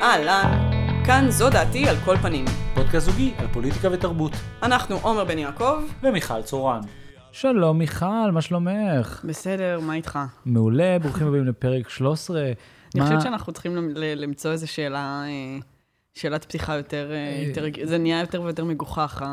אהלן, 0.00 0.70
כאן 1.06 1.30
זו 1.30 1.50
דעתי 1.50 1.88
על 1.88 1.96
כל 2.04 2.16
פנים. 2.16 2.44
פודקאסט 2.74 3.06
זוגי 3.06 3.34
על 3.38 3.46
פוליטיקה 3.52 3.88
ותרבות. 3.92 4.32
אנחנו 4.62 4.96
עומר 5.02 5.24
בן 5.24 5.38
יעקב. 5.38 5.82
ומיכל 6.02 6.42
צורן. 6.42 6.80
שלום 7.32 7.78
מיכל, 7.78 8.30
מה 8.32 8.40
שלומך? 8.40 9.20
בסדר, 9.24 9.80
מה 9.80 9.94
איתך? 9.94 10.18
מעולה, 10.44 10.98
ברוכים 11.02 11.26
הבאים 11.26 11.44
לפרק 11.46 11.88
13. 11.88 12.42
אני 12.94 13.02
חושבת 13.02 13.22
שאנחנו 13.22 13.52
צריכים 13.52 13.94
למצוא 13.96 14.52
איזו 14.52 14.68
שאלה, 14.68 15.22
אה, 15.26 15.58
שאלת 16.14 16.44
פתיחה 16.44 16.76
יותר, 16.76 17.10
אה, 17.12 17.44
יותר, 17.48 17.64
זה 17.84 17.98
נהיה 17.98 18.20
יותר 18.20 18.42
ויותר 18.42 18.64
מגוחך. 18.64 19.24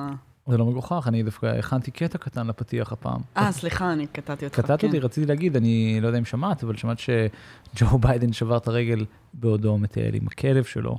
זה 0.48 0.58
לא 0.58 0.66
מגוחך, 0.66 1.06
אני 1.08 1.24
דווקא 1.24 1.46
הכנתי 1.46 1.92
קטע 1.92 2.18
קטן 2.18 2.48
לפתיח 2.48 2.92
הפעם. 2.92 3.22
אה, 3.38 3.52
סליחה, 3.52 3.94
אני 3.94 4.08
קטעתי 4.08 4.46
אותך. 4.46 4.60
קטעת 4.60 4.80
כן. 4.82 4.88
אותי, 4.88 5.00
רציתי 5.00 5.28
להגיד, 5.28 5.56
אני 5.56 6.00
לא 6.02 6.08
יודע 6.08 6.20
אם 6.20 6.26
שמעת, 6.26 6.64
אבל 6.64 6.76
שמעת 6.76 6.98
שג'ו 7.00 7.98
ביידן 7.98 8.34
שבר 8.34 8.58
את 8.58 8.68
הרגל 8.68 9.06
בעודו 9.34 9.78
מטייל 9.78 10.16
עם 10.16 10.28
הכלב 10.28 10.64
שלו. 10.64 10.98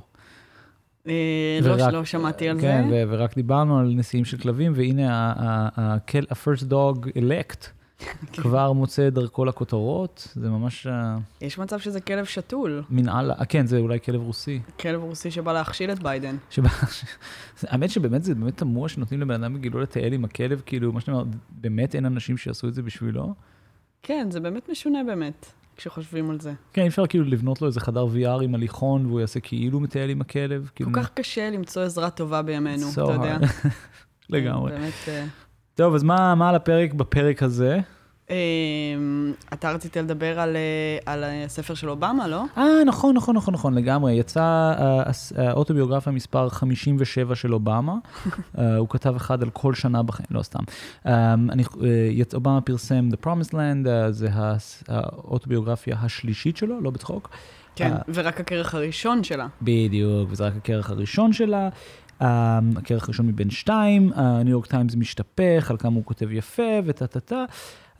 אה, 1.07 1.13
לא, 1.61 1.71
ורק- 1.73 1.93
לא 1.93 2.05
שמעתי 2.05 2.49
על 2.49 2.61
כן, 2.61 2.87
זה. 2.89 3.03
ו- 3.07 3.11
ורק 3.11 3.35
דיברנו 3.35 3.79
על 3.79 3.93
נשיאים 3.95 4.25
של 4.25 4.37
כלבים, 4.37 4.73
והנה 4.75 5.33
ה-first 5.77 6.63
dog 6.63 7.05
elect 7.07 7.67
כבר 8.33 8.71
מוצא 8.71 9.07
את 9.07 9.13
דרכו 9.13 9.45
לכותרות, 9.45 10.27
זה 10.35 10.49
ממש 10.49 10.87
אה, 10.87 11.17
יש 11.41 11.57
מצב 11.57 11.79
שזה 11.79 12.01
כלב 12.01 12.25
שתול, 12.25 12.83
מנהל, 12.89 13.31
אה, 13.31 13.45
כן, 13.45 13.65
זה 13.67 13.77
אולי 13.77 13.99
כלב 13.99 14.21
רוסי. 14.21 14.59
כלב 14.79 15.01
רוסי 15.01 15.31
שבא 15.31 15.53
להכשיל 15.53 15.91
את 15.91 16.03
ביידן. 16.03 16.35
שבא, 16.49 16.69
האמת 17.63 17.89
שבאמת 17.89 18.23
זה 18.23 18.35
באמת 18.35 18.57
תמוה 18.57 18.89
שנותנים 18.89 19.21
לבן 19.21 19.43
אדם 19.43 19.53
בגילו 19.53 19.79
לטייל 19.79 20.13
עם 20.13 20.25
הכלב, 20.25 20.61
כאילו, 20.65 20.93
מה 20.93 21.01
שאתה 21.01 21.11
אומר, 21.11 21.23
באמת 21.49 21.95
אין 21.95 22.05
אנשים 22.05 22.37
שיעשו 22.37 22.67
את 22.67 22.73
זה 22.73 22.81
בשבילו? 22.81 23.33
כן, 24.03 24.27
זה 24.31 24.39
באמת 24.39 24.69
משונה 24.69 25.03
באמת, 25.03 25.51
כשחושבים 25.75 26.29
על 26.29 26.39
זה. 26.39 26.53
כן, 26.73 26.81
אי 26.81 26.87
אפשר 26.87 27.07
כאילו 27.07 27.23
לבנות 27.23 27.61
לו 27.61 27.67
איזה 27.67 27.79
חדר 27.79 28.05
VR 28.05 28.43
עם 28.43 28.55
הליכון, 28.55 29.05
והוא 29.05 29.19
יעשה 29.19 29.39
כאילו 29.39 29.79
מטייל 29.79 30.09
עם 30.09 30.21
הכלב, 30.21 30.69
כאילו... 30.75 30.93
כל 30.93 31.03
כך 31.03 31.13
קשה 31.13 31.49
למצוא 31.49 31.81
עזרה 31.81 32.09
טובה 32.09 32.41
בימינו, 32.41 32.87
So 32.89 32.91
אתה 32.91 33.01
יודע. 33.01 33.37
hard. 33.37 33.67
לגמרי. 34.29 34.71
באמת... 34.71 35.27
אה, 35.79 35.85
טוב, 35.85 35.95
אז 35.95 36.03
מה, 36.03 36.35
מה 36.35 36.49
על 36.49 36.55
הפרק 36.55 36.93
בפרק 36.93 37.43
הזה? 37.43 37.79
אמ, 38.29 38.35
אתה 39.53 39.71
רצית 39.71 39.97
לדבר 39.97 40.39
על, 40.39 40.55
אה, 40.55 40.97
על 41.13 41.23
הספר 41.45 41.73
של 41.73 41.89
אובמה, 41.89 42.27
לא? 42.27 42.43
אה, 42.57 42.63
נכון, 42.85 43.15
נכון, 43.15 43.35
נכון, 43.35 43.53
נכון, 43.53 43.73
לגמרי. 43.73 44.13
יצא 44.13 44.39
אה, 44.41 45.01
הס- 45.09 45.33
האוטוביוגרפיה 45.37 46.13
מספר 46.13 46.49
57 46.49 47.35
של 47.35 47.53
אובמה. 47.53 47.93
אה, 48.57 48.77
הוא 48.77 48.87
כתב 48.89 49.15
אחד 49.15 49.43
על 49.43 49.49
כל 49.49 49.73
שנה 49.73 50.03
בחיים, 50.03 50.27
לא 50.31 50.43
סתם. 50.43 50.59
אה, 51.05 51.33
אני, 51.33 51.63
אה, 51.83 52.23
אובמה 52.33 52.61
פרסם 52.61 53.09
The 53.13 53.25
Promised 53.25 53.51
Land, 53.53 53.87
אה, 53.89 54.11
זה 54.11 54.27
האוטוביוגרפיה 54.87 55.97
השלישית 56.01 56.57
שלו, 56.57 56.81
לא 56.81 56.89
בצחוק. 56.89 57.29
כן, 57.75 57.91
אה, 57.91 57.97
ורק 58.13 58.39
הכרך 58.39 58.75
הראשון 58.75 59.23
שלה. 59.23 59.47
בדיוק, 59.61 60.29
וזה 60.31 60.45
רק 60.47 60.53
הכרך 60.57 60.89
הראשון 60.89 61.33
שלה. 61.33 61.69
אה, 62.21 62.59
הכרך 62.75 63.03
הראשון 63.03 63.27
מבין 63.27 63.49
שתיים, 63.49 64.11
הניו 64.15 64.51
יורק 64.51 64.65
טיימס 64.65 64.95
משתפך, 64.95 65.67
על 65.71 65.77
כמה 65.77 65.95
הוא 65.95 66.05
כותב 66.05 66.31
יפה 66.31 66.79
וטה 66.85 67.07
טה 67.07 67.19
טה. 67.19 67.45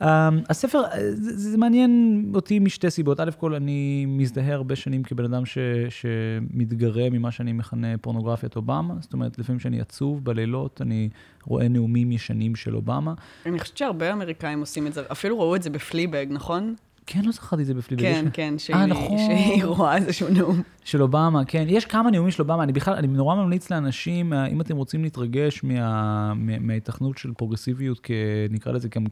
אה, 0.02 0.28
הספר, 0.48 0.84
אה, 0.84 0.98
זה, 1.14 1.50
זה 1.50 1.58
מעניין 1.58 2.24
אותי 2.34 2.58
משתי 2.58 2.90
סיבות. 2.90 3.20
א' 3.20 3.30
כל, 3.38 3.54
אני 3.54 4.06
מזדהה 4.08 4.54
הרבה 4.54 4.76
שנים 4.76 5.02
כבן 5.02 5.24
אדם 5.24 5.46
ש, 5.46 5.58
שמתגרה 5.88 7.10
ממה 7.10 7.30
שאני 7.30 7.52
מכנה 7.52 7.98
פורנוגרפיית 8.00 8.56
אובמה. 8.56 8.94
זאת 9.00 9.12
אומרת, 9.12 9.38
לפעמים 9.38 9.60
שאני 9.60 9.80
עצוב 9.80 10.24
בלילות, 10.24 10.82
אני 10.82 11.08
רואה 11.44 11.68
נאומים 11.68 12.12
ישנים 12.12 12.56
של 12.56 12.76
אובמה. 12.76 13.14
אני 13.46 13.58
חושבת 13.58 13.76
שהרבה 13.76 14.12
אמריקאים 14.12 14.60
עושים 14.60 14.86
את 14.86 14.94
זה, 14.94 15.02
אפילו 15.12 15.40
ראו 15.40 15.56
את 15.56 15.62
זה 15.62 15.70
בפליבג, 15.70 16.26
נכון? 16.30 16.74
כן, 17.10 17.24
לא 17.24 17.32
זכרתי 17.32 17.62
את 17.62 17.66
זה 17.66 17.74
בפליבג. 17.74 18.02
כן, 18.02 18.26
כן, 18.32 18.54
שהיא 18.58 18.76
אה, 18.76 18.86
נכון. 18.86 19.18
שהיא 19.18 19.64
רואה 19.64 19.96
איזשהו 19.96 20.28
נאום. 20.28 20.62
של 20.84 21.02
אובמה, 21.02 21.44
כן. 21.44 21.64
יש 21.68 21.84
כמה 21.84 22.10
נאומים 22.10 22.30
של 22.30 22.42
אובמה, 22.42 22.62
אני 22.62 22.72
בכלל, 22.72 22.94
אני 22.94 23.06
נורא 23.06 23.34
ממליץ 23.34 23.70
לאנשים, 23.70 24.32
אה, 24.32 24.46
אם 24.46 24.60
אתם 24.60 24.76
רוצים 24.76 25.02
להתרגש 25.02 25.64
מה, 25.64 26.34
מה, 26.34 26.58
מההיתכנות 26.58 27.18
של 27.18 27.32
פרוגרסיביות, 27.36 28.00
כ, 28.02 28.10
נקרא 28.50 28.72
לזה 28.72 28.88
גם, 28.88 29.04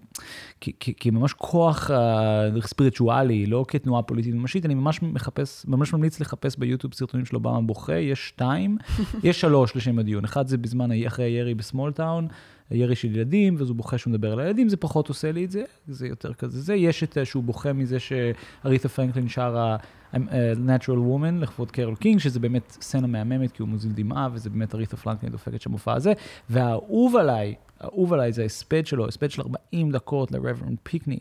כ, 0.61 0.69
כ, 0.81 0.91
כממש 1.01 1.33
כוח 1.33 1.91
uh, 1.91 2.67
ספיריטואלי, 2.67 3.47
לא 3.47 3.65
כתנועה 3.69 4.03
פוליטית 4.03 4.35
ממשית, 4.35 4.67
אני 4.67 4.75
ממש 4.75 5.03
מחפש, 5.03 5.65
ממש 5.69 5.93
ממליץ 5.93 6.21
לחפש 6.21 6.57
ביוטיוב 6.57 6.95
סרטונים 6.95 7.27
של 7.27 7.37
אובמה 7.37 7.61
בוכה, 7.61 7.95
יש 7.95 8.29
שתיים, 8.29 8.79
יש 9.25 9.41
שלוש 9.41 9.77
לשם 9.77 9.99
הדיון. 9.99 10.25
אחד 10.25 10.47
זה 10.47 10.59
בזמן, 10.59 10.89
אחרי 11.07 11.25
הירי 11.25 11.55
בסמולטאון. 11.55 12.29
ירי 12.71 12.95
של 12.95 13.17
ילדים, 13.17 13.57
ואז 13.59 13.69
הוא 13.69 13.77
בוכה 13.77 13.99
שהוא 13.99 14.11
מדבר 14.11 14.33
על 14.33 14.41
הילדים, 14.41 14.69
זה 14.69 14.77
פחות 14.77 15.09
עושה 15.09 15.33
לי 15.33 15.45
את 15.45 15.51
זה, 15.51 15.65
זה 15.89 16.07
יותר 16.07 16.35
כזה 16.35 16.61
זה. 16.61 16.75
יש 16.75 17.03
את 17.03 17.19
אה, 17.19 17.25
שהוא 17.25 17.45
בוכה 17.45 17.73
מזה 17.73 17.99
שאריתה 17.99 18.89
פרנקלין 18.89 19.29
שרה 19.29 19.77
I'm 20.15 20.17
a 20.17 20.59
Natural 20.67 20.89
Woman 20.89 21.41
לכבוד 21.41 21.71
קרול 21.71 21.97
קינג, 21.97 22.21
שזה 22.21 22.41
באמת 22.41 22.71
סצנה 22.71 23.07
מהממת, 23.07 23.53
כי 23.53 23.63
הוא 23.63 23.69
מוזיל 23.69 23.93
דמעה, 23.93 24.29
וזה 24.33 24.51
באמת 24.51 24.75
אריתה 24.75 24.97
פרנקלין 24.97 25.33
דופקת 25.33 25.61
שם 25.61 25.71
מופע 25.71 25.95
הזה. 25.95 26.13
והאהוב 26.51 27.17
עליי, 27.17 27.55
האהוב 27.81 28.13
עליי 28.13 28.33
זה 28.33 28.43
ההספד 28.43 28.87
שלו, 28.87 29.09
הספד 29.09 29.31
של 29.31 29.43
40 29.43 29.91
דקות 29.91 30.33
ל 30.33 30.38
reverend 30.38 30.79
פינקני, 30.83 31.19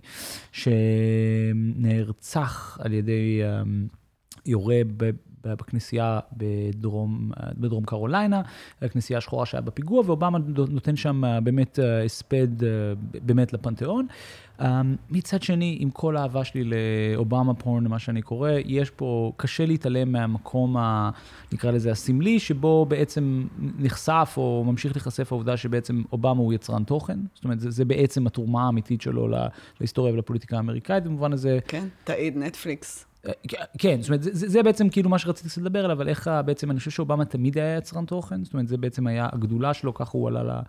שנרצח 1.62 2.78
על 2.82 2.94
ידי 2.94 3.42
אמ, 3.44 3.88
יורה 4.46 4.82
בכנסייה 5.48 6.20
בדרום, 6.38 7.32
בדרום 7.58 7.86
קרוליינה, 7.86 8.42
הכנסייה 8.82 9.18
השחורה 9.18 9.46
שהיה 9.46 9.62
בפיגוע, 9.62 10.04
ואובמה 10.06 10.38
נותן 10.70 10.96
שם 10.96 11.26
אה, 11.26 11.42
באמת 11.42 11.80
אה, 11.80 12.04
הספד 12.04 12.64
אה, 12.64 12.70
באמת 13.26 13.54
לפנתיאון. 13.54 14.08
אה, 14.62 14.82
מצד 15.10 15.42
שני, 15.44 15.78
עם 15.80 15.90
כל 15.90 16.18
האהבה 16.18 16.44
שלי 16.44 16.64
לאובמה 16.64 17.54
פורן, 17.54 17.84
למה 17.84 18.00
שאני 18.00 18.22
קורא, 18.22 18.50
יש 18.66 18.90
פה, 18.90 19.32
קשה 19.38 19.66
להתעלם 19.66 20.12
מהמקום, 20.12 20.78
ה, 20.78 21.10
נקרא 21.54 21.72
לזה 21.72 21.92
הסמלי, 21.92 22.40
שבו 22.40 22.86
בעצם 22.86 23.48
נחשף 23.80 24.34
או 24.38 24.64
ממשיך 24.68 24.96
להיחשף 24.96 25.32
העובדה 25.32 25.58
שבעצם 25.58 26.02
אובמה 26.12 26.42
הוא 26.42 26.54
יצרן 26.54 26.84
תוכן. 26.84 27.20
זאת 27.34 27.44
אומרת, 27.44 27.60
זה, 27.60 27.72
זה 27.72 27.86
בעצם 27.86 28.28
התרומה 28.28 28.66
האמיתית 28.66 29.02
שלו 29.02 29.28
לה- 29.28 29.48
להיסטוריה 29.80 30.14
ולפוליטיקה 30.14 30.56
האמריקאית, 30.58 31.04
במובן 31.04 31.34
הזה, 31.34 31.60
כן, 31.68 31.88
תעיד 32.04 32.38
נטפליקס. 32.38 33.06
כן, 33.78 34.02
זאת 34.02 34.10
אומרת, 34.10 34.24
זה, 34.24 34.30
זה 34.34 34.50
זה 34.50 34.64
בעצם 34.64 34.90
כאילו 34.90 35.10
מה 35.10 35.20
שרציתי 35.20 35.62
לדבר 35.62 35.86
עליו, 35.86 35.98
אבל 35.98 36.08
איך 36.08 36.30
בעצם, 36.46 36.72
אני 36.72 36.80
חושב 36.80 36.92
שאובמה 36.92 37.26
תמיד 37.26 37.58
היה 37.58 37.78
יצרן 37.78 38.06
תוכן, 38.06 38.44
זאת 38.44 38.54
אומרת, 38.54 38.68
זה 38.68 38.78
בעצם 38.78 39.08
היה 39.08 39.30
הגדולה 39.34 39.74
שלו, 39.74 39.94
ככה 39.94 40.18
הוא 40.18 40.28
עלה 40.28 40.44
ל- 40.44 40.62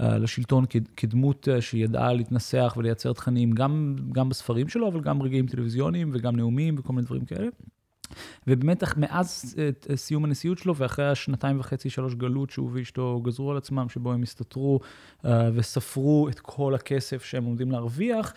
אה, 0.00 0.18
לשלטון 0.18 0.64
כדמות 0.96 1.48
אה, 1.48 1.60
שידעה 1.60 2.12
להתנסח 2.12 2.74
ולייצר 2.76 3.12
תכנים, 3.12 3.52
גם, 3.52 3.96
גם 4.12 4.28
בספרים 4.28 4.68
שלו, 4.68 4.88
אבל 4.88 5.00
גם 5.00 5.22
רגעים 5.22 5.46
טלוויזיוניים 5.46 6.10
וגם 6.12 6.36
נאומים 6.36 6.74
וכל 6.78 6.92
מיני 6.92 7.06
דברים 7.06 7.24
כאלה. 7.24 7.48
ובאמת, 8.46 8.82
מאז 8.96 9.56
אה, 9.58 9.96
סיום 9.96 10.24
הנשיאות 10.24 10.58
שלו 10.58 10.76
ואחרי 10.76 11.08
השנתיים 11.08 11.60
וחצי, 11.60 11.90
שלוש 11.90 12.14
גלות 12.14 12.50
שהוא 12.50 12.70
ואשתו 12.72 13.20
גזרו 13.24 13.50
על 13.50 13.56
עצמם, 13.56 13.88
שבו 13.88 14.12
הם 14.12 14.22
הסתתרו 14.22 14.80
וספרו 15.54 16.28
את 16.28 16.40
כל 16.40 16.74
הכסף 16.74 17.24
שהם 17.24 17.44
עומדים 17.44 17.70
להרוויח, 17.70 18.32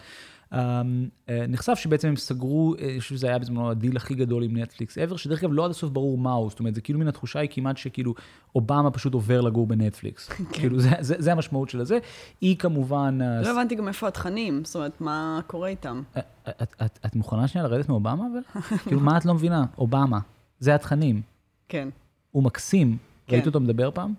נחשף 1.47 1.73
שבעצם 1.75 2.07
הם 2.07 2.15
סגרו, 2.15 2.75
אה, 2.79 2.89
אני 2.91 2.99
חושב 2.99 3.15
שזה 3.15 3.27
היה 3.27 3.39
בזמנו 3.39 3.71
הדיל 3.71 3.97
הכי 3.97 4.15
גדול 4.15 4.43
עם 4.43 4.57
נטפליקס 4.57 4.97
ever, 4.97 5.17
שדרך 5.17 5.43
אגב 5.43 5.53
לא 5.53 5.65
עד 5.65 5.71
הסוף 5.71 5.89
ברור 5.89 6.17
מהו, 6.17 6.49
זאת 6.49 6.59
אומרת, 6.59 6.75
זה 6.75 6.81
כאילו 6.81 6.99
מן 6.99 7.07
התחושה 7.07 7.39
היא 7.39 7.49
כמעט 7.51 7.77
שכאילו 7.77 8.13
אובמה 8.55 8.91
פשוט 8.91 9.13
עובר 9.13 9.41
לגור 9.41 9.67
בנטפליקס. 9.67 10.29
כאילו, 10.53 10.79
זה, 10.79 10.89
זה, 10.99 11.15
זה 11.17 11.31
המשמעות 11.31 11.69
של 11.69 11.81
הזה. 11.81 11.97
היא 12.41 12.57
כמובן... 12.57 13.19
אה, 13.21 13.41
לא 13.41 13.51
הבנתי 13.51 13.75
גם 13.75 13.87
איפה 13.87 14.07
התכנים, 14.07 14.65
זאת 14.65 14.75
אומרת, 14.75 15.01
מה 15.01 15.39
קורה 15.47 15.67
איתם. 15.67 16.01
את, 16.17 16.25
את, 16.61 16.75
את, 16.85 16.99
את 17.05 17.15
מוכנה 17.15 17.47
שנייה 17.47 17.67
לרדת 17.67 17.89
מאובמה 17.89 18.27
אבל? 18.33 18.61
כאילו, 18.83 18.99
מה 18.99 19.17
את 19.17 19.25
לא 19.25 19.33
מבינה? 19.33 19.65
אובמה. 19.77 20.19
זה 20.59 20.75
התכנים. 20.75 21.21
כן. 21.69 21.89
הוא 22.31 22.43
מקסים. 22.43 22.97
כן. 23.27 23.35
ראית 23.35 23.47
אותו 23.47 23.59
מדבר 23.59 23.91
פעם? 23.91 24.13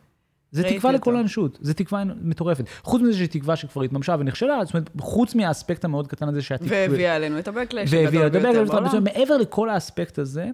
זה 0.55 0.63
תקווה 0.63 0.91
אותו. 0.91 0.91
לכל 0.93 1.17
האנושות, 1.17 1.59
זה 1.61 1.75
תקווה 1.75 2.05
מטורפת. 2.23 2.65
חוץ 2.83 3.03
מזה 3.03 3.17
שהיא 3.17 3.29
תקווה 3.29 3.57
שכבר 3.57 3.83
התממשה 3.83 4.17
ונכשלה, 4.19 4.65
זאת 4.65 4.75
אומרת, 4.75 4.91
חוץ 5.01 5.35
מהאספקט 5.35 5.85
המאוד 5.85 6.07
קטן 6.07 6.29
הזה 6.29 6.43
שהתקווה... 6.43 6.71
והביאה 6.71 7.17
עלינו 7.17 7.39
את 7.39 7.49
ה 7.49 7.53
backlash 7.53 7.93
והביאה 7.93 8.29
זאת 8.29 8.37
אומרת, 8.37 8.69
בעולם. 8.69 9.05
מעבר 9.05 9.37
לכל 9.37 9.69
האספקט 9.69 10.19
הזה, 10.19 10.47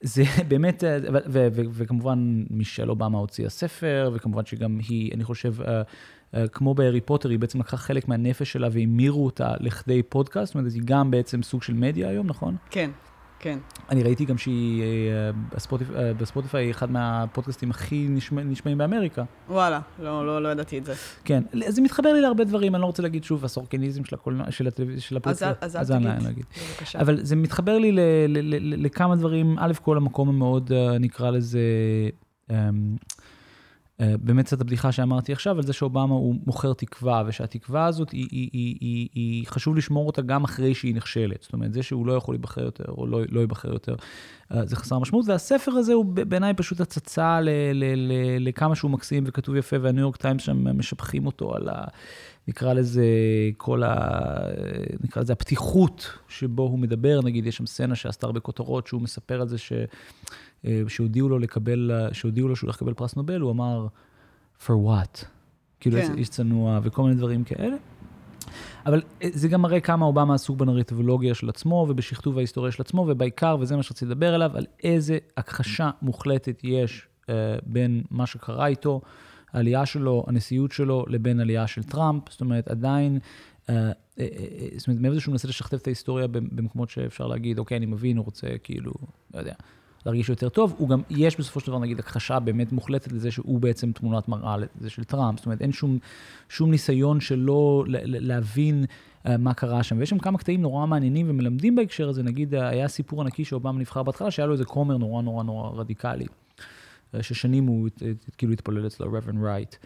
זה 0.00 0.22
באמת, 0.48 0.84
אה, 0.84 0.98
ו- 1.12 1.16
ו- 1.26 1.48
ו- 1.52 1.62
וכמובן 1.72 2.44
מישל 2.50 2.90
אובמה 2.90 3.18
הוציאה 3.18 3.50
ספר, 3.50 4.10
וכמובן 4.14 4.44
שגם 4.46 4.78
היא, 4.88 5.12
אני 5.14 5.24
חושב, 5.24 5.62
אה, 5.62 5.82
אה, 6.34 6.48
כמו 6.48 6.74
בהארי 6.74 7.00
פוטר, 7.00 7.28
היא 7.28 7.38
בעצם 7.38 7.60
לקחה 7.60 7.76
חלק 7.76 8.08
מהנפש 8.08 8.52
שלה 8.52 8.68
והמירו 8.72 9.24
אותה 9.24 9.52
לכדי 9.60 10.02
פודקאסט, 10.02 10.46
זאת 10.46 10.54
אומרת, 10.54 10.72
היא 10.72 10.82
גם 10.84 11.10
בעצם 11.10 11.42
סוג 11.42 11.62
של 11.62 11.74
מדיה 11.74 12.08
היום, 12.08 12.26
נכון? 12.26 12.56
כן, 12.70 12.90
כן. 13.40 13.58
אני 13.90 14.02
ראיתי 14.02 14.24
גם 14.24 14.38
שהיא, 14.38 14.82
אה, 14.82 14.86
בספוטיפ- 15.54 15.94
אה, 15.96 16.14
בספוטיפיי, 16.14 16.64
היא 16.64 16.70
אחד 16.70 16.90
מהפודקאסטים 16.90 17.70
הכי 17.70 18.06
נשמע- 18.10 18.42
נשמעים 18.42 18.78
באמריקה. 18.78 19.24
וואלה, 19.48 19.80
לא, 20.02 20.26
לא, 20.26 20.42
לא 20.42 20.48
ידעתי 20.48 20.78
את 20.78 20.84
זה. 20.84 20.94
כן, 21.24 21.42
זה 21.68 21.82
מתחבר 21.82 22.12
לי 22.12 22.20
להרבה 22.20 22.44
דברים, 22.44 22.74
אני 22.74 22.80
לא 22.82 22.86
רוצה 22.86 23.02
להגיד 23.02 23.24
שוב, 23.24 23.44
הסורקניזם 23.44 24.04
של 24.04 24.14
הקולנוע, 24.14 24.50
של 24.50 24.66
הטלוויזיה, 24.66 25.02
של 25.02 25.18
אז 25.24 25.42
אל- 25.42 25.48
הפודקאסט. 25.48 25.76
אז 25.76 25.90
אל 25.90 25.96
אני 25.96 26.04
לא 26.04 26.10
תגיד, 26.14 26.26
אגיד. 26.28 26.44
בבקשה. 26.76 27.00
אבל 27.00 27.24
זה 27.24 27.36
מתחבר 27.36 27.78
לי 27.78 27.92
ל- 27.92 28.00
ל- 28.28 28.54
ל- 28.54 28.74
ל- 28.74 28.84
לכמה 28.84 29.16
דברים, 29.16 29.56
א', 29.58 29.72
כל 29.82 29.96
המקום 29.96 30.28
המאוד, 30.28 30.72
אה, 30.72 30.98
נקרא 30.98 31.30
לזה, 31.30 31.60
אמ, 32.50 32.56
באמת 34.00 34.46
קצת 34.46 34.60
הבדיחה 34.60 34.92
שאמרתי 34.92 35.32
עכשיו, 35.32 35.56
על 35.56 35.62
זה 35.62 35.72
שאובמה 35.72 36.14
הוא 36.14 36.34
מוכר 36.46 36.72
תקווה, 36.72 37.22
ושהתקווה 37.26 37.86
הזאת, 37.86 38.10
היא, 38.10 38.28
היא, 38.30 38.50
היא, 38.52 38.76
היא, 38.80 39.08
היא 39.14 39.46
חשוב 39.46 39.76
לשמור 39.76 40.06
אותה 40.06 40.22
גם 40.22 40.44
אחרי 40.44 40.74
שהיא 40.74 40.94
נכשלת. 40.94 41.42
זאת 41.42 41.52
אומרת, 41.52 41.72
זה 41.72 41.82
שהוא 41.82 42.06
לא 42.06 42.12
יכול 42.12 42.34
להיבחר 42.34 42.64
יותר, 42.64 42.84
או 42.88 43.06
לא, 43.06 43.20
לא 43.28 43.40
ייבחר 43.40 43.72
יותר, 43.72 43.94
אה, 44.54 44.66
זה 44.66 44.76
חסר 44.76 44.98
משמעות. 44.98 45.28
והספר 45.28 45.72
הזה 45.72 45.92
הוא 45.92 46.04
בעיניי 46.04 46.54
פשוט 46.54 46.80
הצצה 46.80 47.40
לכמה 48.40 48.74
שהוא 48.74 48.90
מקסים 48.90 49.24
וכתוב 49.26 49.56
יפה, 49.56 49.76
והניו 49.80 50.00
יורק 50.00 50.16
טיימס 50.16 50.42
שם 50.42 50.78
משבחים 50.78 51.26
אותו 51.26 51.54
על 51.54 51.68
ה... 51.68 51.84
נקרא 52.48 52.72
לזה 52.72 53.04
כל 53.56 53.82
ה... 53.82 53.94
נקרא 55.04 55.22
לזה 55.22 55.32
הפתיחות 55.32 56.12
שבו 56.28 56.62
הוא 56.62 56.78
מדבר, 56.78 57.20
נגיד, 57.24 57.46
יש 57.46 57.56
שם 57.56 57.66
סצנה 57.66 57.94
שעשתה 57.94 58.26
הרבה 58.26 58.40
כותרות, 58.40 58.86
שהוא 58.86 59.02
מספר 59.02 59.40
על 59.40 59.48
זה 59.48 59.58
ש... 59.58 59.72
אה, 60.64 60.82
שהודיעו 60.88 61.28
לו 61.28 61.38
לקבל, 61.38 61.90
שהודיעו 62.12 62.48
לו 62.48 62.56
שהוא 62.56 62.68
הולך 62.68 62.76
לקבל 62.76 62.94
פרס 62.94 63.16
נובל, 63.16 63.40
הוא 63.40 63.50
אמר, 63.50 63.86
for 64.66 64.70
what? 64.70 65.24
כאילו, 65.80 65.96
כן. 65.96 66.18
איש 66.18 66.28
צנוע 66.28 66.80
וכל 66.82 67.02
מיני 67.02 67.14
דברים 67.14 67.44
כאלה. 67.44 67.76
אבל 68.86 69.02
אה, 69.22 69.28
זה 69.32 69.48
גם 69.48 69.62
מראה 69.62 69.80
כמה 69.80 70.06
אובמה 70.06 70.34
עסוק 70.34 70.58
בנרטיבולוגיה 70.58 71.34
של 71.34 71.48
עצמו 71.48 71.86
ובשכתוב 71.88 72.38
ההיסטוריה 72.38 72.72
של 72.72 72.82
עצמו, 72.82 73.06
ובעיקר, 73.08 73.56
וזה 73.60 73.76
מה 73.76 73.82
שרציתי 73.82 74.06
לדבר 74.06 74.34
עליו, 74.34 74.50
על 74.54 74.66
איזה 74.84 75.18
הכחשה 75.36 75.90
מוחלטת 76.02 76.60
יש 76.64 77.06
uh, 77.22 77.28
בין 77.66 78.02
מה 78.10 78.26
שקרה 78.26 78.66
איתו, 78.66 79.00
העלייה 79.52 79.86
שלו, 79.86 80.24
הנשיאות 80.26 80.72
שלו, 80.72 81.04
לבין 81.08 81.40
עלייה 81.40 81.66
של 81.66 81.82
טראמפ. 81.82 82.22
זאת 82.30 82.40
אומרת, 82.40 82.68
עדיין, 82.68 83.18
uh, 83.66 83.70
זאת 84.76 84.88
אומרת, 84.88 85.00
מעבר 85.00 85.12
לזה 85.12 85.20
שהוא 85.20 85.32
מנסה 85.32 85.48
לשכתב 85.48 85.76
את 85.76 85.86
ההיסטוריה 85.86 86.26
במקומות 86.28 86.90
שאפשר 86.90 87.26
להגיד, 87.26 87.58
אוקיי, 87.58 87.76
אני 87.76 87.86
מבין, 87.86 88.16
הוא 88.16 88.24
רוצה 88.24 88.46
כאילו, 88.62 88.92
לא 89.34 89.38
יודע. 89.38 89.54
להרגיש 90.06 90.28
יותר 90.28 90.48
טוב, 90.48 90.74
הוא 90.78 90.88
גם, 90.88 91.02
יש 91.10 91.38
בסופו 91.38 91.60
של 91.60 91.66
דבר 91.66 91.78
נגיד 91.78 91.98
הכחשה 91.98 92.38
באמת 92.38 92.72
מוחלטת 92.72 93.12
לזה 93.12 93.30
שהוא 93.30 93.60
בעצם 93.60 93.92
תמונת 93.92 94.28
מראה 94.28 94.56
לזה 94.56 94.90
של 94.90 95.04
טראמפ, 95.04 95.38
זאת 95.38 95.46
אומרת 95.46 95.62
אין 95.62 95.72
שום, 95.72 95.98
שום 96.48 96.70
ניסיון 96.70 97.20
שלא 97.20 97.84
להבין 98.06 98.84
uh, 98.84 99.30
מה 99.38 99.54
קרה 99.54 99.82
שם, 99.82 99.98
ויש 99.98 100.10
שם 100.10 100.18
כמה 100.18 100.38
קטעים 100.38 100.62
נורא 100.62 100.86
מעניינים 100.86 101.26
ומלמדים 101.30 101.76
בהקשר 101.76 102.08
הזה, 102.08 102.22
נגיד 102.22 102.54
היה 102.54 102.88
סיפור 102.88 103.20
ענקי 103.20 103.44
שאובמה 103.44 103.78
נבחר 103.78 104.02
בהתחלה, 104.02 104.30
שהיה 104.30 104.46
לו 104.46 104.52
איזה 104.52 104.64
כומר 104.64 104.96
נורא 104.96 105.22
נורא 105.22 105.42
נורא 105.44 105.70
רדיקלי. 105.70 106.26
אה, 107.14 107.22
ששנים 107.22 107.66
הוא 107.66 107.88
כאילו 108.38 108.52
התפלל 108.52 108.86
אצלו, 108.86 109.12
רברן 109.12 109.44
רייט. 109.44 109.76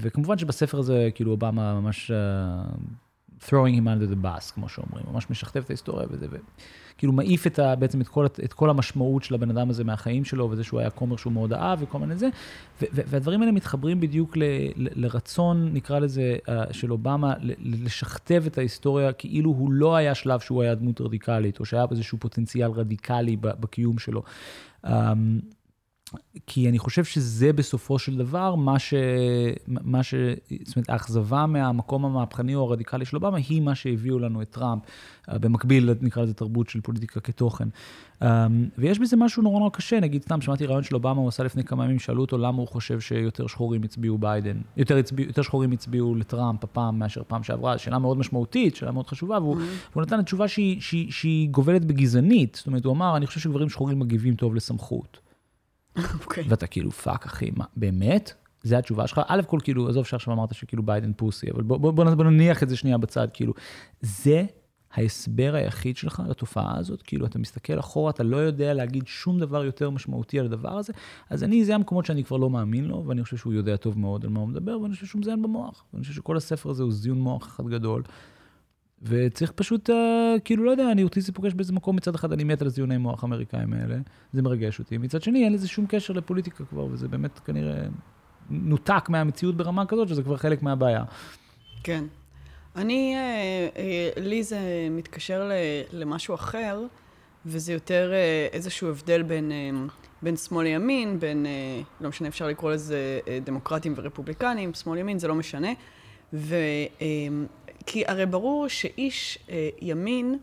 וכמובן 0.00 0.38
שבספר 0.38 0.78
הזה, 0.78 1.08
כאילו 1.14 1.30
אובמה 1.30 1.80
ממש 1.80 2.10
uh, 2.10 3.44
throwing 3.46 3.74
him 3.74 3.86
under 3.86 4.12
the 4.12 4.24
bus, 4.24 4.54
כמו 4.54 4.68
שאומרים, 4.68 5.04
ממש 5.12 5.30
משכתב 5.30 5.62
את 5.64 5.70
ההיסטוריה 5.70 6.06
וזה. 6.10 6.26
כאילו 7.00 7.12
מעיף 7.12 7.46
את 7.46 7.58
ה, 7.58 7.76
בעצם 7.76 8.00
את 8.00 8.08
כל, 8.08 8.26
את 8.26 8.52
כל 8.52 8.70
המשמעות 8.70 9.24
של 9.24 9.34
הבן 9.34 9.50
אדם 9.50 9.70
הזה 9.70 9.84
מהחיים 9.84 10.24
שלו, 10.24 10.50
וזה 10.50 10.64
שהוא 10.64 10.80
היה 10.80 10.90
כומר 10.90 11.16
שהוא 11.16 11.32
מאוד 11.32 11.52
אהב 11.52 11.82
וכל 11.82 11.98
מיני 11.98 12.16
זה, 12.16 12.28
ו, 12.82 12.84
ו, 12.94 13.00
והדברים 13.06 13.40
האלה 13.40 13.52
מתחברים 13.52 14.00
בדיוק 14.00 14.36
ל, 14.36 14.42
ל, 14.76 14.88
לרצון, 14.94 15.70
נקרא 15.72 15.98
לזה, 15.98 16.36
uh, 16.46 16.72
של 16.72 16.92
אובמה, 16.92 17.34
ל, 17.40 17.52
לשכתב 17.84 18.42
את 18.46 18.58
ההיסטוריה 18.58 19.12
כאילו 19.12 19.50
הוא 19.50 19.72
לא 19.72 19.96
היה 19.96 20.14
שלב 20.14 20.40
שהוא 20.40 20.62
היה 20.62 20.74
דמות 20.74 21.00
רדיקלית, 21.00 21.60
או 21.60 21.64
שהיה 21.64 21.84
איזשהו 21.90 22.18
פוטנציאל 22.18 22.70
רדיקלי 22.70 23.36
בקיום 23.40 23.98
שלו. 23.98 24.22
Um, 24.86 24.88
כי 26.46 26.68
אני 26.68 26.78
חושב 26.78 27.04
שזה 27.04 27.52
בסופו 27.52 27.98
של 27.98 28.16
דבר 28.16 28.54
מה 28.54 28.78
ש... 28.78 28.94
מה 29.66 30.02
ש... 30.02 30.14
זאת 30.64 30.76
אומרת, 30.76 30.90
האכזבה 30.90 31.46
מהמקום 31.46 32.04
המהפכני 32.04 32.54
או 32.54 32.64
הרדיקלי 32.64 33.04
של 33.04 33.16
אובמה 33.16 33.38
היא 33.48 33.62
מה 33.62 33.74
שהביאו 33.74 34.18
לנו 34.18 34.42
את 34.42 34.50
טראמפ, 34.50 34.82
אה, 35.28 35.38
במקביל, 35.38 35.90
נקרא 36.00 36.22
לזה 36.22 36.34
תרבות 36.34 36.68
של 36.68 36.80
פוליטיקה 36.80 37.20
כתוכן. 37.20 37.68
אמ, 38.22 38.28
ויש 38.78 38.98
בזה 38.98 39.16
משהו 39.16 39.42
נורא 39.42 39.58
נורא 39.58 39.70
קשה, 39.70 40.00
נגיד 40.00 40.22
סתם, 40.22 40.40
שמעתי 40.40 40.66
רעיון 40.66 40.82
של 40.82 40.94
אובמה, 40.94 41.20
הוא 41.20 41.28
עשה 41.28 41.42
לפני 41.42 41.64
כמה 41.64 41.84
ימים, 41.84 41.98
שאלו 41.98 42.20
אותו 42.20 42.38
למה 42.38 42.58
הוא 42.58 42.68
חושב 42.68 43.00
שיותר 43.00 43.46
שחורים 43.46 43.82
הצביעו 43.82 44.18
ביידן, 44.18 44.56
יותר, 44.76 44.96
הצביע, 44.96 45.26
יותר 45.26 45.42
שחורים 45.42 45.72
הצביעו 45.72 46.14
לטראמפ 46.14 46.64
הפעם 46.64 46.98
מאשר 46.98 47.22
פעם 47.26 47.42
שעברה, 47.42 47.78
שאלה 47.78 47.98
מאוד 47.98 48.18
משמעותית, 48.18 48.76
שאלה 48.76 48.92
מאוד 48.92 49.06
חשובה, 49.06 49.38
והוא, 49.38 49.56
mm-hmm. 49.56 49.90
והוא 49.92 50.02
נתן 50.02 50.22
תשובה 50.22 50.48
שהיא, 50.48 50.80
שהיא, 50.80 51.12
שהיא 51.12 51.48
גובלת 51.48 51.84
בגזענית, 51.84 52.54
זאת 52.54 52.66
אומרת, 52.66 52.84
הוא 52.84 52.92
אמר, 52.92 53.16
אני 53.16 53.26
חושב 53.26 53.40
שגברים 53.40 53.68
שחורים 53.68 53.98
מגיבים 53.98 54.34
טוב 54.34 54.54
לסמכות. 54.54 55.29
אוקיי. 55.96 56.44
ואתה 56.48 56.66
כאילו, 56.66 56.90
fuck, 56.90 57.26
אחי, 57.26 57.50
מה, 57.56 57.64
באמת? 57.76 58.32
זה 58.62 58.78
התשובה 58.78 59.06
שלך? 59.06 59.20
א' 59.26 59.40
כל 59.46 59.58
כאילו, 59.62 59.88
עזוב 59.88 60.06
שעכשיו 60.06 60.34
אמרת 60.34 60.54
שכאילו 60.54 60.82
ביידן 60.82 61.12
pussy, 61.16 61.50
אבל 61.50 61.62
בוא, 61.62 61.76
בוא, 61.76 61.90
בוא, 61.90 62.14
בוא 62.14 62.24
נניח 62.24 62.62
את 62.62 62.68
זה 62.68 62.76
שנייה 62.76 62.98
בצד, 62.98 63.28
כאילו, 63.32 63.52
זה 64.00 64.44
ההסבר 64.94 65.54
היחיד 65.54 65.96
שלך 65.96 66.22
לתופעה 66.28 66.78
הזאת, 66.78 67.02
כאילו, 67.02 67.26
אתה 67.26 67.38
מסתכל 67.38 67.78
אחורה, 67.78 68.10
אתה 68.10 68.22
לא 68.22 68.36
יודע 68.36 68.74
להגיד 68.74 69.06
שום 69.06 69.38
דבר 69.38 69.64
יותר 69.64 69.90
משמעותי 69.90 70.40
על 70.40 70.46
הדבר 70.46 70.78
הזה, 70.78 70.92
אז 71.30 71.44
אני, 71.44 71.64
זה 71.64 71.74
המקומות 71.74 72.06
שאני 72.06 72.24
כבר 72.24 72.36
לא 72.36 72.50
מאמין 72.50 72.84
לו, 72.84 73.04
ואני 73.06 73.24
חושב 73.24 73.36
שהוא 73.36 73.52
יודע 73.52 73.76
טוב 73.76 73.98
מאוד 73.98 74.24
על 74.24 74.30
מה 74.30 74.40
הוא 74.40 74.48
מדבר, 74.48 74.80
ואני 74.80 74.94
חושב 74.94 75.06
שהוא 75.06 75.20
מזיין 75.20 75.42
במוח, 75.42 75.84
ואני 75.92 76.02
חושב 76.02 76.14
שכל 76.14 76.36
הספר 76.36 76.70
הזה 76.70 76.82
הוא 76.82 76.92
זיון 76.92 77.20
מוח 77.20 77.46
אחד 77.46 77.64
גדול. 77.66 78.02
וצריך 79.02 79.52
פשוט, 79.52 79.90
uh, 79.90 79.92
כאילו, 80.44 80.64
לא 80.64 80.70
יודע, 80.70 80.92
אני 80.92 81.02
אותי 81.02 81.20
זה 81.20 81.32
פוגש 81.32 81.54
באיזה 81.54 81.72
מקום, 81.72 81.96
מצד 81.96 82.14
אחד 82.14 82.32
אני 82.32 82.44
מת 82.44 82.62
על 82.62 82.68
זיוני 82.68 82.96
מוח 82.96 83.22
האמריקאים 83.22 83.72
האלה, 83.72 83.96
זה 84.32 84.42
מרגש 84.42 84.78
אותי. 84.78 84.98
מצד 84.98 85.22
שני, 85.22 85.44
אין 85.44 85.52
לזה 85.52 85.68
שום 85.68 85.86
קשר 85.88 86.14
לפוליטיקה 86.14 86.64
כבר, 86.64 86.84
וזה 86.84 87.08
באמת 87.08 87.38
כנראה 87.38 87.82
נותק 88.50 89.08
מהמציאות 89.08 89.56
ברמה 89.56 89.86
כזאת, 89.86 90.08
שזה 90.08 90.22
כבר 90.22 90.36
חלק 90.36 90.62
מהבעיה. 90.62 91.04
כן. 91.82 92.04
אני, 92.76 93.14
אה, 93.16 93.20
אה, 93.76 94.10
לי 94.16 94.42
זה 94.42 94.58
מתקשר 94.90 95.50
למשהו 95.92 96.34
אחר, 96.34 96.80
וזה 97.46 97.72
יותר 97.72 98.12
איזשהו 98.52 98.88
הבדל 98.88 99.22
בין, 99.22 99.52
בין 100.22 100.36
שמאל 100.36 100.64
לימין, 100.64 101.20
בין, 101.20 101.46
לא 102.00 102.08
משנה, 102.08 102.28
אפשר 102.28 102.46
לקרוא 102.46 102.72
לזה 102.72 103.20
דמוקרטים 103.44 103.94
ורפובליקנים, 103.96 104.74
שמאל 104.74 104.98
ימין, 104.98 105.18
זה 105.18 105.28
לא 105.28 105.34
משנה. 105.34 105.68
ו, 106.32 106.56
כי 107.92 108.04
הרי 108.06 108.26
ברור 108.26 108.68
שאיש 108.68 109.38
אה, 109.50 109.68
ימין 109.80 110.38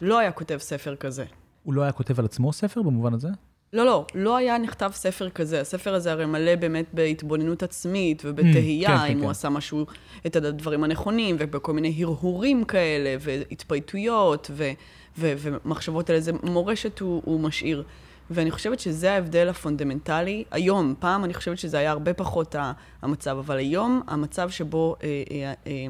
לא 0.00 0.18
היה 0.18 0.32
כותב 0.32 0.58
ספר 0.58 0.96
כזה. 0.96 1.24
הוא 1.62 1.74
לא 1.74 1.82
היה 1.82 1.92
כותב 1.92 2.18
על 2.18 2.24
עצמו 2.24 2.52
ספר 2.52 2.82
במובן 2.82 3.14
הזה? 3.14 3.28
לא, 3.72 3.86
לא, 3.86 4.06
לא 4.14 4.36
היה 4.36 4.58
נכתב 4.58 4.90
ספר 4.94 5.30
כזה. 5.30 5.60
הספר 5.60 5.94
הזה 5.94 6.12
הרי 6.12 6.26
מלא 6.26 6.56
באמת 6.56 6.84
בהתבוננות 6.92 7.62
עצמית 7.62 8.22
ובתהייה, 8.24 8.88
mm, 8.88 8.98
כן, 8.98 9.04
אם 9.04 9.08
כן, 9.08 9.18
הוא 9.18 9.24
כן. 9.24 9.30
עשה 9.30 9.48
משהו, 9.48 9.86
את 10.26 10.36
הדברים 10.36 10.84
הנכונים, 10.84 11.36
ובכל 11.38 11.72
מיני 11.72 12.02
הרהורים 12.02 12.64
כאלה, 12.64 13.16
והתפייטויות, 13.20 14.50
ו, 14.54 14.70
ו, 15.18 15.32
ומחשבות 15.38 16.10
על 16.10 16.16
איזה 16.16 16.32
מורשת 16.42 16.98
הוא, 16.98 17.22
הוא 17.24 17.40
משאיר. 17.40 17.84
ואני 18.30 18.50
חושבת 18.50 18.80
שזה 18.80 19.12
ההבדל 19.12 19.48
הפונדמנטלי. 19.48 20.44
היום, 20.50 20.94
פעם 20.98 21.24
אני 21.24 21.34
חושבת 21.34 21.58
שזה 21.58 21.78
היה 21.78 21.90
הרבה 21.90 22.14
פחות 22.14 22.54
המצב, 23.02 23.36
אבל 23.38 23.56
היום 23.56 24.02
המצב 24.06 24.50
שבו 24.50 24.96
אה, 25.02 25.22
אה, 25.30 25.52
אה, 25.66 25.86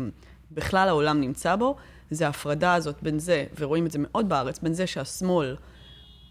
בכלל 0.54 0.88
העולם 0.88 1.20
נמצא 1.20 1.56
בו, 1.56 1.76
זה 2.10 2.26
ההפרדה 2.26 2.74
הזאת 2.74 2.96
בין 3.02 3.18
זה, 3.18 3.44
ורואים 3.58 3.86
את 3.86 3.90
זה 3.90 3.98
מאוד 4.02 4.28
בארץ, 4.28 4.58
בין 4.58 4.72
זה 4.72 4.86
שהשמאל 4.86 5.56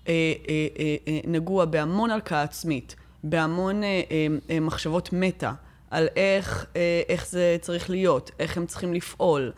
אה, 0.08 0.14
אה, 0.50 0.68
אה, 0.80 0.96
אה, 1.08 1.20
נגוע 1.28 1.66
בהמון 1.66 2.12
הלקאה 2.12 2.42
עצמית, 2.42 2.96
בהמון 3.24 3.84
אה, 3.84 4.02
אה, 4.12 4.28
אה, 4.50 4.60
מחשבות 4.60 5.10
מטה, 5.14 5.54
על 5.92 6.08
איך, 6.16 6.66
אה, 6.76 7.02
איך 7.10 7.28
זה 7.28 7.58
צריך 7.62 7.90
להיות, 7.90 8.32
איך 8.40 8.58
הם 8.58 8.66
צריכים 8.66 8.94
לפעול, 8.94 9.52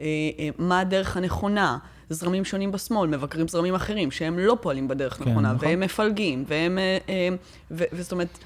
אה, 0.00 0.06
אה, 0.38 0.48
מה 0.58 0.80
הדרך 0.80 1.16
הנכונה. 1.16 1.78
זרמים 2.12 2.44
שונים 2.44 2.72
בשמאל, 2.72 3.10
מבקרים 3.10 3.48
זרמים 3.48 3.74
אחרים, 3.74 4.10
שהם 4.10 4.38
לא 4.38 4.56
פועלים 4.60 4.88
בדרך 4.88 5.14
כן, 5.14 5.30
נכונה, 5.30 5.52
נכון. 5.52 5.68
והם 5.68 5.80
מפלגים, 5.80 6.44
והם... 6.48 6.78
אה, 6.78 6.98
אה, 7.08 7.28
וזאת 7.70 8.12
אומרת... 8.12 8.38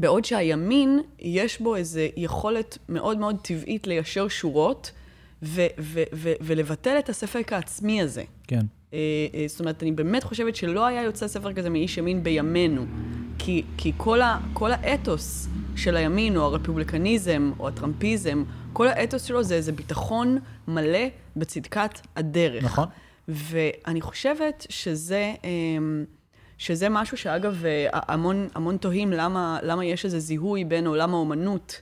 בעוד 0.00 0.24
שהימין, 0.24 1.00
יש 1.18 1.60
בו 1.60 1.76
איזו 1.76 2.00
יכולת 2.16 2.78
מאוד 2.88 3.18
מאוד 3.18 3.36
טבעית 3.42 3.86
ליישר 3.86 4.28
שורות 4.28 4.92
ו- 5.42 5.66
ו- 5.78 6.02
ו- 6.12 6.32
ולבטל 6.40 6.96
את 6.98 7.08
הספק 7.08 7.52
העצמי 7.52 8.02
הזה. 8.02 8.22
כן. 8.46 8.60
אה, 8.94 8.98
אה, 9.34 9.44
זאת 9.48 9.60
אומרת, 9.60 9.82
אני 9.82 9.92
באמת 9.92 10.24
חושבת 10.24 10.56
שלא 10.56 10.86
היה 10.86 11.02
יוצא 11.02 11.28
ספר 11.28 11.52
כזה 11.52 11.70
מאיש 11.70 11.98
ימין 11.98 12.22
בימינו. 12.22 12.84
כי, 13.38 13.62
כי 13.76 13.92
כל, 13.96 14.20
ה- 14.20 14.38
כל 14.52 14.72
האתוס 14.72 15.48
של 15.76 15.96
הימין, 15.96 16.36
או 16.36 16.42
הרפובליקניזם, 16.42 17.52
או 17.58 17.68
הטראמפיזם, 17.68 18.44
כל 18.72 18.88
האתוס 18.88 19.22
שלו 19.24 19.42
זה 19.42 19.54
איזה 19.54 19.72
ביטחון 19.72 20.38
מלא 20.68 21.06
בצדקת 21.36 22.00
הדרך. 22.16 22.64
נכון. 22.64 22.88
ואני 23.28 24.00
חושבת 24.00 24.66
שזה... 24.68 25.34
אה, 25.44 25.50
שזה 26.58 26.88
משהו 26.88 27.16
שאגב, 27.16 27.64
אה, 27.66 27.88
המון, 27.92 28.48
המון 28.54 28.76
תוהים 28.76 29.12
למה, 29.12 29.58
למה 29.62 29.84
יש 29.84 30.04
איזה 30.04 30.18
זיהוי 30.18 30.64
בין 30.64 30.86
עולם 30.86 31.14
האומנות 31.14 31.80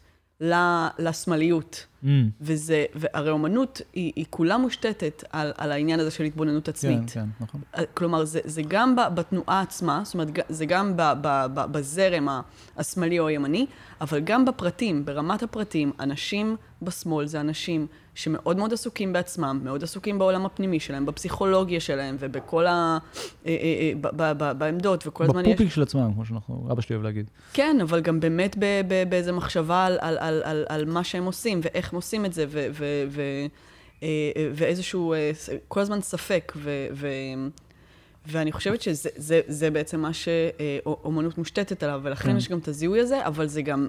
לשמאליות. 0.98 1.86
Mm. 2.04 2.06
וזה, 2.40 2.84
והרי 2.94 3.30
אומנות 3.30 3.80
היא, 3.92 4.12
היא 4.16 4.24
כולה 4.30 4.58
מושתתת 4.58 5.24
על, 5.30 5.52
על 5.56 5.72
העניין 5.72 6.00
הזה 6.00 6.10
של 6.10 6.24
התבוננות 6.24 6.68
עצמית. 6.68 7.10
כן, 7.10 7.20
כן, 7.20 7.26
נכון. 7.40 7.60
כלומר, 7.94 8.24
זה, 8.24 8.40
זה 8.44 8.62
גם 8.68 8.96
בתנועה 9.14 9.60
עצמה, 9.60 10.00
זאת 10.04 10.14
אומרת, 10.14 10.28
זה 10.48 10.66
גם 10.66 10.96
ב, 10.96 11.02
ב, 11.20 11.46
ב, 11.54 11.60
בזרם 11.72 12.28
השמאלי 12.76 13.18
או 13.18 13.26
הימני, 13.26 13.66
אבל 14.00 14.20
גם 14.20 14.44
בפרטים, 14.44 15.04
ברמת 15.04 15.42
הפרטים, 15.42 15.92
אנשים 16.00 16.56
בשמאל 16.82 17.26
זה 17.26 17.40
אנשים 17.40 17.86
שמאוד 18.14 18.56
מאוד 18.56 18.72
עסוקים 18.72 19.12
בעצמם, 19.12 19.60
מאוד 19.64 19.82
עסוקים 19.82 20.18
בעולם 20.18 20.46
הפנימי 20.46 20.80
שלהם, 20.80 21.06
בפסיכולוגיה 21.06 21.80
שלהם 21.80 22.16
ובכל 22.18 22.66
ה... 22.66 22.70
אה, 23.46 23.50
אה, 23.50 23.56
אה, 23.80 23.92
ב, 24.00 24.32
ב, 24.38 24.52
בעמדות, 24.58 25.06
וכל 25.06 25.24
הזמן 25.24 25.40
יש... 25.40 25.48
בפופיק 25.48 25.72
של 25.72 25.82
עצמם, 25.82 26.12
כמו 26.14 26.24
שאנחנו, 26.24 26.68
אבא 26.72 26.82
שלי 26.82 26.94
אוהב 26.94 27.04
להגיד. 27.04 27.30
כן, 27.52 27.76
אבל 27.82 28.00
גם 28.00 28.20
באמת 28.20 28.56
באיזו 29.08 29.32
מחשבה 29.32 29.84
על, 29.84 29.98
על, 30.00 30.18
על, 30.18 30.42
על, 30.44 30.64
על 30.68 30.84
מה 30.84 31.04
שהם 31.04 31.24
עושים, 31.24 31.60
ואיך 31.62 31.93
הם 31.94 31.96
עושים 31.96 32.24
את 32.24 32.32
זה, 32.32 32.44
ו, 32.48 32.66
ו, 32.72 32.84
ו, 33.08 33.22
ואיזשהו, 34.54 35.14
כל 35.68 35.80
הזמן 35.80 36.00
ספק, 36.00 36.52
ו... 36.56 36.86
ו 36.92 37.08
ואני 38.26 38.52
חושבת 38.52 38.82
שזה 38.82 39.10
זה, 39.16 39.40
זה 39.46 39.70
בעצם 39.70 40.00
מה 40.00 40.10
שאומנות 40.12 41.38
מושתתת 41.38 41.82
עליו, 41.82 42.00
ולכן 42.02 42.30
כן. 42.30 42.36
יש 42.36 42.48
גם 42.48 42.58
את 42.58 42.68
הזיהוי 42.68 43.00
הזה, 43.00 43.26
אבל 43.26 43.46
זה 43.46 43.62
גם 43.62 43.88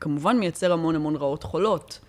כמובן 0.00 0.38
מייצר 0.38 0.72
המון 0.72 0.96
המון 0.96 1.16
רעות 1.16 1.42
חולות. 1.42 2.00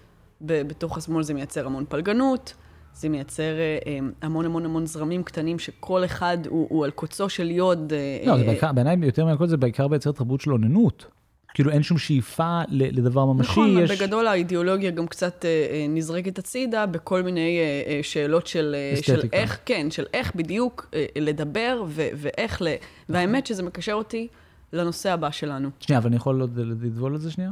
בתוך 0.42 0.98
השמאל 0.98 1.24
זה 1.24 1.34
מייצר 1.34 1.66
המון 1.66 1.86
פלגנות, 1.90 2.54
זה 2.94 3.10
מייצר 3.10 3.44
אה, 3.60 3.78
אה, 3.88 4.00
המון 4.22 4.46
המון 4.46 4.66
המון 4.66 4.86
זרמים 4.86 5.24
קטנים 5.24 5.60
שכל 5.60 6.06
אחד 6.06 6.38
הוא, 6.48 6.68
הוא 6.70 6.86
על 6.86 6.92
קוצו 6.92 7.30
של 7.30 7.52
יוד. 7.52 7.94
אה, 7.94 8.28
לא, 8.28 8.36
בעיקר, 8.36 8.72
בעיניי 8.72 8.98
יותר 9.02 9.26
מהכל 9.26 9.48
זה 9.48 9.58
בעיקר 9.58 9.88
מייצר 9.88 10.12
תרבות 10.12 10.42
של 10.42 10.52
אוננות. 10.52 11.06
כאילו 11.54 11.72
אין 11.72 11.84
שום 11.84 11.98
שאיפה 11.98 12.62
לדבר 12.70 13.26
ממשי. 13.26 13.52
נכון, 13.52 13.78
יש... 13.80 13.92
בגדול 13.92 14.28
האידיאולוגיה 14.28 14.92
גם 14.92 15.08
קצת 15.08 15.46
אה, 15.46 15.86
נזרקת 15.90 16.40
הצידה 16.40 16.86
בכל 16.86 17.22
מיני 17.22 17.60
אה, 17.60 18.00
שאלות 18.04 18.48
של, 18.48 18.76
של 19.02 19.22
איך, 19.34 19.60
כן, 19.66 19.92
של 19.92 20.06
איך 20.14 20.36
בדיוק 20.36 20.90
אה, 20.94 21.06
לדבר 21.16 21.84
ו- 21.88 22.10
ואיך 22.16 22.62
ל... 22.62 22.68
והאמת 23.10 23.48
שזה 23.48 23.64
מקשר 23.64 23.94
אותי 23.94 24.28
לנושא 24.74 25.12
הבא 25.12 25.32
שלנו. 25.32 25.70
שנייה, 25.80 26.00
אבל 26.00 26.08
אני 26.08 26.16
יכול 26.16 26.42
עוד 26.42 26.60
לדבול 26.60 27.12
על 27.12 27.20
זה 27.20 27.32
שנייה? 27.32 27.52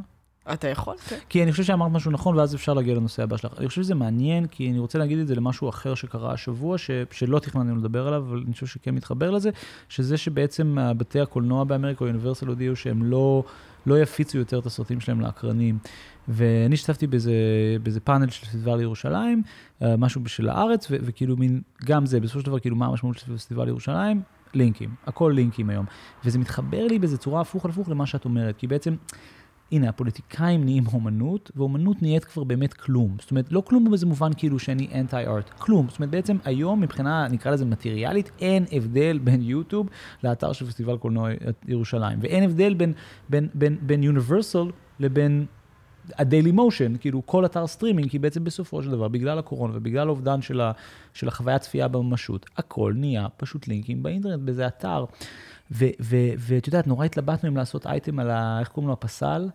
אתה 0.53 0.67
יכול, 0.67 0.95
כן. 0.97 1.17
כי 1.29 1.43
אני 1.43 1.51
חושב 1.51 1.63
שאמרת 1.63 1.91
משהו 1.91 2.11
נכון, 2.11 2.37
ואז 2.37 2.55
אפשר 2.55 2.73
להגיע 2.73 2.95
לנושא 2.95 3.23
הבא 3.23 3.37
שלך. 3.37 3.53
אני 3.57 3.67
חושב 3.67 3.83
שזה 3.83 3.95
מעניין, 3.95 4.47
כי 4.47 4.69
אני 4.69 4.79
רוצה 4.79 4.99
להגיד 4.99 5.19
את 5.19 5.27
זה 5.27 5.35
למשהו 5.35 5.69
אחר 5.69 5.95
שקרה 5.95 6.33
השבוע, 6.33 6.77
ש, 6.77 6.91
שלא 7.11 7.39
תכננו 7.39 7.75
לדבר 7.75 8.07
עליו, 8.07 8.23
אבל 8.29 8.43
אני 8.45 8.53
חושב 8.53 8.65
שכן 8.67 8.95
מתחבר 8.95 9.31
לזה, 9.31 9.49
שזה 9.89 10.17
שבעצם 10.17 10.77
בתי 10.97 11.19
הקולנוע 11.19 11.63
באמריקה, 11.63 12.05
אוניברסל 12.05 12.47
הודיעו 12.47 12.75
שהם 12.75 13.03
לא, 13.03 13.43
לא 13.85 14.01
יפיצו 14.01 14.37
יותר 14.37 14.59
את 14.59 14.65
הסרטים 14.65 14.99
שלהם 14.99 15.21
לאקרנים. 15.21 15.77
ואני 16.27 16.73
השתתפתי 16.73 17.07
באיזה, 17.07 17.33
באיזה 17.83 17.99
פאנל 17.99 18.29
של 18.29 18.45
פסטיבל 18.45 18.81
ירושלים, 18.81 19.43
אה, 19.81 19.97
משהו 19.97 20.21
של 20.27 20.49
הארץ, 20.49 20.91
ו, 20.91 20.95
וכאילו 21.01 21.37
מין, 21.37 21.61
גם 21.85 22.05
זה, 22.05 22.19
בסופו 22.19 22.39
של 22.39 22.45
דבר, 22.45 22.59
כאילו, 22.59 22.75
מה 22.75 22.85
המשמעות 22.85 23.17
של 23.17 23.35
פסטיבל 23.35 23.67
ירושלים? 23.67 24.21
לינקים, 24.53 24.89
הכל 25.07 25.31
לינקים 25.35 25.69
היום. 25.69 25.85
וזה 26.25 26.39
מתחבר 26.39 26.87
לי 26.87 26.99
באיזה 26.99 27.17
צורה 27.17 27.41
הפוך 27.41 27.65
על 27.65 27.71
הפוך 27.71 27.89
למה 27.89 28.05
שאת 28.05 28.25
אומרת, 28.25 28.57
כי 28.57 28.67
בעצם... 28.67 28.95
הנה, 29.71 29.89
הפוליטיקאים 29.89 30.63
נהיים 30.63 30.83
אומנות, 30.93 31.51
ואומנות 31.55 32.01
נהיית 32.01 32.25
כבר 32.25 32.43
באמת 32.43 32.73
כלום. 32.73 33.15
זאת 33.21 33.31
אומרת, 33.31 33.51
לא 33.51 33.61
כלום 33.61 33.89
באיזה 33.89 34.05
מובן 34.05 34.31
כאילו 34.37 34.59
שאני 34.59 34.87
anti 34.95 35.17
art, 35.17 35.49
כלום. 35.49 35.87
זאת 35.89 35.99
אומרת, 35.99 36.09
בעצם 36.09 36.37
היום 36.45 36.81
מבחינה, 36.81 37.27
נקרא 37.27 37.51
לזה 37.51 37.65
מטריאלית, 37.65 38.31
אין 38.39 38.65
הבדל 38.71 39.19
בין 39.23 39.41
יוטיוב 39.41 39.89
לאתר 40.23 40.53
של 40.53 40.65
פסטיבל 40.65 40.97
קולנוע 40.97 41.29
ירושלים, 41.67 42.19
ואין 42.21 42.43
הבדל 42.43 42.73
בין, 42.73 42.93
בין, 43.29 43.47
בין, 43.53 43.77
בין 43.81 44.03
יוניברסל 44.03 44.71
לבין 44.99 45.45
הדיילי 46.17 46.51
מושן, 46.51 46.93
כאילו 46.99 47.25
כל 47.25 47.45
אתר 47.45 47.67
סטרימינג, 47.67 48.09
כי 48.09 48.19
בעצם 48.19 48.43
בסופו 48.43 48.83
של 48.83 48.91
דבר, 48.91 49.07
בגלל 49.07 49.39
הקורונה 49.39 49.73
ובגלל 49.77 50.07
האובדן 50.07 50.41
של, 50.41 50.61
של 51.13 51.27
החוויה 51.27 51.59
צפייה 51.59 51.87
בממשות, 51.87 52.45
הכל 52.57 52.93
נהיה 52.95 53.27
פשוט 53.37 53.67
לינקים 53.67 54.03
באינטרנט, 54.03 54.41
באיזה 54.41 54.67
אתר. 54.67 55.05
ואת 55.71 56.67
יודעת, 56.67 56.87
נורא 56.87 57.05
התלבטנו 57.05 57.49
אם 57.49 57.57
לעשות 57.57 57.87
אייטם 57.87 58.19
על 58.19 58.29
ה... 58.29 58.59
איך 58.59 58.67
קוראים 58.67 58.87
לו? 58.87 58.93
הפסל, 58.93 59.49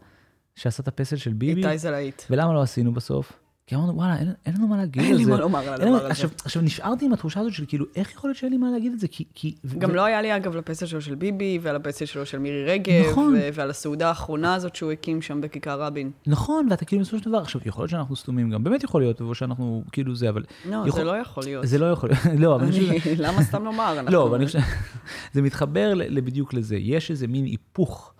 שעשה 0.57 0.83
את 0.83 0.89
הפסל 0.89 1.17
של 1.17 1.33
ביבי. 1.33 1.67
איתי 1.67 1.79
זלעית. 1.79 2.27
ולמה 2.31 2.53
לא 2.53 2.63
עשינו 2.63 2.95
בסוף? 2.95 3.33
כי 3.67 3.75
אמרנו, 3.75 3.97
וואלה, 3.97 4.19
אין, 4.19 4.33
אין 4.47 4.55
לנו 4.55 4.69
מה 4.69 4.77
להגיד 4.77 5.03
על 5.03 5.07
זה. 5.07 5.13
אין 5.13 5.19
לי 5.19 5.25
מה 5.25 5.41
לומר 5.41 5.69
על 5.69 5.75
הדבר 5.75 5.97
הזה. 5.97 6.09
עכשיו, 6.09 6.31
עכשיו, 6.45 6.63
נשארתי 6.63 7.05
עם 7.05 7.13
התחושה 7.13 7.41
הזאת 7.41 7.53
של 7.53 7.65
כאילו, 7.69 7.87
איך 7.97 8.13
יכול 8.13 8.31
להיות 8.31 8.39
שאין 8.39 8.53
לי 8.53 8.59
מה 8.59 8.71
להגיד 8.71 8.93
על 8.93 8.99
זה? 8.99 9.09
כי... 9.09 9.25
כי 9.35 9.55
גם 9.79 9.91
ו... 9.91 9.95
לא 9.95 10.05
היה 10.05 10.23
לי, 10.23 10.37
אגב, 10.37 10.57
לפסל 10.57 10.87
שלו 10.87 11.01
של 11.01 11.15
ביבי, 11.15 11.59
ועל 11.63 11.77
הפסל 11.77 12.05
שלו 12.05 12.27
של 12.27 12.39
מירי 12.39 12.65
רגב, 12.65 13.11
נכון. 13.11 13.35
ו- 13.35 13.49
ועל 13.55 13.71
הסעודה 13.71 14.09
האחרונה 14.09 14.55
הזאת 14.55 14.77
שהוא 14.77 14.93
הקים 14.93 15.23
שם 15.23 15.41
בכיכר 15.41 15.83
רבין. 15.83 16.11
נכון, 16.27 16.67
ואתה 16.71 16.85
כאילו, 16.85 17.03
בסופו 17.03 17.19
של 17.19 17.25
דבר, 17.25 17.39
עכשיו, 17.39 17.61
יכול 17.65 17.83
להיות 17.83 17.91
שאנחנו 17.91 18.17
סתומים 18.17 18.51
גם, 18.51 18.65
באמת 18.65 18.85
יכול 18.85 19.03
להיות, 19.03 19.21
או 19.21 19.35
שאנחנו 19.35 19.85
כאילו 19.93 20.15
זה, 20.15 20.29
אבל... 20.29 20.43
לא, 20.65 20.77
יכול... 20.87 20.91
זה 20.91 21.05
לא 21.05 21.19
יכול 21.19 21.45
להיות. 21.45 21.67
זה 21.67 21.79
לא 21.79 21.87
יכול 21.87 22.11
להיות, 22.11 22.41
לא, 22.43 22.55
אבל. 22.55 22.71
למה 23.19 23.43
סתם 23.43 23.65
לומר? 23.65 24.01
לא, 24.09 24.29
אבל 24.29 24.37
אני 24.37 24.47
חושב... 24.47 24.59
זה 25.33 25.43
מתחבר 25.43 25.93
בדיוק 26.15 26.55
לזה. 26.55 26.77
יש 26.77 27.11
איזה 27.11 27.27
מין 27.27 27.45
היפוך. 27.45 28.14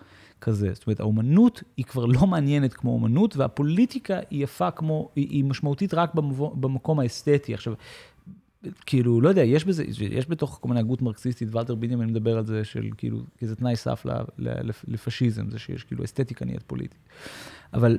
כזה. 0.45 0.73
זאת 0.73 0.87
אומרת, 0.87 0.99
האומנות 0.99 1.63
היא 1.77 1.85
כבר 1.85 2.05
לא 2.05 2.27
מעניינת 2.27 2.73
כמו 2.73 2.91
אומנות, 2.91 3.37
והפוליטיקה 3.37 4.19
היא 4.29 4.43
יפה 4.43 4.71
כמו, 4.71 5.09
היא, 5.15 5.27
היא 5.29 5.43
משמעותית 5.43 5.93
רק 5.93 6.15
במבוא, 6.15 6.55
במקום 6.55 6.99
האסתטי. 6.99 7.53
עכשיו, 7.53 7.73
כאילו, 8.85 9.21
לא 9.21 9.29
יודע, 9.29 9.43
יש 9.43 9.65
בזה, 9.65 9.83
יש 10.11 10.29
בתוך 10.29 10.57
כל 10.61 10.69
מיני 10.69 10.79
הגות 10.79 11.01
מרקסיסטית, 11.01 11.55
ולטר 11.55 11.75
בינימן 11.75 12.05
מדבר 12.05 12.37
על 12.37 12.45
זה 12.45 12.63
של 12.63 12.89
כאילו, 12.97 13.19
כי 13.37 13.47
זה 13.47 13.55
תנאי 13.55 13.75
סף 13.75 14.05
לפשיזם, 14.87 15.49
זה 15.49 15.59
שיש 15.59 15.83
כאילו 15.83 16.03
אסתטיקה 16.03 16.45
נהיית 16.45 16.63
פוליטית. 16.63 16.99
אבל 17.73 17.97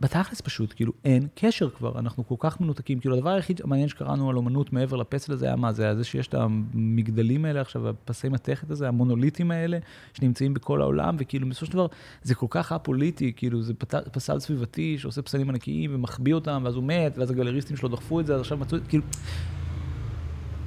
בתכלס 0.00 0.40
פשוט, 0.40 0.72
כאילו, 0.76 0.92
אין 1.04 1.26
קשר 1.34 1.70
כבר, 1.70 1.98
אנחנו 1.98 2.28
כל 2.28 2.34
כך 2.38 2.60
מנותקים. 2.60 3.00
כאילו, 3.00 3.16
הדבר 3.16 3.30
היחיד 3.30 3.60
המעניין 3.64 3.88
שקראנו 3.88 4.30
על 4.30 4.36
אומנות 4.36 4.72
מעבר 4.72 4.96
לפסל 4.96 5.32
הזה 5.32 5.46
היה 5.46 5.56
מה? 5.56 5.72
זה 5.72 5.84
היה 5.84 5.94
זה 5.94 6.04
שיש 6.04 6.28
את 6.28 6.34
המגדלים 6.34 7.44
האלה 7.44 7.60
עכשיו, 7.60 7.88
הפסי 7.88 8.28
מתכת 8.28 8.70
הזה, 8.70 8.88
המונוליטים 8.88 9.50
האלה, 9.50 9.78
שנמצאים 10.14 10.54
בכל 10.54 10.80
העולם, 10.82 11.16
וכאילו, 11.18 11.48
בסופו 11.48 11.66
של 11.66 11.72
דבר, 11.72 11.86
זה 12.22 12.34
כל 12.34 12.46
כך 12.50 12.72
א-פוליטי, 12.72 13.32
כאילו, 13.36 13.62
זה. 13.62 13.74
פסל 14.12 14.38
סביבתי 14.38 14.98
שעושה 14.98 15.22
פסלים 15.22 15.48
ענקיים 15.50 15.94
ומחביא 15.94 16.34
אותם, 16.34 16.62
ואז 16.64 16.74
הוא 16.74 16.84
מת, 16.84 17.18
ואז 17.18 17.30
הגלריסטים 17.30 17.76
שלו 17.76 17.88
דחפו 17.88 18.20
את 18.20 18.26
זה, 18.26 18.34
אז 18.34 18.40
עכשיו 18.40 18.58
מצאו 18.58 18.78
את 18.78 18.82
זה, 18.82 18.88
כאילו... 18.88 19.04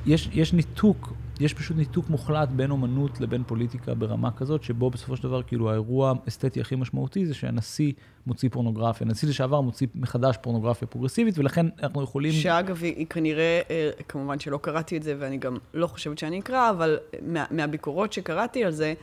יש, 0.06 0.30
יש 0.34 0.54
ניתוק 0.54 1.14
יש 1.40 1.54
פשוט 1.54 1.78
ניתוק 1.78 2.10
מוחלט 2.10 2.50
בין 2.50 2.72
אומנות 2.72 3.22
לבין 3.22 3.44
פוליטיקה 3.48 3.94
ברמה 3.94 4.32
כזאת, 4.32 4.64
שבו 4.64 4.90
בסופו 4.90 5.18
של 5.18 5.24
דבר, 5.24 5.44
כאילו, 5.44 5.70
האירוע 5.70 6.14
האסתטי 6.26 6.62
הכי 6.62 6.76
משמעותי 6.76 7.26
זה 7.26 7.34
שהנשיא 7.34 7.92
מוציא 8.28 8.50
פורנוגרפיה. 8.50 9.08
הנשיא 9.08 9.30
לשעבר 9.30 9.62
מוציא 9.62 9.88
מחדש 9.96 10.38
פורנוגרפיה 10.42 10.88
פרוגרסיבית, 10.88 11.38
ולכן 11.40 11.66
אנחנו 11.84 12.04
יכולים... 12.04 12.32
שאגב, 12.32 12.84
היא 12.84 13.08
כנראה, 13.08 13.62
אה, 13.70 13.90
כמובן 14.08 14.40
שלא 14.40 14.60
קראתי 14.62 14.98
את 14.98 15.04
זה, 15.04 15.16
ואני 15.20 15.38
גם 15.38 15.58
לא 15.74 15.88
חושבת 15.88 16.18
שאני 16.18 16.40
אקרא, 16.40 16.70
אבל 16.70 16.98
מה, 17.22 17.46
מהביקורות 17.52 18.14
שקראתי 18.14 18.64
על 18.64 18.72
זה, 18.72 18.94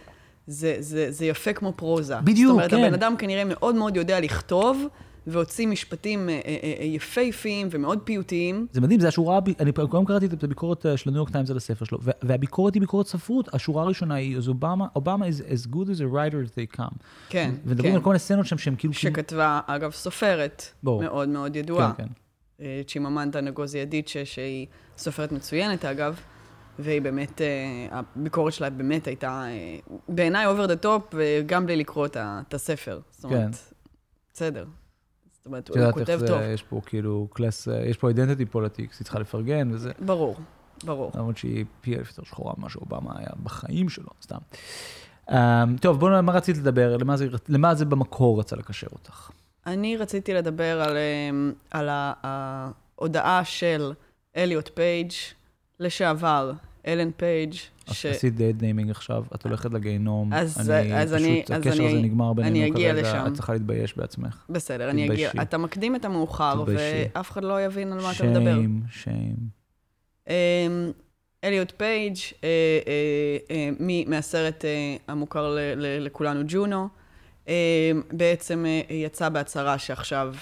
זה, 0.46 0.76
זה, 0.78 1.10
זה 1.10 1.26
יפה 1.26 1.52
כמו 1.52 1.72
פרוזה. 1.76 2.16
בדיוק, 2.24 2.60
כן. 2.60 2.62
זאת 2.62 2.72
אומרת, 2.72 2.90
כן. 2.90 2.94
הבן 2.94 2.94
אדם 2.94 3.16
כנראה 3.18 3.44
מאוד 3.44 3.74
מאוד 3.74 3.96
יודע 3.96 4.20
לכתוב. 4.20 4.86
והוציא 5.26 5.66
משפטים 5.66 6.28
אה, 6.28 6.40
אה, 6.46 6.56
אה, 6.80 6.84
יפהפיים 6.84 7.68
ומאוד 7.70 7.98
פיוטיים. 8.04 8.66
זה 8.72 8.80
מדהים, 8.80 9.00
זה 9.00 9.08
השורה, 9.08 9.40
אני 9.60 9.72
גם 9.90 10.04
קראתי 10.04 10.26
את 10.26 10.44
הביקורת 10.44 10.86
של 10.96 11.10
הניו 11.10 11.18
יורק 11.18 11.30
טיימס 11.30 11.50
על 11.50 11.56
הספר 11.56 11.84
שלו, 11.84 11.98
והביקורת 12.22 12.74
היא 12.74 12.80
ביקורת 12.80 13.06
ספרות, 13.06 13.54
השורה 13.54 13.82
הראשונה 13.82 14.14
היא, 14.14 14.36
אז 14.36 14.48
אובמה, 14.48 14.86
אובמה 14.96 15.26
is 15.26 15.40
as 15.52 15.66
good 15.66 15.86
as 15.86 16.00
a 16.00 16.12
writer 16.12 16.46
as 16.46 16.50
they 16.54 16.78
come. 16.78 16.94
כן, 17.28 17.54
ומדברים 17.64 17.92
כן. 17.92 17.96
על 17.96 18.02
כל 18.02 18.10
מיני 18.10 18.18
סצנות 18.18 18.46
שם 18.46 18.58
שהם 18.58 18.76
כאילו... 18.76 18.94
שכתבה, 18.94 19.60
אגב, 19.66 19.90
סופרת. 19.90 20.64
מאוד 20.82 21.28
מאוד 21.28 21.56
ידועה. 21.56 21.92
כן, 21.96 22.04
כן. 22.58 22.64
צ'יממנטה 22.86 23.40
נגוזי 23.40 23.82
אדיצ'ה, 23.82 24.24
שהיא 24.24 24.66
סופרת 24.98 25.32
מצוינת, 25.32 25.84
אגב. 25.84 26.20
והיא 26.78 27.02
באמת, 27.02 27.40
הביקורת 27.90 28.52
שלה 28.52 28.70
באמת 28.70 29.06
הייתה, 29.06 29.44
בעיניי 30.08 30.46
over 30.46 30.66
the 30.66 30.76
top, 30.76 31.14
וגם 31.14 31.66
בלי 31.66 31.76
לקרוא 31.76 32.06
את 32.16 32.54
הספר. 32.54 33.00
זאת 33.10 33.24
אומרת, 33.24 33.40
כן. 33.40 33.50
בסדר, 34.34 34.64
זאת 35.40 35.46
אומרת, 35.46 35.68
הוא 35.68 35.92
כותב 35.92 36.20
טוב. 36.26 36.40
יש 36.42 36.62
פה 36.62 36.80
כאילו 36.86 37.28
class, 37.32 37.68
יש 37.86 37.96
פה 37.96 38.08
identity 38.08 38.46
politics, 38.46 38.98
היא 38.98 39.04
צריכה 39.04 39.18
לפרגן 39.18 39.70
וזה. 39.72 39.92
ברור, 39.98 40.36
ברור. 40.84 41.12
למרות 41.14 41.36
שהיא 41.36 41.64
פי 41.80 41.96
אלף 41.96 42.08
יותר 42.08 42.22
שחורה 42.24 42.52
ממה 42.58 42.70
שאובמה 42.70 43.18
היה 43.18 43.30
בחיים 43.42 43.88
שלו, 43.88 44.08
סתם. 44.22 44.38
Um, 45.28 45.32
טוב, 45.80 46.00
בואו, 46.00 46.22
מה 46.22 46.32
רצית 46.32 46.56
לדבר? 46.56 46.96
למה 46.96 47.16
זה, 47.16 47.28
למה 47.48 47.74
זה 47.74 47.84
במקור 47.84 48.40
רצה 48.40 48.56
לקשר 48.56 48.86
אותך? 48.92 49.30
אני 49.66 49.96
רציתי 49.96 50.34
לדבר 50.34 50.80
על, 50.80 50.96
אמ, 50.96 51.52
על 51.70 51.88
ההודעה 51.92 53.44
של 53.44 53.92
אליוט 54.36 54.70
פייג' 54.74 55.12
לשעבר, 55.80 56.52
אלן 56.86 57.10
פייג', 57.16 57.54
ש... 57.90 58.06
עשית 58.06 58.34
dead 58.34 58.62
naming 58.62 58.90
עכשיו, 58.90 59.24
את 59.34 59.44
הולכת 59.44 59.72
לגיהנום. 59.72 60.32
אז 60.32 60.70
אני, 60.70 60.94
אז 60.94 61.14
פשוט, 61.14 61.26
אני, 61.26 61.40
הקשר 61.40 61.58
אז 61.58 61.66
הזה 61.66 61.86
אני, 61.86 62.02
נגמר 62.02 62.32
בינינו 62.32 62.74
כרגע, 62.76 62.92
לשם. 62.92 63.24
את 63.26 63.32
צריכה 63.32 63.52
להתבייש 63.52 63.96
בעצמך. 63.96 64.44
בסדר, 64.50 64.90
אני 64.90 65.08
אגיע. 65.08 65.30
אתה 65.42 65.58
מקדים 65.58 65.96
את 65.96 66.04
המאוחר. 66.04 66.64
ואף 66.66 67.30
אחד 67.30 67.44
לא 67.44 67.64
יבין 67.64 67.92
על 67.92 68.00
מה 68.02 68.12
אתה 68.12 68.24
מדבר. 68.24 68.54
shame, 68.54 68.82
shame. 68.90 69.36
אמ, 70.28 70.34
אליוט 71.44 71.72
פייג', 71.76 72.16
אה, 72.44 72.48
אה, 72.86 73.56
אה, 73.56 73.70
מהסרט 74.06 74.64
המוכר 75.08 75.56
לכולנו, 75.76 76.42
ג'ונו, 76.48 76.88
בעצם 78.12 78.66
יצא 78.90 79.28
בהצהרה 79.28 79.78
שעכשיו 79.78 80.34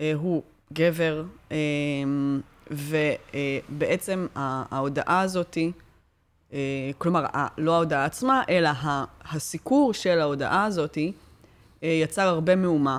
אה, 0.00 0.12
הוא 0.14 0.42
גבר, 0.72 1.24
אה, 1.52 1.56
ובעצם 2.70 4.26
ההודעה 4.34 5.20
הזאתי, 5.20 5.72
אה, 6.52 6.90
כלומר, 6.98 7.26
לא 7.58 7.74
ההודעה 7.74 8.04
עצמה, 8.04 8.42
אלא 8.48 8.70
הסיקור 9.24 9.94
של 9.94 10.20
ההודעה 10.20 10.64
הזאתי, 10.64 11.12
יצר 11.82 12.22
הרבה 12.22 12.56
מהומה 12.56 12.98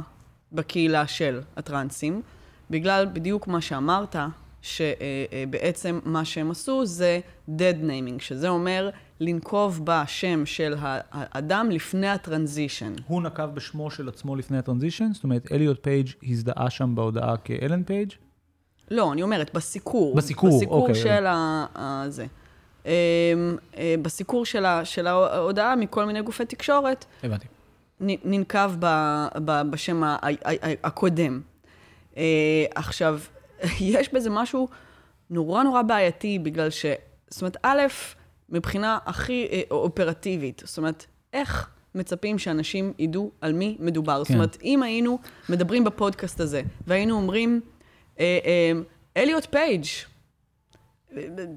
בקהילה 0.52 1.08
של 1.08 1.42
הטרנסים, 1.58 2.22
בגלל 2.70 3.06
בדיוק 3.14 3.48
מה 3.48 3.62
שאמרת, 3.62 4.16
שבעצם 4.62 6.00
מה 6.06 6.26
שהם 6.26 6.52
עשו 6.52 6.86
זה 6.86 7.20
dead 7.50 7.84
naming, 7.84 8.20
שזה 8.20 8.50
אומר 8.50 8.90
לנקוב 9.20 9.82
בשם 9.84 10.46
של 10.46 10.76
האדם 10.80 11.72
לפני 11.72 12.08
הטרנזישן. 12.08 12.94
הוא 13.08 13.22
נקב 13.22 13.46
בשמו 13.46 13.92
של 13.92 14.10
עצמו 14.10 14.36
לפני 14.36 14.58
ה 14.58 14.62
transition? 14.62 15.14
זאת 15.14 15.24
אומרת, 15.24 15.52
אליוט 15.52 15.84
פייג' 15.84 16.10
הזדהה 16.24 16.70
שם 16.70 16.96
בהודעה 16.96 17.38
כאלן 17.38 17.84
פייג'? 17.84 18.12
לא, 18.92 19.14
אני 19.14 19.24
אומרת, 19.24 19.54
בסיקור. 19.54 20.16
בסיקור, 20.16 20.58
בסיקור 20.58 20.82
אוקיי. 20.82 20.96
של 20.96 21.26
הזה. 21.76 22.26
אמ, 22.86 22.92
אה, 23.78 23.96
בסיקור 24.02 24.46
של, 24.46 24.66
ה, 24.66 24.86
של 24.86 25.08
ההודעה 25.08 25.76
מכל 25.76 26.06
מיני 26.06 26.22
גופי 26.22 26.46
תקשורת. 26.46 27.06
הבנתי. 27.24 27.48
ננקב 28.00 28.72
ב, 28.80 28.86
ב, 29.46 29.62
בשם 29.70 30.04
הקודם. 30.84 31.42
אה, 32.18 32.24
עכשיו, 32.76 33.20
יש 33.80 34.14
בזה 34.14 34.30
משהו 34.30 34.68
נורא 35.30 35.64
נורא 35.64 35.82
בעייתי, 35.82 36.40
בגלל 36.40 36.70
ש... 36.70 36.86
זאת 37.30 37.42
אומרת, 37.42 37.58
א', 37.64 37.82
מבחינה 38.50 38.98
הכי 39.06 39.48
אה, 39.52 39.62
אופרטיבית, 39.72 40.62
זאת 40.66 40.78
אומרת, 40.78 41.06
איך 41.34 41.70
מצפים 41.96 42.40
שאנשים 42.40 42.94
ידעו 43.00 43.32
על 43.42 43.54
מי 43.54 43.78
מדובר? 43.80 44.18
כן. 44.18 44.24
זאת 44.24 44.34
אומרת, 44.34 44.58
אם 44.64 44.84
היינו 44.84 45.20
מדברים 45.50 45.84
בפודקאסט 45.84 46.40
הזה, 46.40 46.62
והיינו 46.88 47.16
אומרים, 47.16 47.62
אליוט 49.18 49.46
פייג', 49.46 49.86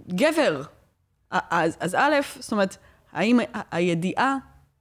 גבר, 0.08 0.62
אז, 1.30 1.76
אז 1.80 1.94
א', 1.94 2.14
זאת 2.38 2.52
אומרת, 2.52 2.76
האם 3.12 3.38
הידיעה 3.70 4.36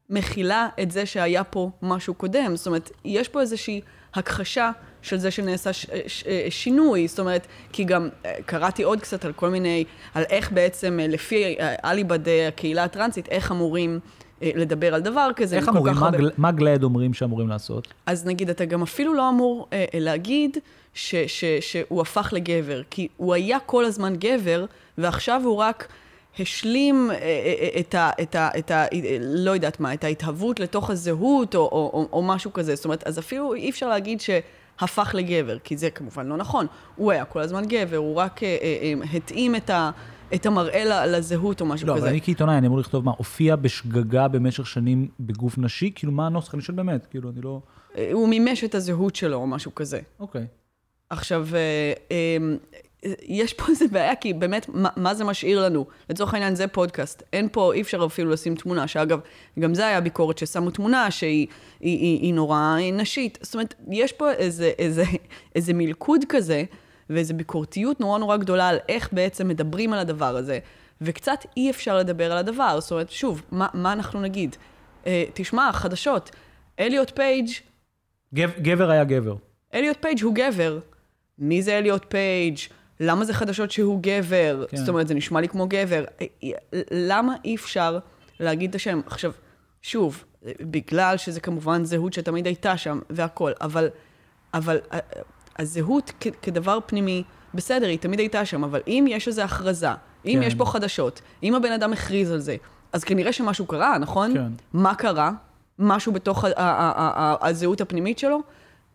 מכילה 0.10 0.68
את 0.82 0.92
זה 0.92 1.06
שהיה 1.06 1.44
פה 1.44 1.70
משהו 1.82 2.14
קודם? 2.14 2.56
זאת 2.56 2.68
אומרת, 2.68 2.92
יש 3.06 3.30
פה 3.30 3.42
איזושהי 3.42 3.82
הכחשה 4.14 4.72
של 5.02 5.18
זה 5.18 5.32
שנעשה 5.32 5.74
ש, 5.74 5.86
ש, 6.08 6.24
שינוי, 6.50 7.08
זאת 7.08 7.20
אומרת, 7.20 7.48
כי 7.72 7.84
גם 7.84 8.10
אה, 8.26 8.36
קראתי 8.46 8.84
עוד 8.84 9.02
קצת 9.02 9.26
על 9.26 9.34
כל 9.34 9.50
מיני, 9.50 9.84
על 10.14 10.24
איך 10.30 10.52
בעצם, 10.52 11.00
אה, 11.00 11.08
לפי 11.08 11.56
אליבד 11.86 12.20
הקהילה 12.48 12.84
הטרנסית, 12.84 13.30
איך 13.30 13.52
אמורים 13.52 14.00
אה, 14.42 14.52
לדבר 14.56 14.94
על 14.94 15.02
דבר 15.02 15.30
כזה. 15.36 15.56
איך 15.56 15.70
אמורים? 15.70 15.96
מה, 15.96 16.06
הרבה... 16.06 16.18
מה 16.38 16.52
גלד 16.52 16.84
אומרים 16.84 17.14
שאמורים 17.14 17.48
לעשות? 17.48 17.88
אז 18.06 18.26
נגיד, 18.26 18.50
אתה 18.50 18.66
גם 18.66 18.82
אפילו 18.82 19.14
לא 19.14 19.30
אמור 19.30 19.68
אה, 19.74 19.86
להגיד 19.94 20.58
ש, 20.94 21.16
ש, 21.16 21.46
שהוא 21.60 22.02
הפך 22.02 22.30
לגבר, 22.34 22.82
כי 22.90 23.08
הוא 23.18 23.34
היה 23.34 23.60
כל 23.60 23.86
הזמן 23.86 24.16
גבר, 24.16 24.66
ועכשיו 24.98 25.42
הוא 25.46 25.56
רק... 25.56 25.88
השלים 26.40 27.12
את 27.80 27.96
ה, 27.96 28.10
את 28.22 28.36
ה, 28.36 28.50
את 28.60 28.72
ה... 28.72 28.86
לא 29.20 29.52
יודעת 29.52 29.80
מה, 29.80 29.94
את 29.94 30.04
ההתהוות 30.04 30.60
לתוך 30.60 30.90
הזהות 30.90 31.56
או, 31.56 31.62
או, 31.62 31.92
או, 31.94 32.08
או 32.14 32.24
משהו 32.24 32.54
כזה. 32.54 32.76
זאת 32.76 32.86
אומרת, 32.86 33.08
אז 33.08 33.20
אפילו 33.20 33.54
אי 33.54 33.70
אפשר 33.70 33.90
להגיד 33.90 34.22
ש... 34.22 34.30
הפך 34.80 35.12
לגבר, 35.18 35.60
כי 35.60 35.78
זה 35.78 35.90
כמובן 35.90 36.28
לא 36.28 36.38
נכון. 36.38 36.66
הוא 36.96 37.12
היה 37.12 37.26
כל 37.26 37.40
הזמן 37.40 37.66
גבר, 37.66 37.98
הוא 37.98 38.16
רק 38.16 38.44
אה, 38.44 38.58
אה, 38.62 38.94
אה, 39.02 39.18
התאים 39.18 39.56
את, 39.56 39.70
ה, 39.70 39.92
את 40.36 40.46
המראה 40.46 41.06
לזהות 41.06 41.62
או 41.62 41.66
משהו 41.66 41.88
לא, 41.88 41.94
כזה. 41.94 42.02
לא, 42.02 42.06
אבל 42.06 42.14
אני 42.14 42.22
כעיתונאי, 42.22 42.58
אני 42.58 42.68
אמור 42.68 42.80
לכתוב 42.80 43.06
מה, 43.06 43.12
הופיע 43.18 43.56
בשגגה 43.56 44.28
במשך 44.28 44.68
שנים 44.68 45.08
בגוף 45.20 45.58
נשי? 45.58 45.92
כאילו, 45.96 46.14
מה 46.14 46.26
הנוסח? 46.26 46.54
אני 46.54 46.62
שואל 46.62 46.78
באמת, 46.78 47.06
כאילו, 47.06 47.30
אני 47.30 47.42
לא... 47.42 47.60
אה, 47.98 48.10
הוא 48.14 48.30
מימש 48.30 48.64
את 48.64 48.76
הזהות 48.76 49.16
שלו 49.16 49.38
או 49.38 49.48
משהו 49.48 49.76
כזה. 49.76 50.00
אוקיי. 50.20 50.46
עכשיו, 51.10 51.48
אה, 51.54 51.94
אה, 52.12 52.38
יש 53.22 53.54
פה 53.54 53.64
איזה 53.70 53.88
בעיה, 53.88 54.16
כי 54.16 54.34
באמת, 54.34 54.66
מה, 54.70 54.90
מה 54.96 55.14
זה 55.16 55.24
משאיר 55.24 55.66
לנו? 55.66 55.86
לצורך 56.10 56.34
העניין, 56.34 56.56
זה 56.56 56.68
פודקאסט. 56.68 57.24
אין 57.34 57.50
פה, 57.52 57.74
אי 57.74 57.82
אפשר 57.82 58.06
אפילו 58.06 58.32
לשים 58.32 58.56
תמונה, 58.56 58.88
שאגב, 58.88 59.20
גם 59.60 59.74
זה 59.74 59.88
היה 59.88 60.02
ביקורת 60.02 60.38
ששמו 60.38 60.72
תמונה 60.72 61.12
שהיא 61.12 61.48
היא, 61.80 61.98
היא, 62.00 62.22
היא 62.22 62.34
נורא 62.34 62.78
נשית. 62.94 63.38
זאת 63.42 63.54
אומרת, 63.54 63.74
יש 63.92 64.12
פה 64.12 64.32
איזה, 64.32 64.72
איזה, 64.80 65.04
איזה 65.56 65.74
מלכוד 65.74 66.22
כזה, 66.30 66.64
ואיזו 67.10 67.34
ביקורתיות 67.34 68.00
נורא 68.00 68.20
נורא 68.20 68.38
גדולה 68.38 68.70
על 68.70 68.78
איך 68.90 69.14
בעצם 69.14 69.48
מדברים 69.48 69.94
על 69.94 70.00
הדבר 70.00 70.38
הזה, 70.38 70.60
וקצת 71.02 71.46
אי 71.58 71.70
אפשר 71.70 71.98
לדבר 71.98 72.32
על 72.32 72.38
הדבר. 72.38 72.80
זאת 72.80 72.92
אומרת, 72.92 73.10
שוב, 73.10 73.42
מה, 73.52 73.68
מה 73.74 73.94
אנחנו 73.94 74.22
נגיד? 74.22 74.56
אה, 75.08 75.24
תשמע, 75.34 75.70
חדשות, 75.74 76.32
אליוט 76.80 77.10
פייג' 77.16 77.50
גב, 78.34 78.52
גבר 78.62 78.90
היה 78.90 79.04
גבר. 79.04 79.36
אליוט 79.74 79.98
פייג' 80.02 80.24
הוא 80.24 80.34
גבר. 80.36 80.80
מי 81.44 81.62
זה 81.62 81.78
אליוט 81.78 82.06
פייג'? 82.10 82.58
למה 83.00 83.26
זה 83.26 83.34
חדשות 83.34 83.72
שהוא 83.72 84.00
גבר? 84.02 84.66
כן. 84.70 84.78
זאת 84.78 84.90
אומרת, 84.90 85.08
זה 85.08 85.14
נשמע 85.14 85.42
לי 85.42 85.48
כמו 85.48 85.68
גבר. 85.70 86.04
למה 86.92 87.36
אי 87.46 87.56
אפשר 87.56 88.00
להגיד 88.40 88.70
את 88.70 88.76
השם? 88.76 89.02
עכשיו, 89.06 89.32
שוב, 89.82 90.24
בגלל 90.62 91.18
שזה 91.18 91.40
כמובן 91.40 91.86
זהות 91.86 92.14
שתמיד 92.14 92.46
הייתה 92.46 92.78
שם 92.78 93.00
והכול, 93.10 93.54
אבל, 93.62 93.90
אבל 94.54 94.78
הזהות 95.60 96.12
כ- 96.20 96.28
כדבר 96.42 96.80
פנימי, 96.86 97.24
בסדר, 97.54 97.88
היא 97.88 98.00
תמיד 98.00 98.20
הייתה 98.20 98.46
שם, 98.46 98.64
אבל 98.64 98.82
אם 98.88 99.06
יש 99.10 99.28
איזו 99.28 99.42
הכרזה, 99.42 99.88
אם 100.26 100.38
כן. 100.42 100.48
יש 100.48 100.56
פה 100.56 100.66
חדשות, 100.66 101.22
אם 101.44 101.56
הבן 101.56 101.72
אדם 101.72 101.94
הכריז 101.94 102.32
על 102.32 102.40
זה, 102.40 102.56
אז 102.94 103.04
כנראה 103.04 103.34
שמשהו 103.34 103.66
קרה, 103.66 103.98
נכון? 103.98 104.34
כן. 104.34 104.48
מה 104.74 104.96
קרה? 104.96 105.32
משהו 105.80 106.12
בתוך 106.12 106.46
הזהות 107.42 107.82
הפנימית 107.82 108.20
שלו? 108.20 108.40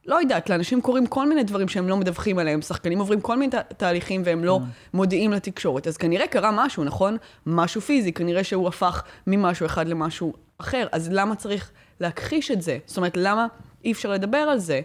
לא 0.09 0.21
יודעת, 0.21 0.51
לאנשים 0.51 0.81
קורים 0.81 1.07
כל 1.07 1.29
מיני 1.29 1.45
דברים 1.45 1.69
שהם 1.69 1.89
לא 1.89 1.97
מדווחים 1.97 2.39
עליהם, 2.39 2.63
שחקנים 2.63 2.99
עוברים 2.99 3.21
כל 3.21 3.37
מיני 3.37 3.53
ת- 3.53 3.73
תהליכים 3.77 4.23
והם 4.25 4.45
לא 4.45 4.61
mm. 4.63 4.67
מודיעים 4.95 5.33
לתקשורת. 5.33 5.87
אז 5.87 5.97
כנראה 5.97 6.27
קרה 6.27 6.51
משהו, 6.55 6.85
נכון? 6.85 7.17
משהו 7.47 7.81
פיזי, 7.81 8.13
כנראה 8.13 8.45
שהוא 8.45 8.69
הפך 8.69 9.03
ממשהו 9.27 9.67
אחד 9.67 9.89
למשהו 9.89 10.33
אחר. 10.59 10.87
אז 10.93 11.09
למה 11.13 11.35
צריך 11.35 11.71
להכחיש 12.01 12.51
את 12.51 12.63
זה? 12.63 12.79
זאת 12.87 12.97
אומרת, 12.97 13.17
למה 13.17 13.47
אי 13.85 13.93
אפשר 13.93 14.11
לדבר 14.11 14.39
על 14.39 14.59
זה? 14.59 14.81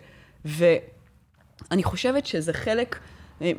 ואני 0.46 1.84
חושבת 1.84 2.26
שזה 2.26 2.54
חלק 2.54 3.00
אה, 3.42 3.52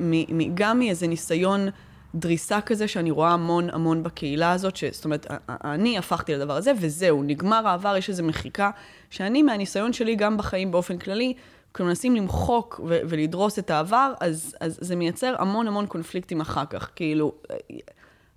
גם 0.55 0.79
מאיזה 0.79 1.07
ניסיון 1.07 1.68
דריסה 2.14 2.61
כזה 2.61 2.88
שאני 2.88 3.11
רואה 3.11 3.31
המון 3.31 3.70
המון 3.70 4.03
בקהילה 4.03 4.53
הזאת, 4.53 4.77
ש, 4.77 4.85
זאת 4.85 5.05
אומרת, 5.05 5.27
אני 5.48 5.98
הפכתי 5.98 6.35
לדבר 6.35 6.57
הזה, 6.57 6.72
וזהו, 6.81 7.22
נגמר 7.22 7.68
העבר, 7.68 7.96
יש 7.96 8.09
איזו 8.09 8.24
מחיקה, 8.24 8.70
שאני 9.11 9.42
מהניסיון 9.42 9.92
שלי 9.92 10.16
גם 10.16 10.37
בחיים 10.37 10.70
באופן 10.70 10.98
כללי, 10.98 11.35
כשמנסים 11.74 12.16
למחוק 12.16 12.80
ו- 12.88 13.00
ולדרוס 13.08 13.58
את 13.58 13.70
העבר, 13.70 14.12
אז, 14.20 14.56
אז 14.60 14.78
זה 14.80 14.96
מייצר 14.96 15.34
המון 15.38 15.68
המון 15.68 15.87
קונפליקטים 15.87 16.40
אחר 16.40 16.64
כך. 16.70 16.90
כאילו, 16.96 17.32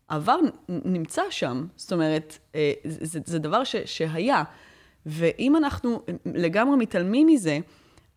העבר 0.10 0.38
נמצא 0.69 1.21
שם, 1.30 1.65
זאת 1.76 1.93
אומרת, 1.93 2.38
אה, 2.56 2.71
זה, 2.84 3.19
זה 3.26 3.39
דבר 3.39 3.63
ש, 3.63 3.76
שהיה. 3.86 4.43
ואם 5.06 5.56
אנחנו 5.56 6.02
לגמרי 6.26 6.78
מתעלמים 6.78 7.28
מזה, 7.28 7.60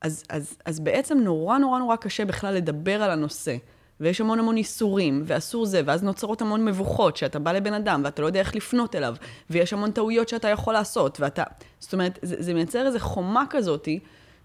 אז, 0.00 0.24
אז, 0.28 0.56
אז 0.64 0.80
בעצם 0.80 1.18
נורא 1.18 1.59
נורא 1.59 1.78
נורא 1.78 1.96
קשה 1.96 2.24
בכלל 2.24 2.54
לדבר 2.54 3.02
על 3.02 3.11
הנושא. 3.11 3.56
ויש 4.00 4.20
המון 4.20 4.38
המון 4.38 4.56
איסורים, 4.56 5.22
ואסור 5.26 5.66
זה, 5.66 5.83
ואז 5.85 6.02
נוצרות 6.02 6.42
המון 6.42 6.64
מבוכות, 6.64 7.16
שאתה 7.16 7.38
בא 7.38 7.52
לבן 7.52 7.74
אדם, 7.74 8.02
ואתה 8.04 8.22
לא 8.22 8.26
יודע 8.26 8.40
איך 8.40 8.56
לפנות 8.56 8.94
אליו, 8.94 9.14
ויש 9.50 9.72
המון 9.72 9.90
טעויות 9.90 10.28
שאתה 10.28 10.48
יכול 10.48 10.74
לעשות, 10.74 11.20
ואתה... 11.20 11.42
זאת 11.78 11.92
אומרת, 11.92 12.18
זה, 12.22 12.37
זה 12.38 12.54
מייצר 12.54 12.87
איזו 12.87 12.98
חומה 12.98 13.44
כזאתי, 13.50 14.00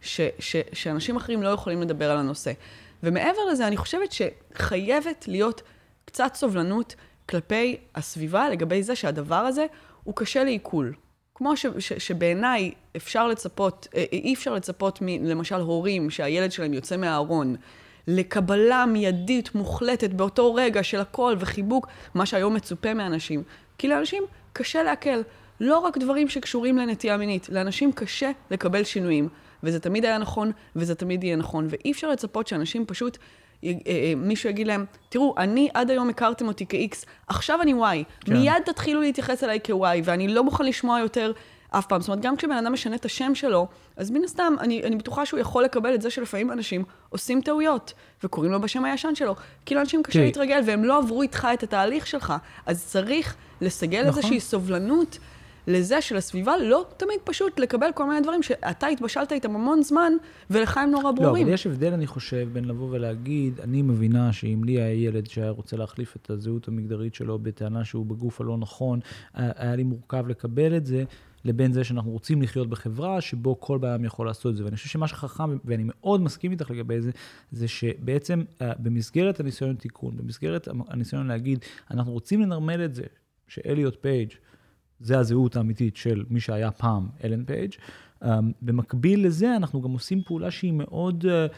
ש, 0.05 0.21
ש, 0.39 0.55
שאנשים 0.73 1.15
אחרים 1.15 1.43
לא 1.43 1.49
יכולים 1.49 1.81
לדבר 1.81 2.11
על 2.11 2.17
הנושא. 2.17 2.51
ומעבר 3.03 3.45
לזה, 3.51 3.67
אני 3.67 3.77
חושבת 3.77 4.09
שחייבת 4.11 5.25
להיות 5.27 5.61
קצת 6.05 6.31
סובלנות 6.35 6.95
כלפי 7.29 7.77
הסביבה, 7.95 8.49
לגבי 8.49 8.83
זה 8.83 8.95
שהדבר 8.95 9.35
הזה 9.35 9.65
הוא 10.03 10.15
קשה 10.15 10.43
לעיכול. 10.43 10.93
כמו 11.35 11.57
ש, 11.57 11.65
ש, 11.79 11.93
שבעיניי 11.93 12.71
אפשר 12.95 13.27
לצפות, 13.27 13.87
אה, 13.95 14.05
אי 14.11 14.33
אפשר 14.33 14.53
לצפות 14.53 14.99
מ, 15.01 15.25
למשל 15.25 15.55
הורים 15.55 16.09
שהילד 16.09 16.51
שלהם 16.51 16.73
יוצא 16.73 16.97
מהארון, 16.97 17.55
לקבלה 18.07 18.85
מיידית, 18.85 19.55
מוחלטת, 19.55 20.09
באותו 20.09 20.53
רגע 20.53 20.83
של 20.83 20.99
הכל 20.99 21.35
וחיבוק, 21.39 21.87
מה 22.13 22.25
שהיום 22.25 22.53
מצופה 22.53 22.93
מאנשים. 22.93 23.43
כי 23.77 23.87
לאנשים 23.87 24.23
קשה 24.53 24.83
לעכל. 24.83 25.21
לא 25.59 25.79
רק 25.79 25.97
דברים 25.97 26.29
שקשורים 26.29 26.77
לנטייה 26.77 27.17
מינית, 27.17 27.49
לאנשים 27.49 27.91
קשה 27.91 28.31
לקבל 28.51 28.83
שינויים. 28.83 29.29
וזה 29.65 29.79
תמיד 29.79 30.05
היה 30.05 30.17
נכון, 30.17 30.51
וזה 30.75 30.95
תמיד 30.95 31.23
יהיה 31.23 31.35
נכון. 31.35 31.67
ואי 31.69 31.91
אפשר 31.91 32.09
לצפות 32.09 32.47
שאנשים 32.47 32.85
פשוט, 32.85 33.17
אה, 33.63 33.71
אה, 33.87 34.13
מישהו 34.17 34.49
יגיד 34.49 34.67
להם, 34.67 34.85
תראו, 35.09 35.35
אני 35.37 35.69
עד 35.73 35.89
היום 35.89 36.09
הכרתם 36.09 36.47
אותי 36.47 36.65
כ-X, 36.69 37.05
עכשיו 37.27 37.61
אני 37.61 37.73
Y. 37.73 38.25
כן. 38.25 38.33
מיד 38.33 38.53
תתחילו 38.65 39.01
להתייחס 39.01 39.43
אליי 39.43 39.59
כ-Y, 39.63 40.01
ואני 40.03 40.27
לא 40.27 40.43
מוכן 40.43 40.65
לשמוע 40.65 40.99
יותר 40.99 41.31
אף 41.69 41.85
פעם. 41.85 42.01
זאת 42.01 42.07
אומרת, 42.07 42.21
גם 42.21 42.35
כשבן 42.35 42.51
אדם 42.51 42.73
משנה 42.73 42.95
את 42.95 43.05
השם 43.05 43.35
שלו, 43.35 43.67
אז 43.97 44.11
מן 44.11 44.23
הסתם, 44.23 44.53
אני, 44.59 44.83
אני 44.83 44.95
בטוחה 44.95 45.25
שהוא 45.25 45.39
יכול 45.39 45.63
לקבל 45.63 45.95
את 45.95 46.01
זה 46.01 46.09
שלפעמים 46.09 46.51
אנשים 46.51 46.83
עושים 47.09 47.41
טעויות, 47.41 47.93
וקוראים 48.23 48.51
לו 48.51 48.61
בשם 48.61 48.85
הישן 48.85 49.15
שלו. 49.15 49.35
כי 49.65 49.75
לאנשים 49.75 50.03
קשה 50.03 50.19
כן. 50.19 50.25
להתרגל, 50.25 50.61
והם 50.65 50.83
לא 50.83 50.97
עברו 50.97 51.21
איתך 51.21 51.47
את 51.53 51.63
התהליך 51.63 52.07
שלך. 52.07 52.33
אז 52.65 52.85
צריך 52.85 53.35
לסגל 53.61 54.01
נכון. 54.01 54.17
איזושהי 54.17 54.39
סובלנות. 54.39 55.17
לזה 55.67 56.01
שלסביבה 56.01 56.57
לא 56.57 56.85
תמיד 56.97 57.19
פשוט 57.23 57.59
לקבל 57.59 57.87
כל 57.95 58.05
מיני 58.09 58.21
דברים 58.21 58.43
שאתה 58.43 58.87
התבשלת 58.87 59.31
איתם 59.31 59.55
המון 59.55 59.83
זמן, 59.83 60.13
ולך 60.49 60.77
הם 60.77 60.91
נורא 60.91 61.11
ברורים. 61.11 61.35
לא, 61.35 61.41
אבל 61.41 61.53
יש 61.53 61.67
הבדל, 61.67 61.93
אני 61.93 62.07
חושב, 62.07 62.49
בין 62.53 62.65
לבוא 62.65 62.87
ולהגיד, 62.91 63.59
אני 63.59 63.81
מבינה 63.81 64.33
שאם 64.33 64.61
לי 64.63 64.81
היה 64.81 64.93
ילד 64.93 65.27
שהיה 65.27 65.49
רוצה 65.49 65.77
להחליף 65.77 66.15
את 66.15 66.29
הזהות 66.29 66.67
המגדרית 66.67 67.15
שלו 67.15 67.39
בטענה 67.39 67.85
שהוא 67.85 68.05
בגוף 68.05 68.41
הלא 68.41 68.57
נכון, 68.57 68.99
היה 69.33 69.75
לי 69.75 69.83
מורכב 69.83 70.27
לקבל 70.27 70.77
את 70.77 70.85
זה. 70.85 71.03
לבין 71.45 71.73
זה 71.73 71.83
שאנחנו 71.83 72.11
רוצים 72.11 72.41
לחיות 72.41 72.69
בחברה 72.69 73.21
שבו 73.21 73.59
כל 73.59 73.77
בעם 73.77 74.05
יכול 74.05 74.25
לעשות 74.25 74.51
את 74.51 74.57
זה. 74.57 74.65
ואני 74.65 74.75
חושב 74.75 74.89
שמה 74.89 75.07
שחכם, 75.07 75.57
ואני 75.65 75.83
מאוד 75.85 76.21
מסכים 76.21 76.51
איתך 76.51 76.71
לגבי 76.71 77.01
זה, 77.01 77.11
זה 77.51 77.67
שבעצם 77.67 78.43
uh, 78.59 78.63
במסגרת 78.79 79.39
הניסיון 79.39 79.71
לתיקון, 79.71 80.17
במסגרת 80.17 80.67
הניסיון 80.87 81.27
להגיד, 81.27 81.59
אנחנו 81.91 82.11
רוצים 82.11 82.41
לנרמל 82.41 82.85
את 82.85 82.95
זה, 82.95 83.03
שאליוט 83.47 83.97
פייג' 84.01 84.29
זה 84.99 85.19
הזהות 85.19 85.55
האמיתית 85.55 85.95
של 85.97 86.23
מי 86.29 86.39
שהיה 86.39 86.71
פעם 86.71 87.07
אלן 87.23 87.45
פייג'. 87.45 87.71
Um, 88.23 88.27
במקביל 88.61 89.25
לזה, 89.25 89.55
אנחנו 89.55 89.81
גם 89.81 89.91
עושים 89.91 90.21
פעולה 90.21 90.51
שהיא 90.51 90.73
מאוד, 90.73 91.25
uh, 91.25 91.53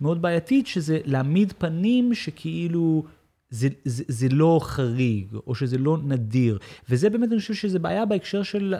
מאוד 0.00 0.22
בעייתית, 0.22 0.66
שזה 0.66 0.98
להעמיד 1.04 1.52
פנים 1.58 2.14
שכאילו 2.14 3.04
זה, 3.50 3.68
זה, 3.84 4.04
זה 4.08 4.28
לא 4.30 4.60
חריג, 4.62 5.36
או 5.46 5.54
שזה 5.54 5.78
לא 5.78 5.98
נדיר. 6.04 6.58
וזה 6.88 7.10
באמת, 7.10 7.32
אני 7.32 7.40
חושב 7.40 7.54
שזה 7.54 7.78
בעיה 7.78 8.06
בהקשר 8.06 8.42
של, 8.42 8.74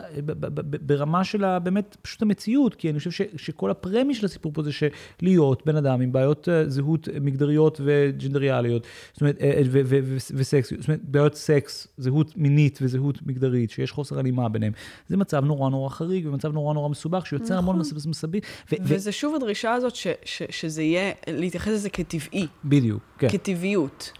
ברמה 0.61 1.23
של 1.23 1.59
באמת 1.59 1.97
פשוט 2.01 2.21
המציאות, 2.21 2.75
כי 2.75 2.89
אני 2.89 2.97
חושב 2.97 3.11
ש, 3.11 3.21
שכל 3.35 3.71
ה 3.71 3.77
premise 3.77 4.15
של 4.15 4.25
הסיפור 4.25 4.53
פה 4.53 4.63
זה 4.63 4.71
שלהיות 4.71 5.65
בן 5.65 5.75
אדם 5.75 6.01
עם 6.01 6.11
בעיות 6.11 6.49
אה, 6.49 6.69
זהות 6.69 7.07
מגדריות 7.21 7.81
וג'נדריאליות, 7.83 8.87
זאת 9.13 9.21
אומרת, 9.21 9.41
אה, 9.41 9.61
ו, 9.71 9.81
ו, 9.85 9.99
ו, 10.03 10.17
וסקס, 10.35 10.73
זאת 10.79 10.87
אומרת, 10.87 11.01
בעיות 11.03 11.35
סקס, 11.35 11.87
זהות 11.97 12.37
מינית 12.37 12.79
וזהות 12.81 13.19
מגדרית, 13.25 13.69
שיש 13.69 13.91
חוסר 13.91 14.19
הלימה 14.19 14.49
ביניהם, 14.49 14.73
זה 15.07 15.17
מצב 15.17 15.45
נורא 15.45 15.69
נורא 15.69 15.89
חריג 15.89 16.27
ומצב 16.27 16.53
נורא 16.53 16.73
נורא 16.73 16.89
מסובך, 16.89 17.25
שיוצר 17.25 17.45
נכון. 17.45 17.57
המון 17.57 17.81
מסביב. 18.05 18.43
וזה 18.71 19.11
שוב 19.11 19.35
הדרישה 19.35 19.73
הזאת 19.73 19.95
ש, 19.95 20.07
ש, 20.25 20.43
שזה 20.49 20.81
יהיה, 20.81 21.11
להתייחס 21.27 21.71
לזה 21.71 21.89
כטבעי. 21.89 22.47
בדיוק, 22.65 23.01
כן. 23.17 23.29
כטבעיות. 23.29 24.11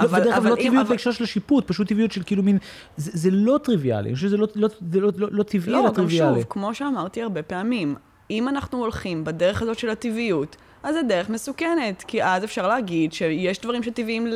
אבל, 0.00 0.20
ודרך 0.20 0.34
אגב, 0.34 0.46
לא 0.46 0.54
טבעיות 0.54 0.88
בהקשר 0.88 1.12
של 1.12 1.24
השיפוט, 1.24 1.68
פשוט 1.68 1.88
טבעיות 1.88 2.12
של 2.12 2.22
כאילו 2.26 2.42
מין, 2.42 2.58
זה, 2.96 3.10
זה 3.14 3.30
לא 3.30 3.58
טריוויאלי, 3.62 4.08
אני 4.08 4.14
חושב 4.14 4.26
שזה 4.26 4.36
לא, 4.36 4.46
לא, 4.54 4.68
לא, 4.92 5.00
לא, 5.02 5.10
לא, 5.16 5.28
לא 5.30 5.42
טבעי, 5.42 5.74
אלא 5.74 5.90
טריוויאלי. 5.90 6.30
לא, 6.30 6.34
גם 6.34 6.40
שוב, 6.40 6.46
כמו 6.50 6.74
שאמרתי 6.74 7.22
הרבה 7.22 7.42
פעמים, 7.42 7.94
אם 8.30 8.48
אנחנו 8.48 8.78
הולכים 8.78 9.24
בדרך 9.24 9.62
הזאת 9.62 9.78
של 9.78 9.90
הטבעיות, 9.90 10.56
אז 10.82 10.94
זה 10.94 11.02
דרך 11.02 11.28
מסוכנת, 11.28 12.04
כי 12.06 12.22
אז 12.24 12.44
אפשר 12.44 12.68
להגיד 12.68 13.12
שיש 13.12 13.58
דברים 13.58 13.82
שטבעיים 13.82 14.26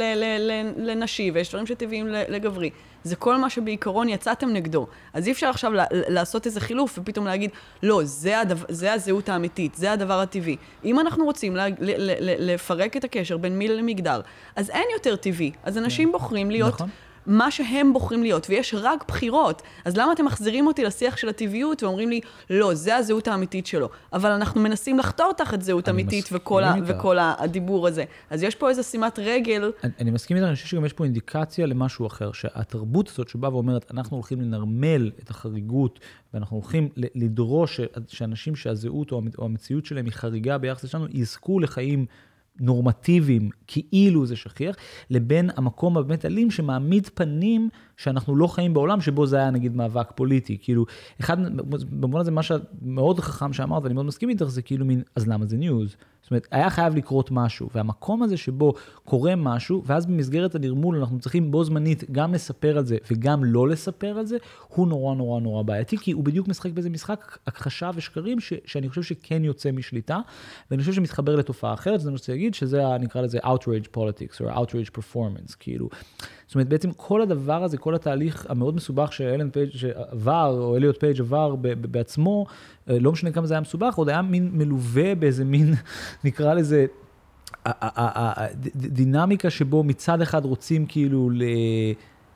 לנשי 0.77 1.31
ויש 1.35 1.49
דברים 1.49 1.67
שטבעיים 1.67 2.07
לגברי. 2.09 2.71
זה 3.05 3.17
כל 3.17 3.37
מה 3.37 3.51
שבעיקרון 3.51 4.09
יצאתם 4.09 4.49
נגדו. 4.49 4.87
אז 5.13 5.27
אי 5.27 5.33
אפשר 5.33 5.47
עכשיו 5.47 5.73
לעשות 5.91 6.47
איזה 6.47 6.61
חילוף 6.61 6.99
ופתאום 6.99 7.27
להגיד, 7.27 7.51
לא, 7.83 8.01
זה, 8.05 8.41
הדבר, 8.41 8.67
זה 8.69 8.93
הזהות 8.93 9.29
האמיתית, 9.29 9.75
זה 9.75 9.93
הדבר 9.93 10.21
הטבעי. 10.21 10.57
אם 10.85 11.01
אנחנו 11.01 11.25
רוצים 11.25 11.57
לה, 11.57 11.69
ל, 11.69 11.75
ל, 11.81 12.11
ל, 12.21 12.53
לפרק 12.53 12.97
את 12.97 13.05
הקשר 13.05 13.37
בין 13.37 13.59
מיל 13.59 13.73
למגדר, 13.73 14.21
אז 14.57 14.71
אין 14.71 14.85
יותר 14.93 15.17
טבעי. 15.17 15.53
אז 15.63 15.79
אנשים 15.79 16.09
כן. 16.09 16.13
בוחרים 16.13 16.51
להיות... 16.51 16.75
נכון. 16.75 16.89
מה 17.27 17.51
שהם 17.51 17.93
בוחרים 17.93 18.23
להיות, 18.23 18.47
ויש 18.51 18.75
רק 18.79 19.05
בחירות. 19.09 19.63
אז 19.85 19.97
למה 19.97 20.13
אתם 20.13 20.25
מחזירים 20.25 20.67
אותי 20.67 20.85
לשיח 20.85 21.17
של 21.17 21.29
הטבעיות 21.29 21.83
ואומרים 21.83 22.11
לי, 22.11 22.21
לא, 22.51 22.75
זה 22.75 22.97
הזהות 22.97 23.29
האמיתית 23.29 23.67
שלו. 23.67 23.89
אבל 24.13 24.31
אנחנו 24.31 24.61
מנסים 24.61 24.99
לחתור 24.99 25.33
תחת 25.37 25.63
זהות 25.63 25.89
אמיתית 25.89 26.29
וכל, 26.33 26.65
ה- 26.65 26.75
וכל 26.87 27.17
הדיבור 27.21 27.87
הזה. 27.89 28.05
אז 28.31 28.43
יש 28.43 28.55
פה 28.55 28.69
איזו 28.69 28.83
שימת 28.85 29.19
רגל. 29.19 29.73
אני, 29.85 29.93
אני 30.01 30.11
מסכים 30.11 30.37
איתך, 30.37 30.47
אני 30.47 30.55
חושב 30.55 30.67
שגם 30.67 30.85
יש 30.85 30.93
פה 30.93 31.05
אינדיקציה 31.05 31.67
למשהו 31.67 32.07
אחר, 32.07 32.33
שהתרבות 32.33 33.09
הזאת 33.09 33.29
שבאה 33.29 33.55
ואומרת, 33.55 33.91
אנחנו 33.95 34.17
הולכים 34.17 34.41
לנרמל 34.41 35.11
את 35.23 35.31
החריגות, 35.31 36.01
ואנחנו 36.35 36.57
הולכים 36.57 36.89
לדרוש 36.97 37.81
שאנשים 38.09 38.57
שהזהות 38.57 39.13
או 39.13 39.45
המציאות 39.45 39.87
שלהם 39.87 40.05
היא 40.05 40.13
חריגה 40.13 40.59
ביחס 40.59 40.85
לשלנו, 40.85 41.07
יזכו 41.11 41.61
לחיים 41.61 42.07
נורמטיביים, 42.61 43.51
כאילו 43.67 44.27
זה 44.27 44.37
שכיח, 44.37 44.77
לבין 45.11 45.51
המקום 45.57 45.99
הבאמת 45.99 46.25
אלים 46.25 46.51
שמעמיד 46.51 47.09
פנים 47.15 47.69
שאנחנו 47.97 48.37
לא 48.37 48.47
חיים 48.47 48.75
בעולם 48.75 49.01
שבו 49.01 49.27
זה 49.27 49.37
היה 49.37 49.51
נגיד 49.51 49.77
מאבק 49.77 50.13
פוליטי. 50.15 50.59
כאילו, 50.63 50.87
אחד, 51.21 51.37
במובן 51.91 52.21
הזה 52.21 52.31
מה 52.31 52.43
שמאוד 52.43 53.21
חכם 53.21 53.53
שאמרת, 53.53 53.83
ואני 53.83 53.95
מאוד 53.95 54.07
מסכים 54.07 54.29
איתך, 54.29 54.45
זה 54.45 54.63
כאילו 54.63 54.87
מין, 54.87 55.03
אז 55.17 55.29
למה 55.29 55.47
זה 55.47 55.57
ניוז? 55.57 55.97
זאת 56.31 56.33
אומרת, 56.33 56.49
היה 56.51 56.71
חייב 56.71 56.97
לקרות 56.97 57.31
משהו, 57.31 57.69
והמקום 57.75 58.23
הזה 58.23 58.37
שבו 58.37 58.75
קורה 59.05 59.37
משהו, 59.37 59.83
ואז 59.87 60.07
במסגרת 60.07 60.55
הנרמול 60.55 60.97
אנחנו 60.97 61.19
צריכים 61.19 61.51
בו 61.51 61.65
זמנית 61.65 62.11
גם 62.11 62.35
לספר 62.35 62.79
על 62.79 62.85
זה 62.85 62.97
וגם 63.11 63.45
לא 63.45 63.69
לספר 63.69 64.19
על 64.19 64.27
זה, 64.27 64.37
הוא 64.69 64.89
נורא 64.89 65.15
נורא 65.15 65.41
נורא 65.41 65.63
בעייתי, 65.63 65.97
כי 65.99 66.13
הוא 66.13 66.25
בדיוק 66.25 66.49
משחק 66.49 66.71
באיזה 66.71 66.91
משחק 66.91 67.39
הכחשה 67.47 67.91
ושקרים, 67.95 68.41
ש, 68.41 68.53
שאני 68.65 68.89
חושב 68.89 69.03
שכן 69.03 69.45
יוצא 69.45 69.73
משליטה, 69.73 70.19
ואני 70.71 70.83
חושב 70.83 70.93
שמתחבר 70.93 71.37
לתופעה 71.37 71.75
אחרת, 71.75 72.01
זה 72.01 72.11
מה 72.11 72.17
שאני 72.19 72.21
רוצה 72.21 72.33
להגיד, 72.33 72.55
שזה 72.55 72.83
נקרא 73.01 73.23
לזה 73.23 73.39
outrage 73.39 73.97
politics, 73.97 74.41
או 74.41 74.51
outrage 74.51 74.99
performance, 74.99 75.57
כאילו. 75.59 75.89
זאת 76.51 76.55
אומרת, 76.55 76.69
בעצם 76.69 76.93
כל 76.93 77.23
הדבר 77.23 77.65
הזה, 77.65 77.79
כל 77.79 77.95
התהליך 77.95 78.47
המאוד 78.49 78.75
מסובך 78.75 79.13
שאלן 79.13 79.51
פייג' 79.51 79.71
עבר, 80.11 80.57
או 80.59 80.77
אליוט 80.77 81.01
פייג' 81.01 81.21
עבר 81.21 81.55
בעצמו, 81.81 82.47
אה, 82.91 82.99
לא 82.99 83.13
משנה 83.13 83.33
כמה 83.33 83.47
זה 83.47 83.55
היה 83.55 83.61
מסובך, 83.61 83.95
עוד 83.95 84.09
היה 84.09 84.23
מין 84.23 84.51
מלווה 84.53 85.15
באיזה 85.15 85.45
מין, 85.45 85.75
נקרא 86.25 86.55
לזה, 86.55 86.87
דינמיקה 88.75 89.51
שבו 89.51 89.85
מצד 89.85 90.21
אחד 90.21 90.45
רוצים 90.45 90.87
כאילו 90.87 91.31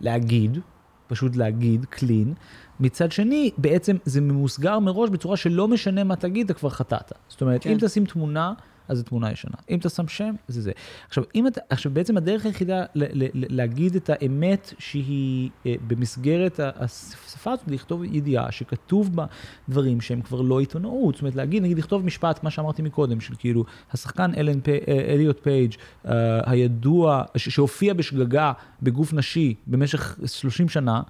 להגיד, 0.00 0.58
פשוט 1.06 1.36
להגיד, 1.36 1.84
clean, 1.84 2.34
מצד 2.80 3.12
שני, 3.12 3.50
בעצם 3.58 3.96
זה 4.04 4.20
ממוסגר 4.20 4.78
מראש 4.78 5.10
בצורה 5.10 5.36
שלא 5.36 5.68
משנה 5.68 6.04
מה 6.04 6.16
תגיד, 6.16 6.44
אתה 6.44 6.54
כבר 6.54 6.70
חטאת. 6.70 7.12
זאת 7.28 7.40
אומרת, 7.40 7.62
כן. 7.62 7.70
אם 7.70 7.76
תשים 7.80 8.04
תמונה... 8.04 8.52
אז 8.88 8.98
זו 8.98 9.04
תמונה 9.04 9.32
ישנה. 9.32 9.56
אם 9.70 9.78
אתה 9.78 9.88
שם 9.88 10.08
שם, 10.08 10.34
זה 10.48 10.62
זה. 10.62 10.72
עכשיו, 11.08 11.24
אתה, 11.48 11.60
עכשיו 11.68 11.92
בעצם 11.94 12.16
הדרך 12.16 12.46
היחידה 12.46 12.84
ל, 12.94 13.04
ל, 13.04 13.28
ל, 13.34 13.56
להגיד 13.56 13.96
את 13.96 14.10
האמת 14.10 14.72
שהיא 14.78 15.50
אה, 15.66 15.74
במסגרת 15.86 16.60
השפה 16.60 17.52
הזאת, 17.52 17.68
לכתוב 17.68 18.04
ידיעה 18.04 18.52
שכתוב 18.52 19.16
בה 19.16 19.26
דברים 19.68 20.00
שהם 20.00 20.22
כבר 20.22 20.40
לא 20.40 20.60
עיתונאות. 20.60 21.14
זאת 21.14 21.22
אומרת, 21.22 21.34
להגיד, 21.34 21.62
נגיד, 21.62 21.78
לכתוב 21.78 22.04
משפט, 22.04 22.42
מה 22.42 22.50
שאמרתי 22.50 22.82
מקודם, 22.82 23.20
של 23.20 23.34
כאילו, 23.38 23.64
השחקן 23.92 24.34
אלן 24.36 24.60
פי, 24.60 24.72
אה, 24.72 24.78
אליוט 24.88 25.42
פייג' 25.42 25.74
אה, 26.06 26.50
הידוע, 26.50 27.24
ש, 27.36 27.48
שהופיע 27.48 27.94
בשגגה 27.94 28.52
בגוף 28.82 29.12
נשי 29.12 29.54
במשך 29.66 30.18
30 30.26 30.68
שנה, 30.68 31.02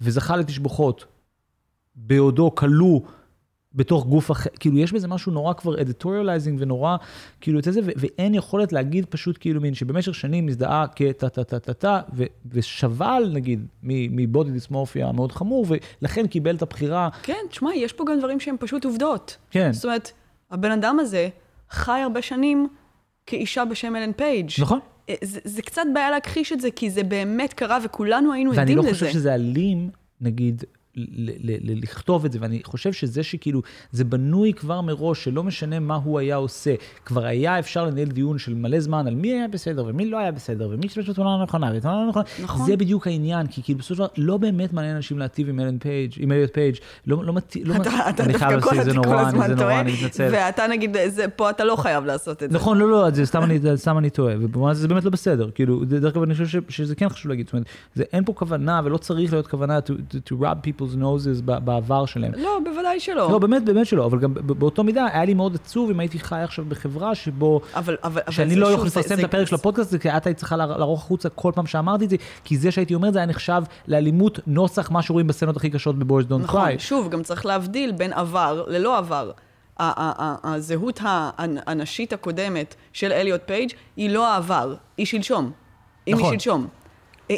וזכה 0.00 0.36
לתשבוכות, 0.36 1.04
בעודו 1.96 2.54
כלוא 2.54 3.00
בתוך 3.74 4.06
גוף 4.06 4.30
אחר, 4.30 4.50
כאילו 4.60 4.78
יש 4.78 4.92
בזה 4.92 5.08
משהו 5.08 5.32
נורא 5.32 5.52
כבר 5.52 5.80
editorializing 5.80 6.58
ונורא, 6.62 6.96
כאילו 7.40 7.58
את 7.58 7.64
זה, 7.64 7.80
ואין 7.84 8.34
יכולת 8.34 8.72
להגיד 8.72 9.06
פשוט 9.06 9.36
כאילו 9.40 9.60
מין 9.60 9.74
שבמשך 9.74 10.14
שנים 10.14 10.46
מזדהה 10.46 10.86
כטה 10.96 11.28
טה 11.28 11.44
טה 11.44 11.58
טה 11.58 11.74
טה, 11.74 12.00
ושבל 12.50 13.30
נגיד 13.32 13.66
מבודי 13.82 14.50
דיסמורפיה 14.50 15.12
מאוד 15.12 15.32
חמור, 15.32 15.66
ולכן 16.02 16.26
קיבל 16.26 16.56
את 16.56 16.62
הבחירה. 16.62 17.08
כן, 17.22 17.40
תשמע, 17.50 17.74
יש 17.74 17.92
פה 17.92 18.04
גם 18.04 18.18
דברים 18.18 18.40
שהם 18.40 18.56
פשוט 18.60 18.84
עובדות. 18.84 19.36
כן. 19.50 19.72
זאת 19.72 19.84
אומרת, 19.84 20.12
הבן 20.50 20.70
אדם 20.70 20.98
הזה 21.00 21.28
חי 21.70 22.00
הרבה 22.00 22.22
שנים 22.22 22.68
כאישה 23.26 23.64
בשם 23.64 23.96
אלן 23.96 24.12
פייג'. 24.12 24.50
נכון. 24.60 24.78
אה, 25.08 25.14
זה, 25.22 25.40
זה 25.44 25.62
קצת 25.62 25.82
בעיה 25.94 26.10
להכחיש 26.10 26.52
את 26.52 26.60
זה, 26.60 26.70
כי 26.70 26.90
זה 26.90 27.02
באמת 27.02 27.52
קרה 27.52 27.78
וכולנו 27.84 28.32
היינו 28.32 28.52
עדים 28.52 28.62
לזה. 28.62 28.80
ואני 28.80 28.88
לא 28.88 28.92
חושב 28.92 29.08
שזה 29.08 29.34
אלים, 29.34 29.90
נגיד, 30.20 30.64
לכתוב 31.82 32.24
את 32.24 32.32
זה, 32.32 32.38
ואני 32.42 32.60
חושב 32.64 32.92
שזה 32.92 33.22
שכאילו, 33.22 33.62
זה 33.92 34.04
בנוי 34.04 34.52
כבר 34.52 34.80
מראש, 34.80 35.24
שלא 35.24 35.42
משנה 35.42 35.80
מה 35.80 35.94
הוא 35.94 36.18
היה 36.18 36.36
עושה, 36.36 36.74
כבר 37.04 37.24
היה 37.24 37.58
אפשר 37.58 37.84
לנהל 37.84 38.08
דיון 38.08 38.38
של 38.38 38.54
מלא 38.54 38.80
זמן 38.80 39.06
על 39.06 39.14
מי 39.14 39.32
היה 39.32 39.48
בסדר 39.48 39.84
ומי 39.86 40.10
לא 40.10 40.18
היה 40.18 40.32
בסדר, 40.32 40.68
ומי 40.70 40.86
השתמש 40.86 41.10
בתמונה 41.10 41.34
הנכונה 41.34 41.72
ותמונה 41.74 41.96
לא 41.96 42.08
נכונה, 42.08 42.24
נכון. 42.42 42.66
זה 42.66 42.76
בדיוק 42.76 43.06
העניין, 43.06 43.46
כי 43.46 43.62
כאילו 43.62 43.78
בסופו 43.78 43.94
של 43.94 43.98
דבר 43.98 44.08
לא 44.16 44.36
באמת 44.36 44.72
מעניין 44.72 44.96
אנשים 44.96 45.18
להטיב 45.18 45.48
עם 45.48 45.60
אלן 45.60 45.78
פייג', 45.78 46.12
עם 46.16 46.32
אליוט 46.32 46.54
פייג', 46.54 46.76
לא, 47.06 47.24
לא 47.24 47.32
מתאים, 47.32 47.66
לא 47.66 47.74
מתאים, 47.74 47.94
אני 48.20 48.34
חייב 48.34 48.52
לעשות 48.52 48.84
זה 48.84 48.92
נורא, 48.92 49.28
אני 49.28 49.38
זה 49.48 49.54
נורא, 49.54 49.80
אני 49.80 49.92
מתנצל. 49.92 50.28
ואתה 50.32 50.66
נגיד, 50.66 50.96
זה, 51.08 51.28
פה 51.28 51.50
אתה 51.50 51.64
לא 51.64 51.76
חייב 51.76 52.04
לעשות 52.04 52.42
את 52.42 52.50
זה. 52.50 52.56
נכון, 52.56 52.78
לא, 52.78 52.90
לא, 52.90 53.10
זה 53.10 53.26
סתם 53.26 53.42
אני, 53.42 53.58
סתם 53.74 53.98
אני 53.98 54.10
טועה, 54.10 54.34
ובמובן 54.40 54.74
זה 54.74 54.88
באמת 54.88 55.04
לא 55.04 55.10
בסדר, 55.10 55.50
כאילו, 55.50 55.84
דרך 55.84 56.12
אגב, 56.12 56.22
אני 56.22 56.34
חושב 56.34 56.60
שזה 56.68 56.94
כן 56.94 57.08
חשוב 57.08 57.30
להגיד, 57.30 57.46
זאת 57.46 57.52
אומרת, 57.52 57.66
זה 57.94 58.04
אין 58.12 58.24
פה 58.24 58.32
כוונה 58.32 58.80
ולא 58.84 58.96
צריך 58.96 59.32
להיות 59.32 59.46
כוונה 59.46 59.78
to, 59.78 59.90
to, 59.90 60.32
to 60.32 60.42
rub 60.42 60.81
people's 60.82 60.96
noses 60.96 61.42
בעבר 61.42 62.06
שלהם. 62.06 62.32
לא, 62.36 62.58
בוודאי 62.64 63.00
שלא. 63.00 63.30
לא, 63.30 63.38
באמת, 63.38 63.64
באמת 63.64 63.86
שלא, 63.86 64.06
אבל 64.06 64.18
גם 64.18 64.34
באותו 64.34 64.84
מידה 64.84 65.06
היה 65.12 65.24
לי 65.24 65.34
מאוד 65.34 65.54
עצוב 65.54 65.90
אם 65.90 66.00
הייתי 66.00 66.18
חי 66.18 66.40
עכשיו 66.40 66.64
בחברה 66.68 67.14
שבו, 67.14 67.60
אבל, 67.74 67.96
אבל, 68.04 68.22
שאני 68.30 68.56
לא 68.56 68.66
יכול 68.66 68.86
לפרסם 68.86 69.18
את 69.18 69.24
הפרק 69.24 69.46
של 69.46 69.54
הפודקאסט 69.54 69.88
הזה, 69.88 69.98
כי 69.98 70.10
את 70.10 70.26
היית 70.26 70.36
צריכה 70.36 70.56
לערוך 70.56 71.02
החוצה 71.02 71.28
כל 71.28 71.52
פעם 71.54 71.66
שאמרתי 71.66 72.04
את 72.04 72.10
זה, 72.10 72.16
כי 72.44 72.56
זה 72.56 72.70
שהייתי 72.70 72.94
אומר 72.94 73.08
את 73.08 73.12
זה 73.12 73.18
היה 73.18 73.26
נחשב 73.26 73.62
לאלימות 73.88 74.40
נוסח 74.46 74.90
מה 74.90 75.02
שרואים 75.02 75.26
בסצנות 75.26 75.56
הכי 75.56 75.70
קשות 75.70 75.98
בבויז 75.98 76.26
קריי. 76.26 76.40
נכון, 76.42 76.78
שוב, 76.78 77.08
גם 77.08 77.22
צריך 77.22 77.46
להבדיל 77.46 77.92
בין 77.92 78.12
עבר 78.12 78.64
ללא 78.66 78.98
עבר. 78.98 79.30
הזהות 79.78 81.00
הנשית 81.66 82.12
הקודמת 82.12 82.74
של 82.92 83.12
אליוט 83.12 83.40
פייג' 83.46 83.70
היא 83.96 84.10
לא 84.10 84.28
העבר, 84.28 84.74
היא 84.96 85.06
שלשום. 85.06 85.50
נכון. 86.08 86.32
היא. 86.32 86.81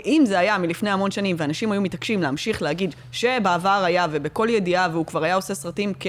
אם 0.04 0.22
זה 0.26 0.38
היה 0.38 0.58
מלפני 0.58 0.90
המון 0.90 1.10
שנים, 1.10 1.36
ואנשים 1.38 1.72
היו 1.72 1.80
מתעקשים 1.80 2.22
להמשיך 2.22 2.62
להגיד 2.62 2.94
שבעבר 3.12 3.82
היה, 3.84 4.06
ובכל 4.10 4.48
ידיעה, 4.50 4.88
והוא 4.92 5.06
כבר 5.06 5.24
היה 5.24 5.34
עושה 5.34 5.54
סרטים 5.54 5.92
כ... 6.00 6.06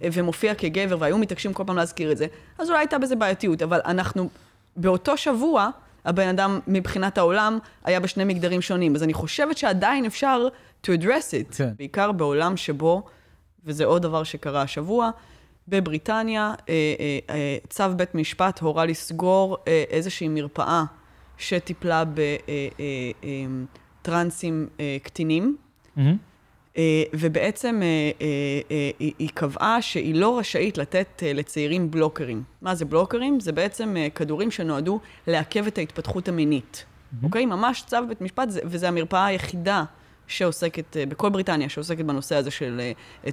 ומופיע 0.00 0.54
כגבר, 0.54 0.96
והיו 1.00 1.18
מתעקשים 1.18 1.52
כל 1.52 1.64
פעם 1.66 1.76
להזכיר 1.76 2.12
את 2.12 2.16
זה, 2.16 2.26
אז 2.58 2.68
אולי 2.68 2.78
הייתה 2.80 2.98
בזה 2.98 3.16
בעייתיות, 3.16 3.62
אבל 3.62 3.80
אנחנו, 3.84 4.28
באותו 4.76 5.16
שבוע, 5.16 5.70
הבן 6.04 6.28
אדם 6.28 6.60
מבחינת 6.66 7.18
העולם 7.18 7.58
היה 7.84 8.00
בשני 8.00 8.24
מגדרים 8.24 8.62
שונים. 8.62 8.94
אז 8.94 9.02
אני 9.02 9.14
חושבת 9.14 9.58
שעדיין 9.58 10.04
אפשר 10.04 10.48
to 10.86 10.86
address 10.86 11.52
it, 11.52 11.56
כן. 11.56 11.70
בעיקר 11.78 12.12
בעולם 12.12 12.56
שבו, 12.56 13.02
וזה 13.64 13.84
עוד 13.84 14.02
דבר 14.02 14.22
שקרה 14.22 14.62
השבוע, 14.62 15.10
בבריטניה, 15.68 16.54
אה, 16.68 16.74
אה, 17.00 17.34
אה, 17.34 17.56
צו 17.68 17.84
בית 17.96 18.14
משפט 18.14 18.58
הורה 18.60 18.86
לסגור 18.86 19.56
איזושהי 19.90 20.28
מרפאה 20.28 20.84
שטיפלה 21.38 22.04
בטרנסים 24.02 24.68
אה, 24.80 24.84
אה, 24.84 24.94
אה, 24.94 24.98
קטינים. 25.02 25.56
Mm-hmm. 25.96 26.00
ובעצם 27.12 27.80
היא 28.98 29.28
קבעה 29.34 29.82
שהיא 29.82 30.14
לא 30.14 30.38
רשאית 30.38 30.78
לתת 30.78 31.22
לצעירים 31.34 31.90
בלוקרים. 31.90 32.42
מה 32.62 32.74
זה 32.74 32.84
בלוקרים? 32.84 33.40
זה 33.40 33.52
בעצם 33.52 33.96
כדורים 34.14 34.50
שנועדו 34.50 35.00
לעכב 35.26 35.66
את 35.66 35.78
ההתפתחות 35.78 36.28
המינית. 36.28 36.84
Mm-hmm. 36.84 37.24
אוקיי? 37.24 37.46
ממש 37.46 37.84
צו 37.86 37.96
בית 38.08 38.20
משפט, 38.20 38.48
וזו 38.64 38.86
המרפאה 38.86 39.26
היחידה 39.26 39.84
שעוסקת, 40.26 40.96
בכל 41.08 41.28
בריטניה, 41.28 41.68
שעוסקת 41.68 42.04
בנושא 42.04 42.36
הזה 42.36 42.50
של 42.50 42.80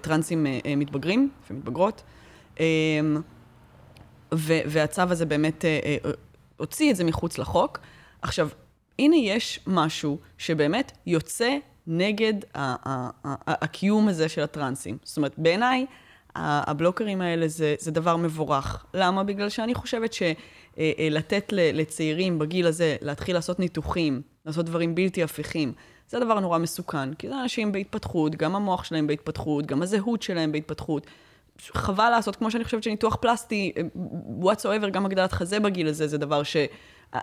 טרנסים 0.01 0.45
מתבגרים 0.77 1.29
ומתבגרות. 1.49 2.03
והצו 4.31 5.01
הזה 5.01 5.25
באמת 5.25 5.65
הוציא 6.57 6.91
את 6.91 6.95
זה 6.95 7.03
מחוץ 7.03 7.37
לחוק. 7.37 7.79
עכשיו, 8.25 8.49
הנה 8.99 9.15
יש 9.15 9.59
משהו 9.67 10.17
שבאמת 10.37 10.91
יוצא 11.05 11.57
נגד 11.87 12.33
הקיום 13.47 14.07
הזה 14.07 14.29
של 14.29 14.41
הטרנסים. 14.41 14.97
זאת 15.03 15.17
אומרת, 15.17 15.33
בעיניי, 15.37 15.85
הבלוקרים 16.35 17.21
האלה 17.21 17.47
זה, 17.47 17.75
זה 17.79 17.91
דבר 17.91 18.17
מבורך. 18.17 18.85
למה? 18.93 19.23
בגלל 19.23 19.49
שאני 19.49 19.73
חושבת 19.73 20.13
שלתת 20.13 21.53
אה, 21.53 21.59
אה, 21.59 21.71
לצעירים 21.73 22.39
בגיל 22.39 22.67
הזה 22.67 22.95
להתחיל 23.01 23.35
לעשות 23.35 23.59
ניתוחים, 23.59 24.21
לעשות 24.45 24.65
דברים 24.65 24.95
בלתי 24.95 25.23
הפיכים, 25.23 25.73
זה 26.09 26.19
דבר 26.19 26.39
נורא 26.39 26.57
מסוכן, 26.57 27.13
כי 27.13 27.27
זה 27.27 27.41
אנשים 27.41 27.71
בהתפתחות, 27.71 28.35
גם 28.35 28.55
המוח 28.55 28.83
שלהם 28.83 29.07
בהתפתחות, 29.07 29.65
גם 29.65 29.81
הזהות 29.81 30.21
שלהם 30.21 30.51
בהתפתחות. 30.51 31.07
חבל 31.61 32.09
לעשות, 32.09 32.35
כמו 32.35 32.51
שאני 32.51 32.63
חושבת 32.63 32.83
שניתוח 32.83 33.15
פלסטי, 33.15 33.71
אה, 33.77 33.81
whatsoever, 34.41 34.89
גם 34.89 35.05
הגדלת 35.05 35.31
חזה 35.31 35.59
בגיל 35.59 35.87
הזה, 35.87 36.07
זה 36.07 36.17
דבר 36.17 36.43
ש... 36.43 36.57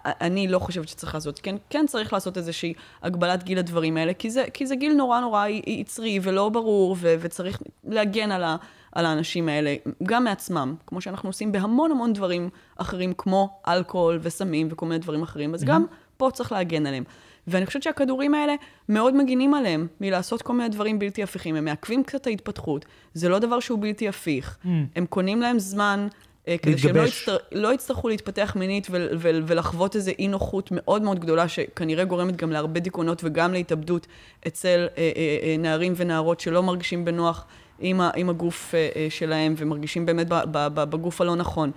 אני 0.05 0.49
לא 0.49 0.59
חושבת 0.59 0.89
שצריך 0.89 1.15
לעשות. 1.15 1.39
כן, 1.39 1.57
כן 1.71 1.85
צריך 1.89 2.13
לעשות 2.13 2.37
איזושהי 2.37 2.75
הגבלת 3.03 3.43
גיל 3.43 3.59
לדברים 3.59 3.97
האלה, 3.97 4.15
כי 4.15 4.31
זה, 4.31 4.45
כי 4.55 4.67
זה 4.67 4.77
גיל 4.77 4.93
נורא 4.93 5.21
נורא 5.21 5.47
יצרי 5.67 6.19
ולא 6.23 6.49
ברור, 6.49 6.97
ו, 7.01 7.15
וצריך 7.21 7.63
להגן 7.85 8.31
על, 8.31 8.45
ה, 8.45 8.57
על 8.93 9.07
האנשים 9.07 9.49
האלה, 9.49 9.75
גם 10.03 10.25
מעצמם, 10.25 10.75
כמו 10.87 11.01
שאנחנו 11.01 11.29
עושים 11.29 11.53
בהמון 11.53 11.91
המון 11.91 12.13
דברים 12.13 12.49
אחרים, 12.77 13.13
כמו 13.19 13.61
אלכוהול 13.69 14.19
וסמים 14.23 14.69
וכל 14.71 14.87
מיני 14.87 14.99
דברים 14.99 15.23
אחרים, 15.23 15.55
אז 15.55 15.63
mm-hmm. 15.63 15.67
גם 15.67 15.85
פה 16.17 16.31
צריך 16.33 16.53
להגן 16.53 16.87
עליהם. 16.87 17.05
ואני 17.47 17.67
חושבת 17.67 17.83
שהכדורים 17.83 18.35
האלה 18.35 18.55
מאוד 18.89 19.15
מגינים 19.15 19.55
עליהם 19.55 19.87
מלעשות 20.01 20.43
כל 20.43 20.53
מיני 20.53 20.69
דברים 20.69 20.99
בלתי 20.99 21.23
הפיכים. 21.23 21.57
הם 21.57 21.65
מעכבים 21.65 22.05
קצת 22.05 22.21
את 22.21 22.27
ההתפתחות, 22.27 22.85
זה 23.15 23.29
לא 23.29 23.39
דבר 23.39 23.61
שהוא 23.61 23.79
בלתי 23.83 24.09
הפיך. 24.09 24.59
Mm. 24.65 24.69
הם 24.97 25.07
קונים 25.07 25.41
להם 25.41 25.59
זמן 25.59 26.09
כדי 26.47 26.79
שהם 26.79 26.97
לא, 26.97 27.03
יצטר, 27.03 27.37
לא 27.53 27.75
יצטרכו 27.75 28.09
להתפתח 28.09 28.53
מינית 28.57 28.87
ו, 28.91 29.07
ו, 29.19 29.31
ולחוות 29.47 29.97
איזו 29.97 30.11
אי 30.19 30.29
נוחות 30.29 30.69
מאוד 30.73 31.03
מאוד 31.03 31.19
גדולה, 31.19 31.49
שכנראה 31.49 32.05
גורמת 32.05 32.37
גם 32.37 32.53
להרבה 32.53 32.81
דיכאונות 32.81 33.21
וגם 33.25 33.53
להתאבדות 33.53 34.07
אצל 34.47 34.89
אה, 34.99 35.13
אה, 35.17 35.39
אה, 35.43 35.57
נערים 35.59 35.93
ונערות 35.97 36.41
שלא 36.41 36.63
מרגישים 36.63 37.05
בנוח 37.05 37.47
עם, 37.79 38.01
ה, 38.01 38.11
עם 38.17 38.31
הגוף 38.31 38.75
אה, 38.75 38.89
אה, 38.97 39.07
שלהם 39.11 39.55
ומרגישים 39.57 40.07
באמת 40.07 40.29
ב, 40.29 40.35
ב, 40.35 40.69
ב, 40.75 40.85
בגוף 40.85 41.21
הלא 41.21 41.37
נכון. 41.37 41.71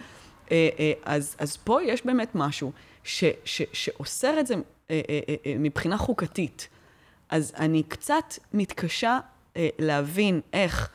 אה, 0.51 0.69
אה, 0.79 0.91
אז, 1.03 1.35
אז 1.39 1.57
פה 1.57 1.83
יש 1.83 2.05
באמת 2.05 2.29
משהו 2.35 2.71
ש, 3.03 3.23
ש, 3.45 3.61
שאוסר 3.73 4.39
את 4.39 4.47
זה 4.47 4.53
אה, 4.53 4.59
אה, 4.89 5.19
אה, 5.29 5.35
אה, 5.45 5.55
מבחינה 5.59 5.97
חוקתית. 5.97 6.67
אז 7.29 7.53
אני 7.57 7.83
קצת 7.83 8.33
מתקשה 8.53 9.19
אה, 9.57 9.69
להבין 9.79 10.41
איך... 10.53 10.89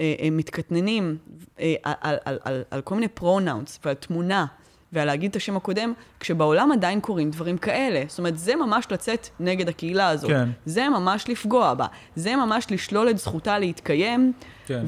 אה, 0.00 0.14
אה, 0.20 0.30
מתקטננים 0.30 1.16
אה, 1.60 1.74
על, 1.82 2.16
על, 2.24 2.38
על, 2.44 2.62
על 2.70 2.80
כל 2.80 2.94
מיני 2.94 3.08
פרונאונס 3.08 3.80
ועל 3.84 3.94
תמונה 3.94 4.46
ועל 4.92 5.06
להגיד 5.06 5.30
את 5.30 5.36
השם 5.36 5.56
הקודם, 5.56 5.92
כשבעולם 6.20 6.72
עדיין 6.72 7.00
קורים 7.00 7.30
דברים 7.30 7.58
כאלה. 7.58 8.02
זאת 8.08 8.18
אומרת, 8.18 8.38
זה 8.38 8.56
ממש 8.56 8.86
לצאת 8.90 9.28
נגד 9.40 9.68
הקהילה 9.68 10.08
הזאת. 10.08 10.30
כן. 10.30 10.48
זה 10.64 10.88
ממש 10.88 11.28
לפגוע 11.28 11.74
בה. 11.74 11.86
זה 12.16 12.36
ממש 12.36 12.66
לשלול 12.70 13.10
את 13.10 13.18
זכותה 13.18 13.58
להתקיים, 13.58 14.32
כן. 14.66 14.82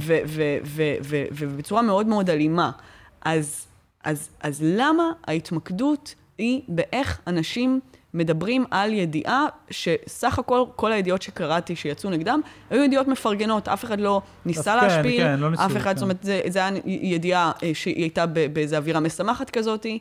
ובצורה 1.33 1.83
מאוד 1.83 2.07
מאוד 2.07 2.31
אלימה. 2.31 2.71
אז, 3.23 3.67
אז, 4.05 4.29
אז 4.41 4.63
למה 4.65 5.13
ההתמקדות 5.27 6.15
היא 6.39 6.63
באיך 6.69 7.21
אנשים... 7.27 7.81
מדברים 8.15 8.65
על 8.71 8.93
ידיעה 8.93 9.47
שסך 9.71 10.39
הכל, 10.39 10.65
כל 10.77 10.93
הידיעות 10.93 11.23
שקראתי 11.23 11.77
שיצאו 11.77 12.11
נגדם, 12.11 12.41
היו 12.71 12.85
ידיעות 12.85 13.09
מפרגנות, 13.09 13.69
אף 13.69 13.85
אחד 13.85 14.01
לא 14.01 14.23
ניסה 14.47 14.77
כן, 14.81 14.87
להשפיל, 14.87 15.23
כן, 15.23 15.41
לא 15.41 15.51
ניסו, 15.51 15.67
אף 15.67 15.77
אחד, 15.77 15.91
כן. 15.91 15.97
זאת 15.97 16.03
אומרת, 16.03 16.23
זה, 16.23 16.41
זה 16.49 16.59
היה 16.59 16.71
ידיעה 16.87 17.53
אה, 17.63 17.71
שהיא 17.75 18.03
הייתה 18.03 18.27
באיזו 18.27 18.77
אווירה 18.77 19.01
משמחת 19.01 19.51
כזאתי. 19.51 19.99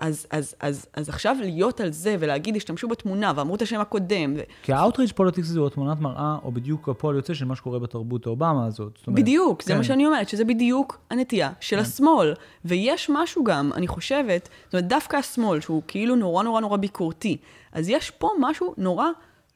אז, 0.00 0.26
אז, 0.30 0.54
אז, 0.60 0.86
אז 0.94 1.08
עכשיו 1.08 1.36
להיות 1.40 1.80
על 1.80 1.92
זה 1.92 2.16
ולהגיד, 2.18 2.56
השתמשו 2.56 2.88
בתמונה 2.88 3.32
ואמרו 3.36 3.54
את 3.54 3.62
השם 3.62 3.80
הקודם. 3.80 4.34
ו... 4.36 4.40
כי 4.62 4.72
ה-outreach 4.72 5.12
politics 5.20 5.42
זה 5.42 5.60
תמונת 5.74 6.00
מראה, 6.00 6.36
או 6.42 6.52
בדיוק 6.52 6.88
הפועל 6.88 7.16
יוצא 7.16 7.34
של 7.34 7.44
מה 7.44 7.56
שקורה 7.56 7.78
בתרבות 7.78 8.26
האובמה 8.26 8.66
הזאת. 8.66 8.98
אומרת, 9.06 9.20
בדיוק, 9.20 9.62
כן. 9.62 9.66
זה 9.66 9.74
מה 9.74 9.84
שאני 9.84 10.06
אומרת, 10.06 10.28
שזה 10.28 10.44
בדיוק 10.44 10.98
הנטייה 11.10 11.52
של 11.60 11.76
כן. 11.76 11.82
השמאל. 11.82 12.34
ויש 12.64 13.10
משהו 13.12 13.44
גם, 13.44 13.70
אני 13.74 13.88
חושבת, 13.88 14.48
זאת 14.64 14.74
אומרת, 14.74 14.88
דווקא 14.88 15.16
השמאל, 15.16 15.60
שהוא 15.60 15.82
כאילו 15.86 16.16
נורא 16.16 16.42
נורא 16.42 16.60
נורא 16.60 16.76
ביקורתי, 16.76 17.36
אז 17.72 17.88
יש 17.88 18.10
פה 18.10 18.30
משהו 18.40 18.74
נורא 18.78 19.06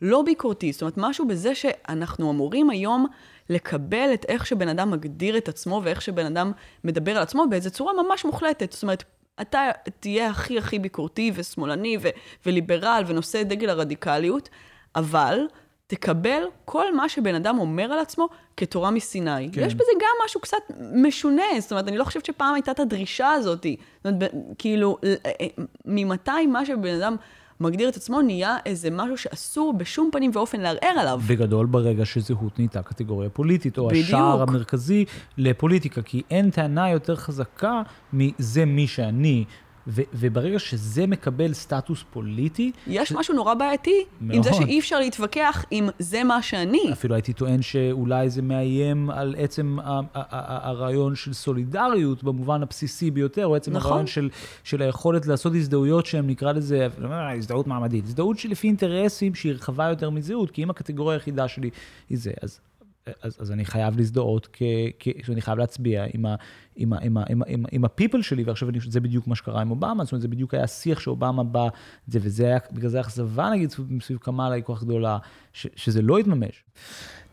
לא 0.02 0.22
ביקורתי. 0.22 0.72
זאת 0.72 0.83
אומרת, 0.83 0.94
משהו 0.96 1.28
בזה 1.28 1.54
שאנחנו 1.54 2.30
אמורים 2.30 2.70
היום 2.70 3.07
לקבל 3.50 4.11
את 4.14 4.24
איך 4.28 4.46
שבן 4.46 4.68
אדם 4.68 4.90
מגדיר 4.90 5.37
את 5.37 5.48
עצמו 5.48 5.80
ואיך 5.85 6.02
שבן 6.02 6.26
אדם 6.26 6.52
מדבר 6.85 7.16
על 7.16 7.22
עצמו 7.22 7.44
באיזו 7.50 7.70
צורה 7.70 7.92
ממש 8.02 8.24
מוחלטת. 8.24 8.72
זאת 8.72 8.83
אומרת, 8.83 9.04
אתה 9.40 9.70
תהיה 10.01 10.31
הכי 10.31 10.59
הכי 10.59 10.79
ביקורתי 10.79 11.33
ושמאלני 11.35 11.97
ו- 12.01 12.09
וליברל 12.47 13.05
ונושא 13.07 13.42
דגל 13.42 13.70
הרדיקליות, 13.70 14.49
אבל 14.97 15.38
תקבל 15.87 16.42
כל 16.64 16.94
מה 16.94 17.09
שבן 17.09 17.35
אדם 17.35 17.59
אומר 17.59 17.92
על 17.92 17.99
עצמו 17.99 18.29
כתורה 18.57 18.90
מסיני. 18.90 19.51
כן. 19.53 19.61
יש 19.61 19.75
בזה 19.75 19.90
גם 20.01 20.25
משהו 20.25 20.40
קצת 20.40 20.57
משונה, 20.94 21.42
זאת 21.59 21.70
אומרת, 21.70 21.88
אני 21.88 21.99
לא 21.99 22.05
חושבת 22.05 22.25
שפעם 22.25 22.55
הייתה 22.55 22.70
את 22.70 22.81
הדרישה 22.81 23.31
הזאת. 23.31 23.66
זאת 24.05 24.12
אומרת, 24.12 24.33
כאילו, 24.59 24.99
אה, 25.05 25.47
ממתי 25.85 26.47
מה 26.47 26.66
שבן 26.66 26.94
אדם 26.94 27.16
מגדיר 27.64 27.88
את 27.88 27.96
עצמו, 27.96 28.22
נהיה 28.22 28.57
איזה 28.66 28.90
משהו 28.90 29.16
שאסור 29.16 29.72
בשום 29.72 30.11
פנים 30.12 30.31
ואופן 30.35 30.61
לערער 30.61 30.98
עליו. 31.00 31.20
בגדול 31.27 31.66
ברגע 31.66 32.05
שזהות 32.05 32.59
נהייתה 32.59 32.83
קטגוריה 32.83 33.31
פוליטית, 33.31 33.79
או 33.79 33.88
בדיוק. 33.88 34.07
השער 34.07 34.42
המרכזי 34.42 35.05
לפוליטיקה, 35.38 36.03
כי 36.03 36.22
אין 36.31 36.50
טענה 36.50 36.90
יותר 36.90 37.16
חזקה 37.16 37.83
מזה 38.12 38.64
מי 38.64 38.87
שאני, 38.87 39.44
ו- 39.87 40.03
וברגע 40.14 40.59
שזה 40.59 41.07
מקבל 41.07 41.53
סטטוס 41.53 42.05
פוליטי... 42.11 42.73
יש 42.87 43.09
ש... 43.09 43.12
משהו 43.12 43.35
נורא 43.35 43.55
בעייתי 43.55 44.05
מאוד. 44.20 44.37
עם 44.37 44.42
זה 44.42 44.53
שאי 44.53 44.79
אפשר 44.79 44.99
להתווכח 44.99 45.64
עם 45.70 45.88
זה 45.99 46.25
מה 46.25 46.42
שאני. 46.42 46.92
אפילו 46.92 47.14
הייתי 47.14 47.33
טוען 47.33 47.62
שאולי 47.62 48.31
זה 48.31 48.42
מאיים 48.42 49.11
על 49.11 49.35
עצם 49.38 49.77
הרעיון 50.14 51.14
של 51.14 51.33
סולידריות 51.33 52.25
במובן 52.25 52.62
הבסיסי 52.62 53.11
ביותר, 53.11 53.47
או 53.47 53.57
עצם 53.57 53.73
נכון. 53.73 53.90
הרעיון 53.90 54.07
של, 54.07 54.29
של 54.64 54.83
היכולת 54.83 55.27
לעשות 55.27 55.55
הזדהויות 55.55 56.07
שהן 56.07 56.27
נקרא 56.27 56.53
לזה, 56.53 56.88
הזדהות 57.38 57.66
מעמדית, 57.66 58.05
הזדהות 58.05 58.38
שלפי 58.38 58.66
אינטרסים 58.66 59.35
שהיא 59.35 59.53
רחבה 59.53 59.88
יותר 59.88 60.11
מזהות, 60.11 60.51
כי 60.51 60.62
אם 60.62 60.70
הקטגוריה 60.70 61.16
היחידה 61.16 61.49
שלי 61.49 61.70
היא 62.11 62.18
זה, 62.18 62.31
אז... 62.42 62.61
אז, 63.23 63.37
אז 63.40 63.53
אני 63.53 63.64
חייב 63.64 63.97
להזדהות, 63.97 64.49
כ, 64.53 64.62
כ, 64.99 65.09
אני 65.29 65.40
חייב 65.40 65.59
להצביע 65.59 66.05
עם, 66.14 66.27
ה, 66.27 66.35
עם, 66.76 66.92
ה, 66.92 66.98
עם, 67.02 67.18
עם, 67.18 67.42
עם, 67.46 67.64
עם 67.72 67.84
הפיפל 67.84 68.22
שלי, 68.22 68.42
ועכשיו 68.42 68.68
אני 68.68 68.78
חושב 68.78 68.90
שזה 68.90 69.00
בדיוק 69.00 69.26
מה 69.26 69.34
שקרה 69.34 69.60
עם 69.60 69.70
אובמה, 69.70 70.04
זאת 70.04 70.12
אומרת, 70.12 70.22
זה 70.22 70.28
בדיוק 70.28 70.54
היה 70.54 70.66
שיח 70.66 71.00
שאובמה 71.00 71.44
בא, 71.44 71.68
זה, 72.06 72.18
וזה 72.22 72.46
היה, 72.46 72.58
בגלל 72.72 72.90
זה 72.90 73.00
אכזבה 73.00 73.50
נגיד 73.50 73.70
סביב, 73.70 74.18
היא 74.38 74.62
כל 74.64 74.74
כך 74.74 74.82
גדולה, 74.82 75.18
ש, 75.52 75.66
שזה 75.76 76.02
לא 76.02 76.18
התממש. 76.18 76.64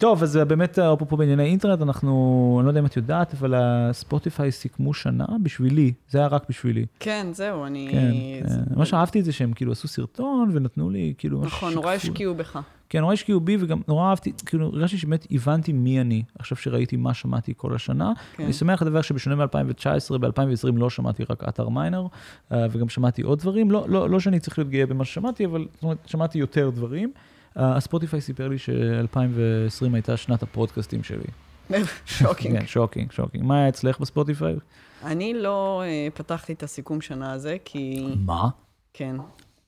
טוב, 0.02 0.24
אז 0.24 0.38
באמת, 0.48 0.80
אפרופו 0.80 1.18
בענייני 1.18 1.44
אינטרנט, 1.44 1.82
אנחנו, 1.82 2.56
אני 2.60 2.66
לא 2.66 2.70
יודע 2.70 2.80
אם 2.80 2.86
את 2.86 2.98
יודעת, 2.98 3.34
אבל 3.34 3.54
הספוטיפיי 3.56 4.52
סיכמו 4.52 4.94
שנה 4.94 5.26
בשבילי, 5.44 5.94
זה 6.10 6.18
היה 6.18 6.28
רק 6.28 6.44
בשבילי. 6.50 6.86
כן, 7.00 7.28
זהו, 7.32 7.66
אני... 7.66 7.88
כן, 7.92 8.50
זה... 8.50 8.58
כן. 8.70 8.80
מה 8.80 8.86
שאהבתי 8.86 9.20
את 9.20 9.26
זה 9.26 9.32
שהם 9.32 9.54
כאילו 9.54 9.72
עשו 9.72 9.88
סרטון 9.88 10.52
ונתנו 10.54 10.90
לי 10.90 11.14
כאילו... 11.18 11.42
נכון, 11.42 11.74
נורא 11.74 11.92
השקיעו 11.92 12.36
בך. 12.36 12.60
כן, 12.90 13.00
נורא 13.00 13.14
השקיעו 13.14 13.40
בי, 13.40 13.58
וגם 13.60 13.82
נורא 13.88 14.10
אהבתי, 14.10 14.32
כאילו, 14.46 14.68
הרגשתי 14.68 14.98
שבאמת 14.98 15.28
הבנתי 15.32 15.74
מי 15.74 16.02
אני, 16.02 16.24
עכשיו 16.40 16.58
שראיתי 16.58 16.98
מה 16.98 17.14
שמעתי 17.14 17.54
כל 17.58 17.76
השנה. 17.76 18.14
כן. 18.36 18.44
אני 18.44 18.54
שמח 18.54 18.82
לדבר 18.82 19.02
שבשונה 19.02 19.46
בשונה 19.46 19.66
מ-2019, 19.66 20.18
ב-2020 20.18 20.78
לא 20.78 20.90
שמעתי 20.90 21.24
רק 21.30 21.44
אתר 21.50 21.70
מיינר, 21.70 22.08
אה, 22.52 22.66
וגם 22.72 22.90
שמעתי 22.90 23.22
עוד 23.22 23.40
דברים, 23.40 23.72
לא, 23.72 23.86
לא, 23.90 24.10
לא 24.10 24.20
שאני 24.20 24.40
צריך 24.40 24.58
להיות 24.60 24.70
גאה 24.70 24.86
במה 24.86 25.06
ששמעתי, 25.06 25.46
אבל 25.46 25.68
זאת 25.74 25.84
אומרת, 25.84 25.98
שמעתי 26.06 26.38
יותר 26.38 26.70
דברים. 26.70 27.12
אה, 27.58 27.76
הספוטיפיי 27.76 28.22
סיפר 28.22 28.48
לי 28.48 28.58
ש-2020 28.58 29.94
הייתה 29.94 30.18
שנת 30.18 30.44
הפודקאסטים 30.44 31.04
שלי. 31.04 31.26
shocking. 32.06 32.60
כן, 32.60 32.68
shocking, 32.68 33.12
shocking. 33.12 33.44
מה 33.44 33.60
היה 33.60 33.70
אצלך 33.70 34.00
בספוטיפיי? 34.00 34.56
אני 35.04 35.34
לא 35.34 35.84
אה, 35.84 36.18
פתחתי 36.18 36.54
את 36.54 36.64
הסיכום 36.64 37.02
שנה 37.02 37.34
הזה, 37.34 37.58
כי... 37.66 38.08
מה? 38.26 38.50
כן. 38.94 39.16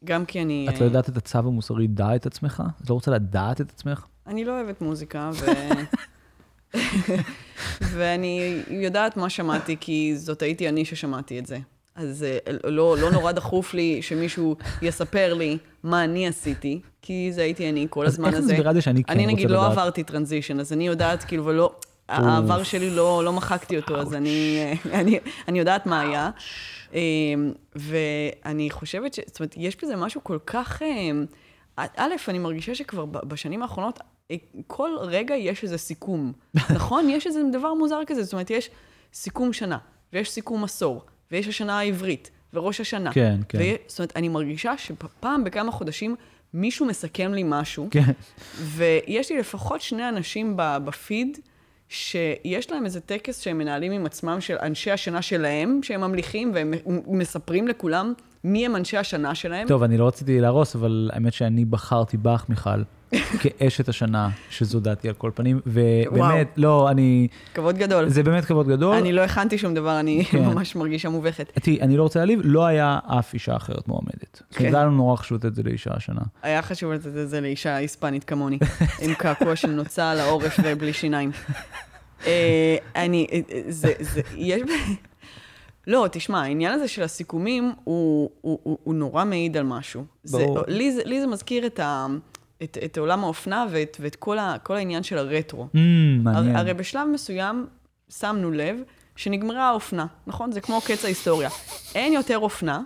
גם 0.06 0.26
כי 0.26 0.41
אני... 0.41 0.67
את 0.69 0.80
לא 0.80 0.86
יודעת 0.86 1.10
את 1.10 1.17
הצו 1.17 1.38
המוסרי, 1.38 1.88
דע 1.88 2.15
את 2.15 2.26
עצמך? 2.26 2.63
את 2.84 2.89
לא 2.89 2.96
רוצה 2.96 3.12
לדעת 3.12 3.62
את 3.62 3.69
עצמך? 3.69 4.06
אני 4.28 4.46
לא 4.46 4.52
אוהבת 4.52 4.82
מוזיקה, 4.82 5.30
ו... 5.34 5.46
ואני 7.96 8.62
יודעת 8.69 9.17
מה 9.17 9.30
שמעתי, 9.30 9.78
כי 9.80 10.13
זאת 10.17 10.41
הייתי 10.41 10.69
אני 10.69 10.86
ששמעתי 10.86 11.39
את 11.39 11.46
זה. 11.46 11.60
אז 11.95 12.23
אה, 12.23 12.38
לא, 12.63 12.97
לא 12.97 13.12
נורא 13.12 13.32
דחוף 13.32 13.73
לי 13.73 14.01
שמישהו 14.01 14.56
יספר 14.82 15.34
לי 15.34 15.58
מה 15.84 16.03
אני 16.03 16.27
עשיתי, 16.27 16.82
כי 17.01 17.29
זה 17.34 17.41
הייתי 17.41 17.69
אני 17.69 17.88
כל 17.89 18.06
הזמן 18.06 18.27
הזה. 18.27 18.38
אז 18.38 18.43
איך 18.43 18.51
מסבירה 18.51 18.71
את 18.71 18.75
זה 18.75 18.82
שאני 18.82 19.03
כן 19.03 19.13
רוצה 19.13 19.13
לדעת? 19.13 19.25
אני 19.25 19.34
נגיד 19.34 19.51
לא 19.51 19.65
עברתי 19.65 20.03
טרנזישן, 20.03 20.60
אז 20.60 20.73
אני 20.73 20.88
יודעת, 20.88 21.23
כאילו, 21.23 21.45
ולא... 21.45 21.75
העבר 22.08 22.63
שלי 22.63 22.89
לא, 22.89 23.21
לא 23.25 23.34
מחקתי 23.34 23.77
אותו, 23.77 23.97
אז 24.01 24.13
אני, 24.13 24.60
אני, 24.93 25.19
אני 25.47 25.60
יודעת 25.60 25.86
מה 25.86 26.01
היה. 26.01 26.29
אמ, 26.93 26.99
ואני 27.75 28.69
חושבת 28.69 29.13
ש... 29.13 29.19
זאת 29.27 29.39
אומרת, 29.39 29.53
יש 29.58 29.84
בזה 29.84 29.95
משהו 29.95 30.23
כל 30.23 30.38
כך... 30.45 30.82
אמ, 30.82 31.25
א', 31.77 32.13
אני 32.27 32.39
מרגישה 32.39 32.75
שכבר 32.75 33.06
בשנים 33.06 33.62
האחרונות, 33.62 33.99
אה, 34.32 34.36
כל 34.67 34.89
רגע 34.99 35.36
יש 35.36 35.63
איזה 35.63 35.77
סיכום. 35.77 36.34
נכון? 36.75 37.10
יש 37.10 37.27
איזה 37.27 37.41
דבר 37.51 37.73
מוזר 37.73 37.99
כזה. 38.08 38.23
זאת 38.23 38.34
אומרת, 38.34 38.49
יש 38.49 38.69
סיכום 39.13 39.53
שנה, 39.53 39.77
ויש 40.13 40.32
סיכום 40.32 40.63
עשור, 40.63 41.06
ויש 41.34 41.48
השנה 41.48 41.80
העברית, 41.80 42.32
וראש 42.54 42.82
השנה. 42.82 43.13
כן, 43.13 43.39
כן. 43.50 43.58
ו... 43.58 43.62
זאת 43.88 44.00
אומרת, 44.00 44.13
אני 44.15 44.30
מרגישה 44.30 44.78
שפעם 44.78 45.43
בכמה 45.43 45.72
חודשים 45.72 46.15
מישהו 46.54 46.86
מסכם 46.86 47.34
לי 47.34 47.43
משהו, 47.46 47.88
כן. 47.91 48.12
ויש 48.62 49.32
לי 49.32 49.39
לפחות 49.39 49.82
שני 49.82 50.10
אנשים 50.10 50.54
בפיד, 50.58 51.38
שיש 51.89 52.72
להם 52.72 52.86
איזה 52.86 53.00
טקס 53.00 53.39
שהם 53.39 53.58
מנהלים 53.58 53.91
עם 53.91 54.06
עצמם 54.06 54.41
של 54.41 54.56
אנשי 54.62 54.91
השנה 54.91 55.22
שלהם, 55.22 55.80
שהם 55.84 56.02
ממליכים, 56.02 56.52
והם 56.54 56.74
מספרים 57.08 57.67
לכולם 57.67 58.13
מי 58.43 58.65
הם 58.65 58.76
אנשי 58.76 58.98
השנה 58.98 59.36
שלהם. 59.36 59.67
טוב, 59.67 59.84
אני 59.84 59.98
לא 59.98 60.08
רציתי 60.08 60.41
להרוס, 60.41 60.76
אבל 60.76 61.10
האמת 61.13 61.34
שאני 61.34 61.65
בחרתי 61.65 62.17
בך, 62.17 62.46
מיכל, 62.50 62.84
כאשת 63.39 63.89
השנה, 63.89 64.30
שזו 64.49 64.80
דעתי 64.80 65.08
על 65.08 65.13
כל 65.13 65.32
פנים, 65.36 65.60
ובאמת. 65.65 66.54
לא, 66.58 66.91
אני... 66.91 67.28
כבוד 67.54 67.78
גדול. 67.78 68.10
זה 68.10 68.23
באמת 68.23 68.45
כבוד 68.45 68.67
גדול. 68.67 68.95
אני 68.95 69.13
לא 69.13 69.21
הכנתי 69.21 69.58
שום 69.58 69.73
דבר, 69.73 69.99
אני 69.99 70.26
כן. 70.26 70.45
ממש 70.49 70.76
מרגישה 70.76 71.10
מובכת. 71.10 71.52
תראי, 71.54 71.82
אני 71.82 71.97
לא 71.97 72.04
רוצה 72.04 72.19
להעליב, 72.19 72.39
לא 72.43 72.65
היה 72.65 72.99
אף 73.06 73.34
אישה 73.34 73.56
אחרת 73.56 73.88
מועמדת. 73.88 74.41
כן. 74.52 74.71
זה 74.71 74.78
היה 74.78 74.86
לנו 74.86 74.97
נורא 74.97 75.15
חשוב 75.15 75.38
לתת 75.38 75.45
את 75.45 75.56
זה 75.56 75.63
לאישה 75.63 75.91
השנה. 75.93 76.21
היה 76.43 76.62
חשוב 76.62 76.91
לתת 76.91 77.17
את 77.17 77.30
זה 77.30 77.41
לאישה 77.41 77.76
היספנית 77.76 78.23
כמוני, 78.23 78.58
עם 79.02 79.13
קעקוע 79.13 79.56
של 79.56 79.71
נוצה 79.71 80.12
על 80.12 80.19
העורף 80.19 80.60
ובלי 80.63 80.93
שיניים. 80.93 81.32
אה, 82.28 82.78
אני, 82.95 83.28
אה, 83.32 83.62
זה, 83.67 83.93
זה, 83.99 84.21
יש... 84.36 84.62
לא, 85.88 86.08
תשמע, 86.12 86.41
העניין 86.41 86.73
הזה 86.73 86.88
של 86.88 87.04
הסיכומים 87.04 87.73
הוא, 87.84 88.30
הוא, 88.41 88.60
הוא, 88.63 88.78
הוא 88.84 88.95
נורא 88.95 89.26
מעיד 89.26 89.58
על 89.58 89.63
משהו. 89.63 90.06
ברור. 90.32 90.60
זה, 90.60 90.73
לי, 90.73 90.97
לי 91.06 91.21
זה 91.21 91.28
מזכיר 91.28 91.65
את, 91.65 91.80
ה, 91.80 92.08
את, 92.63 92.78
את 92.86 92.97
עולם 92.97 93.23
האופנה 93.23 93.65
ואת, 93.71 93.97
ואת 93.99 94.15
כל, 94.15 94.39
ה, 94.39 94.56
כל 94.63 94.76
העניין 94.76 95.04
של 95.04 95.17
הרטרו. 95.17 95.63
Mm, 95.63 95.78
מעניין. 96.23 96.56
הר, 96.56 96.60
הרי 96.62 96.73
בשלב 96.73 97.08
מסוים 97.08 97.67
שמנו 98.10 98.52
לב 98.52 98.78
שנגמרה 99.15 99.69
האופנה, 99.69 100.06
נכון? 100.28 100.52
זה 100.52 100.62
כמו 100.62 100.82
קץ 100.82 101.06
ההיסטוריה. 101.06 101.49
אין 101.95 102.13
יותר 102.13 102.38
אופנה, 102.38 102.82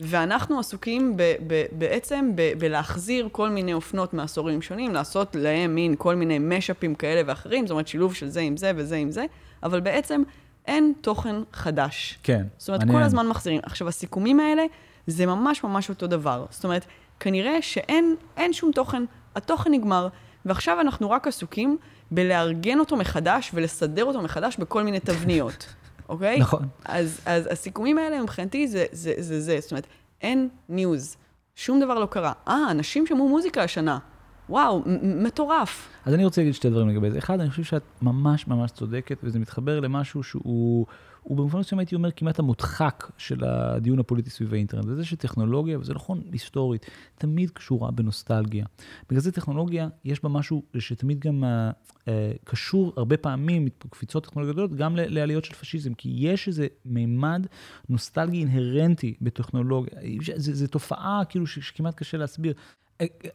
ואנחנו 0.00 0.58
עסוקים 0.58 1.16
ב, 1.16 1.22
ב, 1.46 1.64
בעצם 1.72 2.32
ב, 2.34 2.52
בלהחזיר 2.58 3.28
כל 3.32 3.48
מיני 3.48 3.72
אופנות 3.72 4.14
מעשורים 4.14 4.62
שונים, 4.62 4.94
לעשות 4.94 5.36
להם 5.36 5.74
מין 5.74 5.94
כל 5.98 6.14
מיני 6.14 6.38
משאפים 6.38 6.94
כאלה 6.94 7.22
ואחרים, 7.26 7.66
זאת 7.66 7.70
אומרת 7.70 7.88
שילוב 7.88 8.14
של 8.14 8.28
זה 8.28 8.40
עם 8.40 8.56
זה 8.56 8.72
וזה 8.76 8.96
עם 8.96 9.10
זה, 9.10 9.24
אבל 9.62 9.80
בעצם 9.80 10.22
אין 10.66 10.92
תוכן 11.00 11.36
חדש. 11.52 12.18
כן, 12.22 12.42
זאת 12.58 12.68
אומרת, 12.68 12.80
מעניין. 12.80 12.98
כל 12.98 13.04
הזמן 13.04 13.28
מחזירים. 13.28 13.60
עכשיו, 13.62 13.88
הסיכומים 13.88 14.40
האלה 14.40 14.62
זה 15.06 15.26
ממש 15.26 15.64
ממש 15.64 15.88
אותו 15.88 16.06
דבר. 16.06 16.46
זאת 16.50 16.64
אומרת, 16.64 16.84
כנראה 17.20 17.62
שאין 17.62 18.52
שום 18.52 18.72
תוכן, 18.72 19.02
התוכן 19.36 19.72
נגמר, 19.72 20.08
ועכשיו 20.44 20.80
אנחנו 20.80 21.10
רק 21.10 21.26
עסוקים 21.26 21.78
בלארגן 22.10 22.78
אותו 22.78 22.96
מחדש 22.96 23.50
ולסדר 23.54 24.04
אותו 24.04 24.22
מחדש 24.22 24.56
בכל 24.56 24.82
מיני 24.82 25.00
תבניות. 25.00 25.66
אוקיי? 26.08 26.38
נכון. 26.38 26.68
אז, 26.84 27.20
אז 27.26 27.48
הסיכומים 27.50 27.98
האלה 27.98 28.22
מבחינתי 28.22 28.68
זה 28.68 28.84
זה, 28.92 29.12
זה 29.18 29.40
זה, 29.40 29.58
זאת 29.60 29.70
אומרת, 29.70 29.86
אין 30.22 30.48
ניוז, 30.68 31.16
שום 31.54 31.80
דבר 31.80 31.98
לא 31.98 32.06
קרה. 32.06 32.32
אה, 32.48 32.70
אנשים 32.70 33.06
שמעו 33.06 33.28
מוזיקה 33.28 33.62
השנה. 33.62 33.98
וואו, 34.48 34.82
מטורף. 35.02 35.88
אז 36.04 36.14
אני 36.14 36.24
רוצה 36.24 36.40
להגיד 36.40 36.54
שתי 36.54 36.70
דברים 36.70 36.88
לגבי 36.88 37.10
זה. 37.10 37.18
אחד, 37.18 37.40
אני 37.40 37.50
חושב 37.50 37.62
שאת 37.62 37.82
ממש 38.02 38.48
ממש 38.48 38.70
צודקת, 38.70 39.18
וזה 39.22 39.38
מתחבר 39.38 39.80
למשהו 39.80 40.22
שהוא... 40.22 40.86
הוא 41.22 41.36
במובן 41.36 41.58
מסוים 41.58 41.78
הייתי 41.78 41.94
אומר 41.94 42.10
כמעט 42.10 42.38
המודחק 42.38 43.12
של 43.18 43.44
הדיון 43.44 43.98
הפוליטי 43.98 44.30
סביב 44.30 44.54
האינטרנט. 44.54 44.84
וזה 44.88 45.04
שטכנולוגיה, 45.04 45.78
וזה 45.78 45.94
נכון 45.94 46.22
היסטורית, 46.32 46.86
תמיד 47.14 47.50
קשורה 47.50 47.90
בנוסטלגיה. 47.90 48.66
בגלל 49.08 49.20
זה 49.20 49.32
טכנולוגיה, 49.32 49.88
יש 50.04 50.22
בה 50.22 50.28
משהו 50.28 50.62
שתמיד 50.78 51.20
גם 51.20 51.44
uh, 51.44 52.08
קשור 52.44 52.92
הרבה 52.96 53.16
פעמים, 53.16 53.68
קפיצות 53.90 54.24
טכנולוגיות 54.24 54.56
גדולות, 54.56 54.74
גם 54.74 54.96
לעליות 54.96 55.44
של 55.44 55.54
פשיזם, 55.54 55.94
כי 55.94 56.14
יש 56.16 56.48
איזה 56.48 56.66
מימד 56.84 57.46
נוסטלגי 57.88 58.38
אינהרנטי 58.38 59.14
בטכנולוגיה. 59.20 59.98
זו 60.36 60.66
תופעה 60.66 61.22
כאילו 61.28 61.46
שכמעט 61.46 61.94
קשה 61.94 62.16
להסביר. 62.16 62.54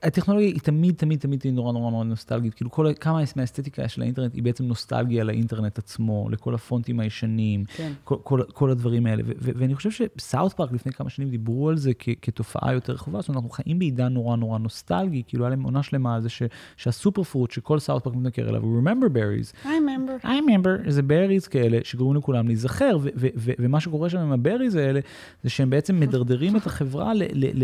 הטכנולוגיה 0.04 0.48
היא 0.50 0.60
תמיד, 0.60 0.96
תמיד, 0.96 1.20
תמיד 1.20 1.40
תהיה 1.40 1.54
נורא 1.54 1.74
נורא 1.74 1.92
נורא 1.92 2.04
נוסטלגית. 2.04 2.54
כאילו, 2.54 2.72
כל, 2.72 2.94
כמה 3.00 3.22
מהאסתטיקה 3.36 3.88
של 3.88 4.02
האינטרנט 4.02 4.34
היא 4.36 4.44
בעצם 4.44 4.64
נוסטלגיה 4.66 5.24
לאינטרנט 5.24 5.78
עצמו, 5.78 6.30
לכל 6.32 6.54
הפונטים 6.56 7.00
הישנים, 7.00 7.64
כן. 7.76 7.92
כל, 8.04 8.16
כל, 8.24 8.42
כל 8.54 8.70
הדברים 8.70 9.06
האלה. 9.06 9.24
ו- 9.26 9.32
ו- 9.42 9.52
ואני 9.56 9.76
חושב 9.76 9.92
שסאוט 9.92 10.54
פארק 10.54 10.72
לפני 10.72 10.92
כמה 10.92 11.10
שנים 11.10 11.30
דיברו 11.30 11.70
על 11.70 11.78
זה 11.78 11.92
כ- 12.00 12.10
כתופעה 12.22 12.74
יותר 12.74 12.94
רחבה, 12.94 13.22
זאת 13.22 13.30
אומרת, 13.30 13.38
אנחנו 13.44 13.50
חיים 13.50 13.80
בעידן 13.80 14.14
נורא 14.14 14.36
נורא 14.36 14.60
נוסטלגי, 14.60 15.24
כאילו, 15.28 15.44
היה 15.46 15.50
להם 15.50 15.64
עונה 15.64 15.84
שלמה 15.84 16.16
על 16.16 16.22
זה 16.22 16.30
ש- 16.30 16.44
שהסופר 16.78 17.24
פרוט 17.24 17.52
שכל 17.52 17.80
סאוט 17.80 18.04
פארק 18.04 18.16
מתנכר 18.16 18.50
אליו, 18.50 18.62
הוא 18.62 18.82
remember 18.84 19.10
berries. 19.16 19.66
I 19.66 19.68
remember. 19.68 20.26
I 20.26 20.28
remember, 20.28 20.90
זה 20.90 21.02
berries 21.02 21.50
כאלה 21.50 21.78
שגורמים 21.84 22.18
לכולם 22.22 22.48
להיזכר, 22.48 22.98
ו- 23.02 23.10
ו- 23.16 23.28
ו- 23.36 23.52
ומה 23.60 23.80
שקורה 23.80 24.10
שם 24.10 24.18
עם 24.20 24.32
הברייז 24.32 24.76
האלה, 24.76 25.00
זה 25.44 25.50
שהם 25.50 25.70
בעצם 25.70 26.00
מדרדרים 26.00 26.56
את 26.56 26.68
החברה 26.68 27.12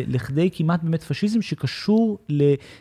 לכדי 0.08 0.50
כמעט 0.54 0.84
באמת 0.84 1.04
פשיזם 1.04 1.42
שקשור 1.42 1.91
קשור 1.92 2.18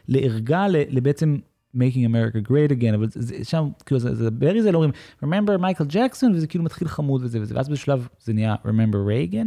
לערגה, 0.09 0.67
לבעצם 0.69 1.37
making 1.77 2.07
America 2.11 2.49
great 2.49 2.81
again, 2.81 2.95
אבל 2.95 3.07
זה, 3.11 3.45
שם, 3.45 3.69
כאילו, 3.87 4.01
זה, 4.01 4.15
זה 4.15 4.31
ברי 4.31 4.63
זה 4.63 4.73
לא 4.73 4.79
אומרים, 4.79 4.93
remember 5.25 5.59
מייקל 5.59 5.85
ג'קסון, 5.89 6.33
וזה 6.35 6.47
כאילו 6.47 6.65
מתחיל 6.65 6.89
חמוד 6.89 7.25
וזה 7.25 7.41
וזה, 7.41 7.55
ואז 7.57 7.69
בשלב 7.69 8.09
זה 8.21 8.33
נהיה 8.33 8.55
remember 8.65 8.97
Reagan, 9.09 9.47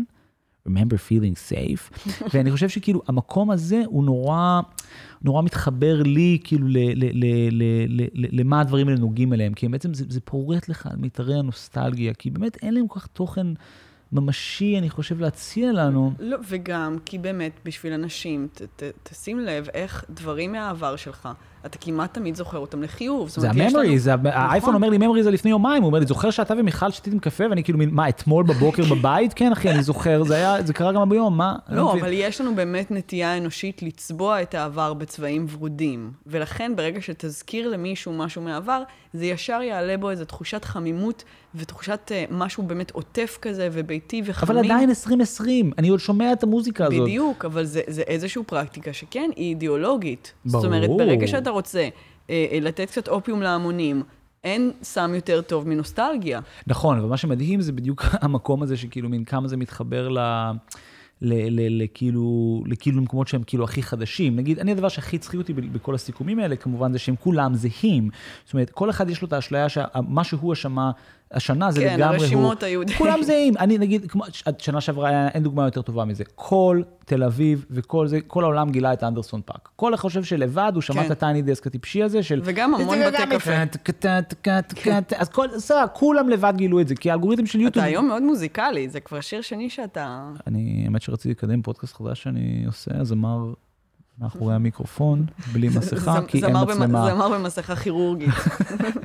remember 0.69 0.95
feeling 1.09 1.51
safe, 1.51 2.07
ואני 2.33 2.51
חושב 2.51 2.69
שכאילו 2.69 3.01
המקום 3.07 3.51
הזה 3.51 3.83
הוא 3.85 4.03
נורא, 4.03 4.61
נורא 5.21 5.41
מתחבר 5.41 6.03
לי, 6.03 6.37
כאילו, 6.43 6.67
ל, 6.67 6.77
ל, 6.77 7.05
ל, 7.13 7.25
ל, 7.51 7.63
ל, 7.87 8.07
ל, 8.13 8.39
למה 8.39 8.61
הדברים 8.61 8.87
האלה 8.87 8.99
נוגעים 8.99 9.33
אליהם, 9.33 9.53
כי 9.53 9.67
בעצם 9.67 9.93
זה, 9.93 10.05
זה 10.09 10.21
פורט 10.21 10.69
לך 10.69 10.87
על 10.87 10.97
מיתרי 10.97 11.39
הנוסטלגיה, 11.39 12.13
כי 12.13 12.29
באמת 12.29 12.57
אין 12.63 12.73
להם 12.73 12.87
כל 12.87 12.99
כך 12.99 13.07
תוכן. 13.07 13.47
ממשי, 14.13 14.77
אני 14.77 14.89
חושב, 14.89 15.19
להציע 15.19 15.71
לנו. 15.71 16.11
לא, 16.19 16.37
וגם 16.49 16.97
כי 17.05 17.17
באמת, 17.17 17.59
בשביל 17.65 17.93
אנשים, 17.93 18.47
ת, 18.53 18.61
ת, 18.61 18.83
תשים 19.03 19.39
לב 19.39 19.67
איך 19.73 20.05
דברים 20.09 20.51
מהעבר 20.51 20.95
שלך, 20.95 21.29
אתה 21.65 21.77
כמעט 21.77 22.13
תמיד 22.13 22.35
זוכר 22.35 22.57
אותם 22.57 22.83
לחיוב. 22.83 23.29
זה 23.29 23.49
הממורי, 23.49 23.99
זה, 23.99 24.15
נכון. 24.15 24.31
האייפון 24.33 24.75
אומר 24.75 24.89
לי 24.89 24.97
ממורי 24.97 25.23
זה 25.23 25.31
לפני 25.31 25.51
יומיים, 25.51 25.83
הוא 25.83 25.87
אומר 25.87 25.99
לי, 25.99 26.05
זוכר 26.05 26.29
שאתה 26.29 26.53
ומיכל 26.57 26.91
שתיתם 26.91 27.19
קפה, 27.19 27.43
ואני 27.49 27.63
כאילו, 27.63 27.79
מה, 27.91 28.09
אתמול 28.09 28.45
בבוקר 28.45 28.83
בבית? 28.95 29.33
כן, 29.33 29.51
אחי, 29.51 29.71
אני 29.71 29.83
זוכר, 29.83 30.23
זה 30.23 30.35
היה, 30.35 30.63
זה 30.63 30.73
קרה 30.73 30.91
גם 30.91 31.09
ביום, 31.09 31.37
מה? 31.37 31.55
לא, 31.69 31.93
אבל 31.93 32.09
יש 32.13 32.41
לנו 32.41 32.55
באמת 32.55 32.91
נטייה 32.91 33.37
אנושית 33.37 33.83
לצבוע 33.83 34.41
את 34.41 34.55
העבר 34.55 34.93
בצבעים 34.93 35.45
ורודים, 35.53 36.11
ולכן 36.27 36.75
ברגע 36.75 37.01
שתזכיר 37.01 37.69
למישהו 37.69 38.13
משהו 38.13 38.41
מהעבר, 38.41 38.83
זה 39.13 39.25
ישר 39.25 39.61
יעלה 39.61 39.97
בו 39.97 40.09
איזו 40.09 40.25
תחושת 40.25 40.65
חמימות 40.65 41.23
ותחושת 41.55 42.11
uh, 42.11 42.33
משהו 42.33 42.63
באמת 42.63 42.91
עוטף 42.91 43.37
כזה 43.41 43.69
וביתי 43.71 44.02
וחמים. 44.25 44.57
אבל 44.57 44.65
עדיין 44.65 44.89
2020, 44.89 45.71
אני 45.77 45.89
עוד 45.89 45.99
שומע 45.99 46.33
את 46.33 46.43
המוזיקה 46.43 46.85
הזאת. 46.85 47.01
בדיוק, 47.01 47.45
אבל 47.45 47.63
זה, 47.63 47.81
זה 47.87 48.01
איזושהי 48.01 48.43
פרקטיקה 48.43 48.93
שכן, 48.93 49.29
היא 49.35 49.49
אידיאולוגית. 49.49 50.33
ברור. 50.45 50.61
זאת 50.61 50.67
אומרת, 50.67 50.89
ברגע 50.89 51.27
שאתה 51.27 51.49
רוצה 51.49 51.79
אה, 52.29 52.45
אה, 52.51 52.59
לתת 52.61 52.89
קצת 52.89 53.07
אופיום 53.07 53.41
להמונים, 53.41 54.03
אין 54.43 54.71
סם 54.83 55.11
יותר 55.15 55.41
טוב 55.41 55.67
מנוסטלגיה. 55.67 56.39
נכון, 56.67 56.99
ומה 56.99 57.17
שמדהים 57.17 57.61
זה 57.61 57.71
בדיוק 57.71 58.05
המקום 58.21 58.63
הזה 58.63 58.77
שכאילו 58.77 59.09
מין 59.09 59.25
כמה 59.25 59.47
זה 59.47 59.57
מתחבר 59.57 60.09
ל... 60.09 60.19
לכאילו, 61.21 62.63
לכאילו 62.67 62.99
למקומות 62.99 63.27
שהם 63.27 63.43
כאילו 63.43 63.63
הכי 63.63 63.83
חדשים. 63.83 64.35
נגיד, 64.35 64.59
אני 64.59 64.71
הדבר 64.71 64.89
שהכי 64.89 65.15
הצחיק 65.15 65.39
אותי 65.39 65.53
בכל 65.53 65.95
הסיכומים 65.95 66.39
האלה, 66.39 66.55
כמובן, 66.55 66.93
זה 66.93 66.99
שהם 66.99 67.15
כולם 67.15 67.55
זהים. 67.55 68.09
זאת 68.45 68.53
אומרת, 68.53 68.69
כל 68.69 68.89
אחד 68.89 69.09
יש 69.09 69.21
לו 69.21 69.27
את 69.27 69.33
האשליה 69.33 69.69
שמה 69.69 70.23
שהוא 70.23 70.55
שמע 70.55 70.91
השנה 71.33 71.71
זה 71.71 71.79
כן, 71.81 71.99
לגמרי 71.99 72.15
הוא. 72.15 72.23
הרשימות 72.23 72.63
הייחודיות. 72.63 72.97
כולם 72.97 73.23
זהים. 73.23 73.53
אני 73.59 73.77
נגיד, 73.77 74.11
כמו, 74.11 74.23
שנה 74.57 74.81
שעברה 74.81 75.27
אין 75.27 75.43
דוגמה 75.43 75.65
יותר 75.65 75.81
טובה 75.81 76.05
מזה. 76.05 76.23
כל 76.35 76.81
תל 77.05 77.23
אביב 77.23 77.65
וכל 77.71 78.07
זה, 78.07 78.21
כל 78.21 78.43
העולם 78.43 78.69
גילה 78.69 78.93
את 78.93 79.03
אנדרסון 79.03 79.41
פאק. 79.45 79.69
כל 79.75 79.93
אחד 79.93 80.01
חושב 80.01 80.23
שלבד 80.23 80.71
הוא 80.73 80.81
שמע 80.81 81.01
כן. 81.01 81.05
את 81.05 81.11
ה 81.11 81.17
Tiny 81.17 81.41
Desk 81.41 81.67
הטיפשי 81.67 82.03
הזה 82.03 82.23
של... 82.23 82.41
וגם 82.43 82.75
המון 82.75 82.97
בתי 83.07 83.23
קפה. 83.29 83.51
אז 85.17 85.29
כל, 85.29 85.47
סבבה, 85.57 85.87
כולם 85.87 86.29
לבד 86.29 86.53
גילו 86.55 86.79
את 86.79 86.87
זה, 86.87 86.95
כי 86.95 87.11
האלגוריתם 87.11 87.45
של 87.45 87.61
יוטיוב... 87.61 87.83
אתה 87.83 87.93
היום 87.93 88.07
מאוד 88.07 88.23
מוזיקלי, 88.23 88.89
זה 88.89 88.99
כבר 88.99 89.21
שיר 89.21 89.41
שני 89.41 89.69
שאתה... 89.69 90.29
אני, 90.47 90.81
האמת 90.85 91.01
שרציתי 91.01 91.29
לקדם 91.29 91.61
פודקאסט 91.61 91.95
חדש 91.95 92.23
שאני 92.23 92.63
עושה, 92.67 92.91
הזמר 92.91 93.53
מאחורי 94.19 94.55
המיקרופון, 94.55 95.25
בלי 95.53 95.69
מסכה, 95.69 96.19
כי 96.27 96.45
אין 96.45 96.55
מצלמה. 96.63 97.09
זמר 97.13 97.29
במסכה 97.29 97.75
כירורגית. 97.75 98.29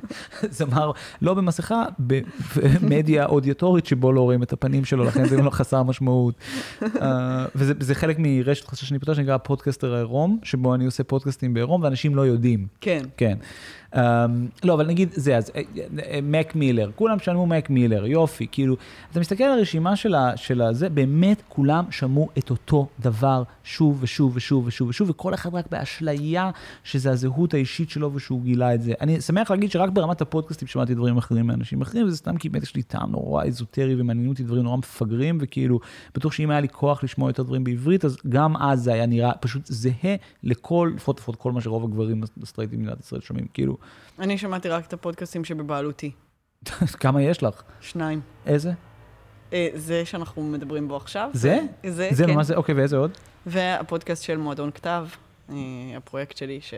זמר 0.51 0.93
לא 1.23 1.35
במסכה, 1.35 1.85
במדיה 1.99 3.27
אודיטורית 3.27 3.87
שבו 3.87 4.13
לא 4.13 4.21
רואים 4.21 4.43
את 4.43 4.53
הפנים 4.53 4.85
שלו, 4.85 5.05
לכן 5.05 5.29
זה 5.29 5.37
לא 5.43 5.51
חסר 5.51 5.83
משמעות. 5.83 6.35
אה, 6.83 7.47
וזה 7.55 7.75
זה 7.81 7.95
חלק 7.95 8.17
מרשת 8.19 8.67
חדשה 8.67 8.87
שאני 8.87 8.99
פותח, 8.99 9.13
שנקרא 9.13 9.37
פודקאסטר 9.37 9.95
עירום, 9.95 10.39
שבו 10.43 10.75
אני 10.75 10.85
עושה 10.85 11.05
פודקאסטים 11.05 11.55
בעירום, 11.55 11.83
ואנשים 11.83 12.15
לא 12.15 12.27
יודעים. 12.27 12.67
כן. 12.81 13.03
כן. 13.17 13.39
Um, 13.95 13.99
לא, 14.65 14.75
אבל 14.75 14.87
נגיד 14.87 15.09
זה, 15.13 15.37
אז 15.37 15.51
אה, 15.57 15.63
אה, 16.05 16.19
מק 16.23 16.55
מילר, 16.55 16.91
כולם 16.95 17.19
שמעו 17.19 17.47
מק 17.47 17.71
מילר, 17.71 18.07
יופי, 18.07 18.47
כאילו, 18.53 18.77
אתה 19.11 19.21
מסתכל 19.21 19.45
על 19.45 19.59
הרשימה 19.59 19.97
של 20.37 20.63
הזה, 20.63 20.89
באמת 20.89 21.43
כולם 21.49 21.85
שמעו 21.91 22.29
את 22.39 22.51
אותו 22.51 22.89
דבר 23.01 23.43
שוב 23.65 23.99
ושוב 24.01 24.33
ושוב 24.37 24.67
ושוב 24.67 24.89
ושוב, 24.89 25.11
וכל 25.11 25.35
אחד 25.35 25.55
רק 25.55 25.65
באשליה 25.71 26.51
שזה 26.85 27.11
הזהות 27.11 27.55
האישית 27.55 27.91
שלו 27.91 28.15
ושהוא 28.15 28.43
גילה 28.43 28.75
את 28.75 28.83
זה. 28.83 28.93
אני 29.01 29.21
שמח 29.21 29.51
להגיד 29.51 29.71
שרק 29.71 29.91
ברמת 29.91 30.21
הפודקאסטים 30.21 30.69
שמעתי 30.69 30.95
דברים 30.95 31.17
אחרים 31.17 31.47
מאנשים 31.47 31.83
אחרים, 31.83 32.07
וזה 32.07 32.17
סתם 32.17 32.37
כי 32.37 32.49
באמת 32.49 32.63
יש 32.63 32.77
לי 32.77 32.83
טעם 32.83 33.11
נורא 33.11 33.45
אזוטרי 33.45 34.01
ומעניינו 34.01 34.31
אותי 34.31 34.43
דברים 34.43 34.63
נורא 34.63 34.77
מפגרים, 34.77 35.39
וכאילו, 35.41 35.81
בטוח 36.15 36.33
שאם 36.33 36.51
היה 36.51 36.61
לי 36.61 36.69
כוח 36.69 37.05
לשמוע 37.05 37.31
יותר 37.31 37.43
דברים 37.43 37.65
בעברית, 37.65 38.05
אז 38.05 38.17
גם 38.29 38.57
אז 38.57 38.83
זה 38.83 38.93
היה 38.93 39.07
נראה 39.07 39.33
פשוט 39.33 39.63
זהה 39.67 40.15
לכל, 40.43 40.93
לפחות 40.97 41.19
לפחות 41.19 41.37
כל 41.37 41.53
מה 41.53 41.61
שרוב 41.61 41.85
הגברים 41.85 42.23
הסטרייטים 42.43 42.79
במדינת 42.79 43.01
ישראל 43.01 43.21
שומעים, 43.21 43.47
כאילו. 43.55 43.78
אני 44.19 44.39
שמעתי 44.39 44.69
רק 44.69 44.87
את 44.87 44.93
הפודקאסטים 44.93 45.45
שבבעלותי. 45.45 46.11
כמה 47.01 47.23
יש 47.23 47.43
לך? 47.43 47.63
שניים. 47.81 48.21
איזה? 48.47 48.73
אה, 49.53 49.69
זה 49.75 50.05
שאנחנו 50.05 50.43
מדברים 50.43 50.89
בו 50.89 50.97
עכשיו. 50.97 51.31
זה? 51.33 51.59
זה, 51.87 52.09
זה 52.13 52.25
כן. 52.25 52.31
ממש 52.31 52.47
זה, 52.47 52.57
אוקיי, 52.57 52.75
ואיזה 52.75 52.97
עוד? 52.97 53.11
והפודקאסט 53.47 54.23
של 54.23 54.37
מועדון 54.37 54.71
כתב, 54.71 55.07
אה, 55.51 55.57
הפרויקט 55.97 56.37
שלי, 56.37 56.61
ש... 56.61 56.75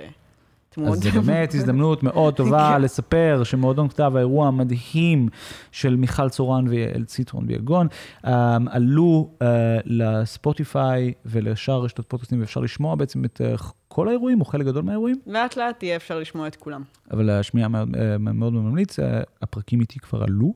אתם 0.70 0.82
מאוד- 0.82 0.92
אז 0.96 1.02
זה 1.02 1.10
באמת 1.10 1.54
הזדמנות 1.54 2.02
מאוד 2.02 2.34
טובה. 2.36 2.78
לספר 2.78 3.40
שמועדון 3.44 3.88
כתב, 3.88 4.12
האירוע 4.16 4.48
המדהים 4.48 5.28
של 5.72 5.96
מיכל 5.96 6.28
צורן 6.28 6.68
ויעל 6.68 7.04
ציטרון 7.04 7.44
ויגון, 7.48 7.86
um, 8.24 8.28
עלו 8.70 9.30
אה, 9.38 9.42
לספוטיפיי 9.84 11.12
ולשאר 11.24 11.82
רשתות 11.84 12.06
פודקאסטים, 12.08 12.40
ואפשר 12.40 12.60
לשמוע 12.60 12.94
בעצם 12.94 13.24
את 13.24 13.40
אה, 13.58 13.62
כל 13.88 14.08
האירועים, 14.08 14.40
או 14.40 14.44
חלק 14.44 14.66
גדול 14.66 14.82
מהאירועים, 14.82 15.16
לאט 15.26 15.56
לאט 15.56 15.82
יהיה 15.82 15.96
אפשר 15.96 16.18
לשמוע 16.18 16.46
את 16.46 16.56
כולם. 16.56 16.82
אבל 17.10 17.30
השמיעה 17.30 17.68
מאוד 17.68 17.88
אה, 17.96 17.98
מאוד 18.18 18.52
ממליץ, 18.52 18.96
הפרקים 19.42 19.80
איתי 19.80 19.98
כבר 19.98 20.22
עלו, 20.22 20.54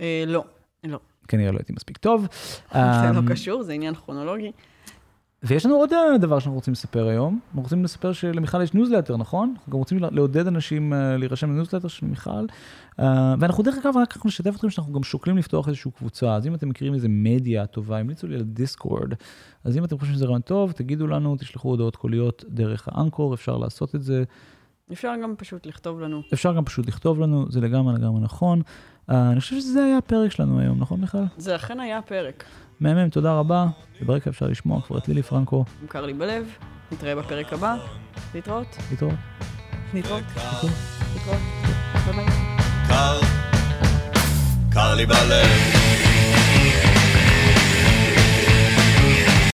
אה, 0.00 0.24
לא, 0.26 0.44
לא. 0.84 0.98
כנראה 1.28 1.52
לא 1.52 1.58
הייתי 1.58 1.72
מספיק 1.72 1.96
טוב. 1.98 2.26
זה 2.72 2.78
לא 3.14 3.20
קשור, 3.28 3.62
זה 3.62 3.72
עניין 3.72 3.94
כרונולוגי. 3.94 4.52
ויש 5.42 5.66
לנו 5.66 5.74
עוד 5.74 5.90
דבר 6.20 6.38
שאנחנו 6.38 6.54
רוצים 6.54 6.72
לספר 6.72 7.06
היום. 7.08 7.40
אנחנו 7.48 7.62
רוצים 7.62 7.84
לספר 7.84 8.12
שלמיכל 8.12 8.62
יש 8.62 8.74
ניוזלטר, 8.74 9.16
נכון? 9.16 9.54
אנחנו 9.56 9.72
גם 9.72 9.78
רוצים 9.78 9.98
לעודד 9.98 10.46
אנשים 10.46 10.92
אה, 10.92 11.16
להירשם 11.16 11.50
לניוזלטר 11.50 11.88
של 11.88 12.06
מיכל. 12.06 12.46
אה, 13.00 13.34
ואנחנו 13.38 13.62
דרך 13.62 13.78
אגב, 13.78 13.96
רק 13.96 14.16
אנחנו 14.16 14.28
נשתף 14.28 14.54
אתכם 14.56 14.70
שאנחנו 14.70 14.92
גם 14.92 15.02
שוקלים 15.02 15.36
לפתוח 15.36 15.68
איזושהי 15.68 15.90
קבוצה. 15.90 16.34
אז 16.34 16.46
אם 16.46 16.54
אתם 16.54 16.68
מכירים 16.68 16.94
איזה 16.94 17.08
מדיה 17.10 17.66
טובה, 17.66 17.98
המליצו 17.98 18.26
לי 18.26 18.34
על 18.34 18.42
דיסקורד. 18.42 19.14
אז 19.64 19.78
אם 19.78 19.84
אתם 19.84 19.98
חושבים 19.98 20.16
שזה 20.16 20.26
רעיון 20.26 20.40
טוב, 20.40 20.72
תגידו 20.72 21.06
לנו, 21.06 21.36
תשלחו 21.36 21.68
הודעות 21.68 21.96
קוליות 21.96 22.44
דרך 22.48 22.88
האנקור, 22.92 23.34
אפשר 23.34 23.56
לעשות 23.56 23.94
את 23.94 24.02
זה. 24.02 24.24
אפשר 24.92 25.12
גם 25.22 25.34
פשוט 25.36 25.66
לכתוב 25.66 26.00
לנו. 26.00 26.22
אפשר 26.32 26.52
גם 26.52 26.64
פשוט 26.64 26.86
לכתוב 26.86 27.20
לנו, 27.20 27.46
זה 27.50 27.60
לגמרי 27.60 27.94
לגמרי 27.94 28.20
נכון. 28.20 28.62
אה, 29.10 29.30
אני 29.30 29.40
חושב 29.40 29.56
שזה 29.56 29.84
היה 29.84 29.98
הפרק 29.98 30.30
שלנו 30.30 30.60
היום, 30.60 30.78
נכון 30.80 31.00
מיכל? 31.00 31.18
זה 31.36 31.56
אכן 31.56 31.80
היה 31.80 31.98
הפרק. 31.98 32.44
מהמם, 32.82 33.08
תודה 33.08 33.32
רבה. 33.32 33.66
וברקע 34.02 34.30
אפשר 34.30 34.46
לשמוע 34.46 34.80
כבר 34.82 34.98
את 34.98 35.08
לילי 35.08 35.22
פרנקו. 35.22 35.64
מוכר 35.82 36.06
לי 36.06 36.12
בלב, 36.12 36.46
נתראה 36.92 37.16
בפרק 37.16 37.52
הבא. 37.52 37.76
להתראות. 38.34 38.66
להתראות. 38.90 39.14
להתראות. 39.94 40.22
להתראות. 41.14 41.40
קר 44.70 44.94
לי 44.94 45.06
בלב. 45.06 45.91